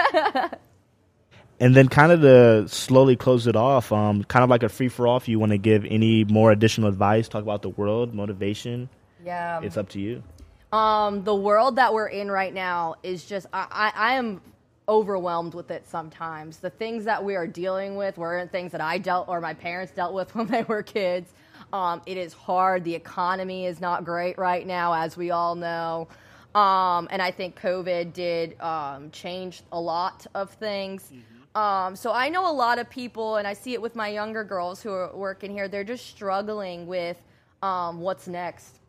And 1.61 1.75
then 1.75 1.89
kind 1.89 2.13
of 2.13 2.21
to 2.21 2.69
slowly 2.69 3.17
close 3.17 3.45
it 3.45 3.57
off, 3.57 3.91
um, 3.91 4.23
kind 4.23 4.43
of 4.45 4.49
like 4.49 4.63
a 4.63 4.69
free 4.69 4.87
for 4.87 5.07
all. 5.07 5.17
If 5.17 5.27
you 5.27 5.39
want 5.39 5.51
to 5.51 5.57
give 5.57 5.83
any 5.83 6.23
more 6.23 6.53
additional 6.53 6.87
advice, 6.87 7.27
talk 7.27 7.43
about 7.43 7.63
the 7.63 7.69
world, 7.69 8.13
motivation. 8.13 8.87
yeah. 9.25 9.59
It's 9.61 9.75
up 9.75 9.89
to 9.89 9.99
you. 9.99 10.23
um, 10.71 11.25
the 11.25 11.35
world 11.35 11.75
that 11.75 11.93
we're 11.93 12.07
in 12.07 12.31
right 12.31 12.53
now 12.53 12.95
is 13.03 13.25
just 13.25 13.45
I, 13.51 13.67
I, 13.69 14.11
I 14.11 14.13
am 14.13 14.39
overwhelmed 14.87 15.53
with 15.53 15.69
it 15.69 15.85
sometimes 15.87 16.57
the 16.59 16.69
things 16.69 17.03
that 17.05 17.23
we 17.25 17.35
are 17.35 17.45
dealing 17.45 17.95
with 17.95 18.17
weren't 18.17 18.51
things 18.51 18.71
that 18.71 18.81
i 18.81 18.97
dealt 18.97 19.27
or 19.27 19.39
my 19.39 19.53
parents 19.53 19.91
dealt 19.91 20.15
with 20.15 20.33
when 20.35 20.47
they 20.47 20.63
were 20.63 20.81
kids 20.81 21.31
um, 21.73 22.01
it 22.05 22.17
is 22.17 22.33
hard. 22.33 22.83
The 22.83 22.95
economy 22.95 23.65
is 23.65 23.79
not 23.79 24.05
great 24.05 24.37
right 24.37 24.65
now 24.65 24.93
as 24.93 25.15
we 25.17 25.31
all 25.31 25.55
know. 25.55 26.07
Um, 26.55 27.07
and 27.11 27.21
i 27.21 27.29
think 27.29 27.59
covid 27.59 28.11
did 28.11 28.59
um, 28.59 29.11
change 29.11 29.61
a 29.71 29.79
lot 29.79 30.25
of 30.33 30.49
things. 30.49 31.11
Um, 31.53 31.95
so 31.95 32.11
i 32.11 32.27
know 32.27 32.49
a 32.49 32.51
lot 32.51 32.79
of 32.79 32.89
people 32.89 33.35
and 33.35 33.47
i 33.47 33.53
see 33.53 33.73
it 33.73 33.81
with 33.81 33.95
my 33.95 34.07
younger 34.07 34.43
girls 34.43 34.81
who 34.81 34.91
are 34.91 35.15
working 35.15 35.51
here 35.51 35.67
they're 35.67 35.83
just 35.83 36.07
struggling 36.07 36.87
with 36.87 37.17
um, 37.61 38.01
what's 38.01 38.27
next. 38.27 38.79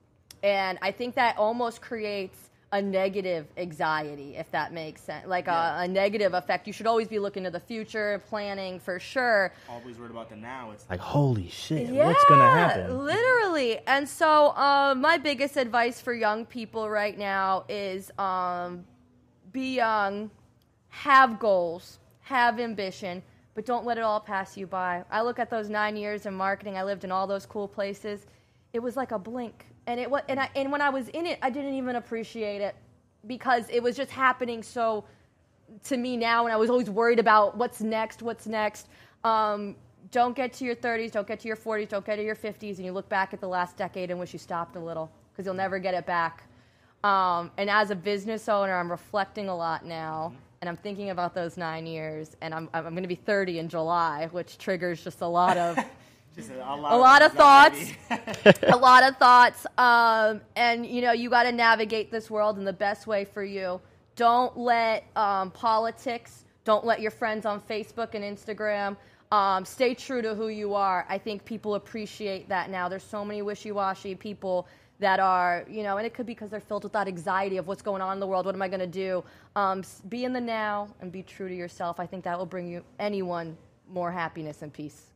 And 0.42 0.78
I 0.80 0.90
think 0.90 1.14
that 1.16 1.36
almost 1.36 1.80
creates 1.82 2.49
a 2.72 2.80
negative 2.80 3.48
anxiety, 3.56 4.36
if 4.36 4.48
that 4.52 4.72
makes 4.72 5.02
sense, 5.02 5.26
like 5.26 5.46
Yeah. 5.46 5.80
a, 5.80 5.84
a 5.84 5.88
negative 5.88 6.34
effect. 6.34 6.66
You 6.68 6.72
should 6.72 6.86
always 6.86 7.08
be 7.08 7.18
looking 7.18 7.42
to 7.44 7.50
the 7.50 7.58
future, 7.58 8.22
planning 8.28 8.78
for 8.78 9.00
sure. 9.00 9.52
Always 9.68 9.98
worried 9.98 10.12
about 10.12 10.28
the 10.30 10.36
now. 10.36 10.70
It's 10.70 10.88
like 10.88 11.00
holy 11.00 11.48
shit, 11.48 11.90
what's 11.90 12.24
gonna 12.26 12.48
happen? 12.50 12.96
Literally. 13.04 13.78
And 13.88 14.08
so, 14.08 14.54
um, 14.56 15.00
my 15.00 15.18
biggest 15.18 15.56
advice 15.56 16.00
for 16.00 16.14
young 16.14 16.46
people 16.46 16.88
right 16.88 17.18
now 17.18 17.64
is 17.68 18.12
um, 18.18 18.84
be 19.50 19.74
young, 19.74 20.30
have 20.90 21.40
goals, 21.40 21.98
have 22.20 22.60
ambition, 22.60 23.20
but 23.56 23.66
don't 23.66 23.84
let 23.84 23.98
it 23.98 24.04
all 24.04 24.20
pass 24.20 24.56
you 24.56 24.68
by. 24.68 25.02
I 25.10 25.22
look 25.22 25.40
at 25.40 25.50
those 25.50 25.68
nine 25.68 25.96
years 25.96 26.24
in 26.24 26.34
marketing. 26.34 26.76
I 26.76 26.84
lived 26.84 27.02
in 27.02 27.10
all 27.10 27.26
those 27.26 27.46
cool 27.46 27.66
places. 27.66 28.26
It 28.72 28.78
was 28.78 28.96
like 28.96 29.10
a 29.10 29.18
blink, 29.18 29.66
and 29.86 29.98
it 30.00 30.10
was, 30.10 30.22
and 30.28 30.40
I, 30.40 30.50
and 30.54 30.70
when 30.70 30.80
I 30.80 30.90
was 30.90 31.08
in 31.08 31.26
it, 31.26 31.38
I 31.42 31.50
didn't 31.50 31.74
even 31.74 31.96
appreciate 31.96 32.60
it 32.60 32.74
because 33.26 33.64
it 33.70 33.82
was 33.82 33.96
just 33.96 34.10
happening 34.10 34.62
so 34.62 35.04
to 35.84 35.96
me 35.96 36.16
now 36.16 36.44
and 36.44 36.52
I 36.52 36.56
was 36.56 36.70
always 36.70 36.90
worried 36.90 37.18
about 37.18 37.56
what's 37.56 37.80
next, 37.80 38.22
what's 38.22 38.46
next. 38.46 38.88
Um, 39.24 39.76
don't 40.10 40.34
get 40.34 40.52
to 40.54 40.64
your 40.64 40.74
30s, 40.74 41.12
don't 41.12 41.26
get 41.26 41.40
to 41.40 41.48
your 41.48 41.56
40s, 41.56 41.88
don't 41.88 42.04
get 42.04 42.16
to 42.16 42.24
your 42.24 42.34
50s, 42.34 42.76
and 42.76 42.84
you 42.84 42.92
look 42.92 43.08
back 43.08 43.32
at 43.32 43.40
the 43.40 43.48
last 43.48 43.76
decade 43.76 44.10
and 44.10 44.18
wish 44.18 44.32
you 44.32 44.38
stopped 44.38 44.76
a 44.76 44.80
little 44.80 45.10
because 45.32 45.46
you'll 45.46 45.54
never 45.54 45.78
get 45.78 45.94
it 45.94 46.06
back. 46.06 46.44
Um, 47.04 47.50
and 47.56 47.70
as 47.70 47.90
a 47.90 47.94
business 47.94 48.48
owner, 48.48 48.76
I'm 48.76 48.90
reflecting 48.90 49.48
a 49.48 49.56
lot 49.56 49.84
now, 49.84 50.32
and 50.60 50.68
I'm 50.68 50.76
thinking 50.76 51.10
about 51.10 51.34
those 51.34 51.56
nine 51.56 51.86
years. 51.86 52.36
And 52.40 52.52
I'm, 52.52 52.68
I'm 52.74 52.90
going 52.90 53.02
to 53.02 53.08
be 53.08 53.14
30 53.14 53.60
in 53.60 53.68
July, 53.68 54.28
which 54.32 54.58
triggers 54.58 55.02
just 55.02 55.20
a 55.20 55.26
lot 55.26 55.56
of 55.56 55.78
Just 56.36 56.50
a 56.50 56.62
a 56.62 56.76
lot 56.96 57.22
of 57.22 57.32
thoughts. 57.32 57.92
A 58.62 58.76
lot 58.76 59.02
of 59.02 59.16
thoughts 59.16 59.66
um, 59.78 60.40
and 60.56 60.86
you 60.86 61.02
know 61.02 61.12
you 61.12 61.28
got 61.28 61.44
to 61.44 61.52
navigate 61.52 62.10
this 62.10 62.30
world 62.30 62.58
in 62.58 62.64
the 62.64 62.72
best 62.72 63.06
way 63.06 63.24
for 63.24 63.42
you. 63.44 63.80
Don't 64.16 64.56
let 64.56 65.04
um, 65.16 65.50
politics 65.50 66.44
don't 66.64 66.84
let 66.84 67.00
your 67.00 67.10
friends 67.10 67.46
on 67.46 67.60
facebook 67.60 68.14
and 68.14 68.22
instagram 68.22 68.96
um, 69.32 69.64
stay 69.64 69.94
true 69.94 70.20
to 70.22 70.34
who 70.34 70.48
you 70.48 70.74
are. 70.74 71.06
I 71.08 71.16
think 71.18 71.44
people 71.44 71.76
appreciate 71.76 72.48
that 72.48 72.68
now. 72.68 72.88
There's 72.88 73.04
so 73.04 73.24
many 73.24 73.42
wishy-washy 73.42 74.16
people 74.16 74.66
that 74.98 75.18
are 75.18 75.64
you 75.68 75.82
know 75.82 75.96
and 75.96 76.06
it 76.06 76.12
could 76.14 76.26
be 76.26 76.34
because 76.34 76.50
they're 76.50 76.60
filled 76.60 76.84
with 76.84 76.92
that 76.92 77.08
anxiety 77.08 77.56
of 77.56 77.66
what's 77.66 77.82
going 77.82 78.02
on 78.02 78.12
in 78.12 78.20
the 78.20 78.26
world 78.26 78.44
what 78.44 78.54
am 78.54 78.62
i 78.62 78.68
going 78.68 78.80
to 78.80 78.86
do? 78.86 79.24
Um, 79.56 79.82
be 80.08 80.24
in 80.24 80.32
the 80.32 80.40
now 80.40 80.94
and 81.00 81.10
be 81.10 81.22
true 81.22 81.48
to 81.48 81.54
yourself. 81.54 81.98
I 81.98 82.06
think 82.06 82.22
that 82.24 82.38
will 82.38 82.46
bring 82.46 82.68
you 82.68 82.84
anyone 82.98 83.56
more 83.88 84.12
happiness 84.12 84.62
and 84.62 84.72
peace 84.72 85.10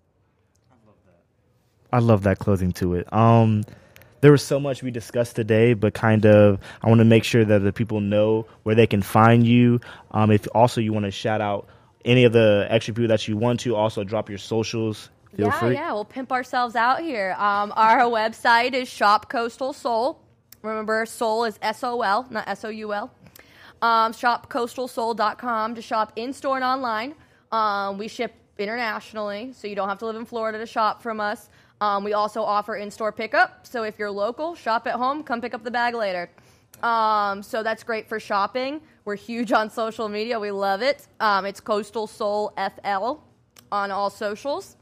I 1.94 2.00
love 2.00 2.24
that 2.24 2.40
closing 2.40 2.72
to 2.72 2.94
it. 2.94 3.12
Um, 3.12 3.62
there 4.20 4.32
was 4.32 4.42
so 4.42 4.58
much 4.58 4.82
we 4.82 4.90
discussed 4.90 5.36
today, 5.36 5.74
but 5.74 5.94
kind 5.94 6.26
of, 6.26 6.58
I 6.82 6.88
want 6.88 6.98
to 6.98 7.04
make 7.04 7.22
sure 7.22 7.44
that 7.44 7.60
the 7.60 7.72
people 7.72 8.00
know 8.00 8.46
where 8.64 8.74
they 8.74 8.88
can 8.88 9.00
find 9.00 9.46
you. 9.46 9.80
Um, 10.10 10.32
if 10.32 10.48
also 10.52 10.80
you 10.80 10.92
want 10.92 11.04
to 11.04 11.12
shout 11.12 11.40
out 11.40 11.68
any 12.04 12.24
of 12.24 12.32
the 12.32 12.66
extra 12.68 12.94
people 12.94 13.08
that 13.08 13.28
you 13.28 13.36
want 13.36 13.60
to, 13.60 13.76
also 13.76 14.02
drop 14.02 14.28
your 14.28 14.38
socials. 14.38 15.08
Feel 15.36 15.46
yeah, 15.46 15.60
free. 15.60 15.74
yeah, 15.74 15.92
we'll 15.92 16.04
pimp 16.04 16.32
ourselves 16.32 16.74
out 16.74 17.00
here. 17.00 17.36
Um, 17.38 17.72
our 17.76 17.98
website 18.10 18.72
is 18.72 18.88
Shop 18.88 19.30
Coastal 19.30 19.72
Sol. 19.72 20.20
Remember, 20.62 21.06
Soul 21.06 21.44
is 21.44 21.60
S 21.62 21.84
O 21.84 22.02
L, 22.02 22.26
not 22.28 22.48
S 22.48 22.64
O 22.64 22.70
U 22.70 22.92
L. 22.92 23.12
Um, 23.82 24.12
shopcoastalsol.com 24.12 25.76
to 25.76 25.82
shop 25.82 26.12
in 26.16 26.32
store 26.32 26.56
and 26.56 26.64
online. 26.64 27.14
Um, 27.52 27.98
we 27.98 28.08
ship 28.08 28.34
internationally, 28.58 29.52
so 29.52 29.68
you 29.68 29.76
don't 29.76 29.88
have 29.88 29.98
to 29.98 30.06
live 30.06 30.16
in 30.16 30.24
Florida 30.24 30.58
to 30.58 30.66
shop 30.66 31.00
from 31.00 31.20
us. 31.20 31.48
Um, 31.80 32.04
we 32.04 32.12
also 32.12 32.42
offer 32.42 32.76
in 32.76 32.90
store 32.90 33.12
pickup, 33.12 33.66
so 33.66 33.82
if 33.82 33.98
you're 33.98 34.10
local, 34.10 34.54
shop 34.54 34.86
at 34.86 34.94
home, 34.94 35.22
come 35.22 35.40
pick 35.40 35.54
up 35.54 35.64
the 35.64 35.70
bag 35.70 35.94
later. 35.94 36.30
Um, 36.82 37.42
so 37.42 37.62
that's 37.62 37.82
great 37.82 38.08
for 38.08 38.18
shopping. 38.20 38.80
We're 39.04 39.16
huge 39.16 39.52
on 39.52 39.70
social 39.70 40.08
media. 40.08 40.38
We 40.38 40.50
love 40.50 40.82
it. 40.82 41.06
Um, 41.20 41.46
it's 41.46 41.60
Coastal 41.60 42.06
Sol 42.06 42.52
FL 42.56 43.20
on 43.72 43.90
all 43.90 44.10
socials. 44.10 44.76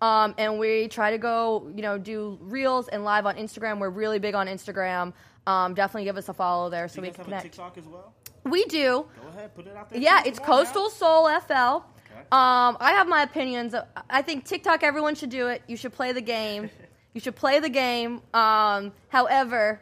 Um, 0.00 0.34
and 0.36 0.58
we 0.58 0.88
try 0.88 1.10
to 1.10 1.18
go, 1.18 1.70
you 1.74 1.82
know, 1.82 1.96
do 1.96 2.38
reels 2.42 2.88
and 2.88 3.04
live 3.04 3.26
on 3.26 3.36
Instagram. 3.36 3.78
We're 3.78 3.90
really 3.90 4.18
big 4.18 4.34
on 4.34 4.46
Instagram. 4.48 5.12
Um, 5.46 5.74
definitely 5.74 6.04
give 6.04 6.16
us 6.16 6.28
a 6.28 6.34
follow 6.34 6.68
there 6.68 6.88
so 6.88 7.00
we 7.00 7.10
can 7.10 7.24
connect. 7.24 7.44
TikTok 7.44 7.78
as 7.78 7.86
well? 7.86 8.12
We 8.44 8.64
do. 8.66 9.06
Go 9.22 9.28
ahead, 9.30 9.54
put 9.54 9.66
it 9.66 9.76
out 9.76 9.90
there. 9.90 10.00
Yeah, 10.00 10.22
it's 10.26 10.38
Coastal 10.38 10.90
Sol 10.90 11.28
FL. 11.40 11.84
Um, 12.32 12.76
I 12.80 12.92
have 12.92 13.08
my 13.08 13.22
opinions. 13.22 13.74
I 14.10 14.22
think 14.22 14.44
TikTok, 14.44 14.82
everyone 14.82 15.14
should 15.14 15.30
do 15.30 15.48
it. 15.48 15.62
You 15.66 15.76
should 15.76 15.92
play 15.92 16.12
the 16.12 16.22
game. 16.22 16.70
You 17.14 17.20
should 17.20 17.36
play 17.36 17.60
the 17.60 17.68
game. 17.68 18.22
Um, 18.34 18.90
however, 19.06 19.80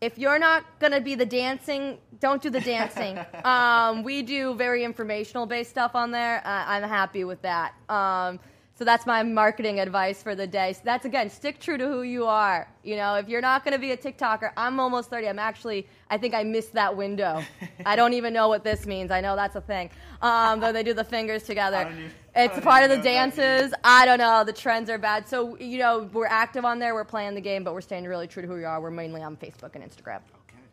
if 0.00 0.18
you're 0.18 0.40
not 0.40 0.64
going 0.80 0.92
to 0.92 1.00
be 1.00 1.14
the 1.14 1.24
dancing, 1.24 1.98
don't 2.18 2.42
do 2.42 2.50
the 2.50 2.60
dancing. 2.60 3.16
um, 3.44 4.02
we 4.02 4.22
do 4.22 4.54
very 4.56 4.82
informational 4.82 5.46
based 5.46 5.70
stuff 5.70 5.94
on 5.94 6.10
there. 6.10 6.38
Uh, 6.44 6.64
I'm 6.66 6.82
happy 6.82 7.22
with 7.22 7.40
that. 7.42 7.74
Um, 7.88 8.40
so 8.76 8.84
that's 8.84 9.06
my 9.06 9.22
marketing 9.22 9.78
advice 9.78 10.20
for 10.20 10.34
the 10.34 10.48
day. 10.48 10.72
So 10.72 10.80
that's 10.84 11.04
again, 11.04 11.30
stick 11.30 11.60
true 11.60 11.78
to 11.78 11.86
who 11.86 12.02
you 12.02 12.26
are. 12.26 12.68
You 12.82 12.96
know, 12.96 13.14
if 13.14 13.28
you're 13.28 13.40
not 13.40 13.64
going 13.64 13.72
to 13.72 13.78
be 13.78 13.92
a 13.92 13.96
TikToker, 13.96 14.50
I'm 14.56 14.80
almost 14.80 15.10
30. 15.10 15.28
I'm 15.28 15.38
actually, 15.38 15.86
I 16.10 16.18
think 16.18 16.34
I 16.34 16.42
missed 16.42 16.72
that 16.74 16.96
window. 16.96 17.44
I 17.86 17.94
don't 17.94 18.14
even 18.14 18.32
know 18.32 18.48
what 18.48 18.64
this 18.64 18.84
means. 18.84 19.12
I 19.12 19.20
know 19.20 19.36
that's 19.36 19.54
a 19.54 19.60
thing. 19.60 19.90
Um, 20.24 20.60
though 20.60 20.72
they 20.72 20.82
do 20.82 20.94
the 20.94 21.04
fingers 21.04 21.42
together. 21.42 21.86
even- 21.90 22.10
It's 22.34 22.58
part 22.60 22.82
of 22.82 22.88
the 22.88 22.96
know 22.96 23.02
what 23.02 23.04
that 23.04 23.36
dances. 23.36 23.74
I 23.84 24.06
don't 24.06 24.18
know. 24.18 24.42
The 24.42 24.54
trends 24.54 24.88
are 24.88 24.96
bad. 24.98 25.28
So, 25.28 25.56
you 25.58 25.78
know, 25.78 26.08
we're 26.12 26.26
active 26.26 26.64
on 26.64 26.78
there. 26.78 26.94
We're 26.94 27.04
playing 27.04 27.34
the 27.34 27.40
game, 27.42 27.62
but 27.62 27.74
we're 27.74 27.82
staying 27.82 28.04
really 28.04 28.26
true 28.26 28.40
to 28.42 28.48
who 28.48 28.54
we 28.54 28.64
are. 28.64 28.80
We're 28.80 28.90
mainly 28.90 29.22
on 29.22 29.36
Facebook 29.36 29.74
and 29.74 29.84
Instagram. 29.84 30.16
Okay, 30.16 30.56
okay. 30.56 30.64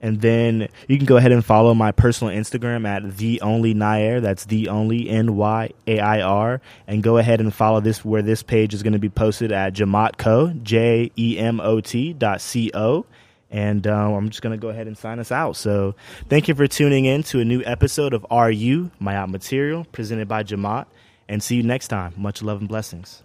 And 0.00 0.20
then 0.20 0.68
you 0.86 0.96
can 0.96 1.06
go 1.06 1.16
ahead 1.16 1.32
and 1.32 1.44
follow 1.44 1.74
my 1.74 1.90
personal 1.90 2.32
Instagram 2.32 2.86
at 2.86 3.16
the 3.16 3.40
only 3.40 3.74
Nyair. 3.74 4.22
That's 4.22 4.44
the 4.44 4.68
only 4.68 5.08
N 5.10 5.34
Y 5.36 5.70
A 5.88 5.98
I 5.98 6.20
R. 6.20 6.60
And 6.86 7.02
go 7.02 7.18
ahead 7.18 7.40
and 7.40 7.52
follow 7.52 7.80
this 7.80 8.04
where 8.04 8.22
this 8.22 8.42
page 8.44 8.74
is 8.74 8.82
going 8.84 8.92
to 8.92 8.98
be 9.00 9.08
posted 9.10 9.50
at 9.52 9.74
Jamotco, 9.74 10.62
J 10.62 11.10
E 11.18 11.36
M 11.38 11.60
O 11.60 11.80
T 11.80 12.12
dot 12.12 12.40
C 12.40 12.70
O. 12.74 13.06
And 13.50 13.86
uh, 13.86 14.14
I'm 14.14 14.28
just 14.30 14.42
going 14.42 14.58
to 14.58 14.60
go 14.60 14.68
ahead 14.68 14.86
and 14.86 14.98
sign 14.98 15.18
us 15.18 15.30
out. 15.30 15.56
So 15.56 15.94
thank 16.28 16.48
you 16.48 16.54
for 16.54 16.66
tuning 16.66 17.04
in 17.04 17.22
to 17.24 17.40
a 17.40 17.44
new 17.44 17.62
episode 17.64 18.12
of 18.12 18.26
RU, 18.30 18.90
My 18.98 19.16
Out 19.16 19.30
Material, 19.30 19.86
presented 19.92 20.28
by 20.28 20.42
Jemot. 20.42 20.86
And 21.28 21.42
see 21.42 21.56
you 21.56 21.62
next 21.62 21.88
time. 21.88 22.14
Much 22.16 22.42
love 22.42 22.60
and 22.60 22.68
blessings. 22.68 23.22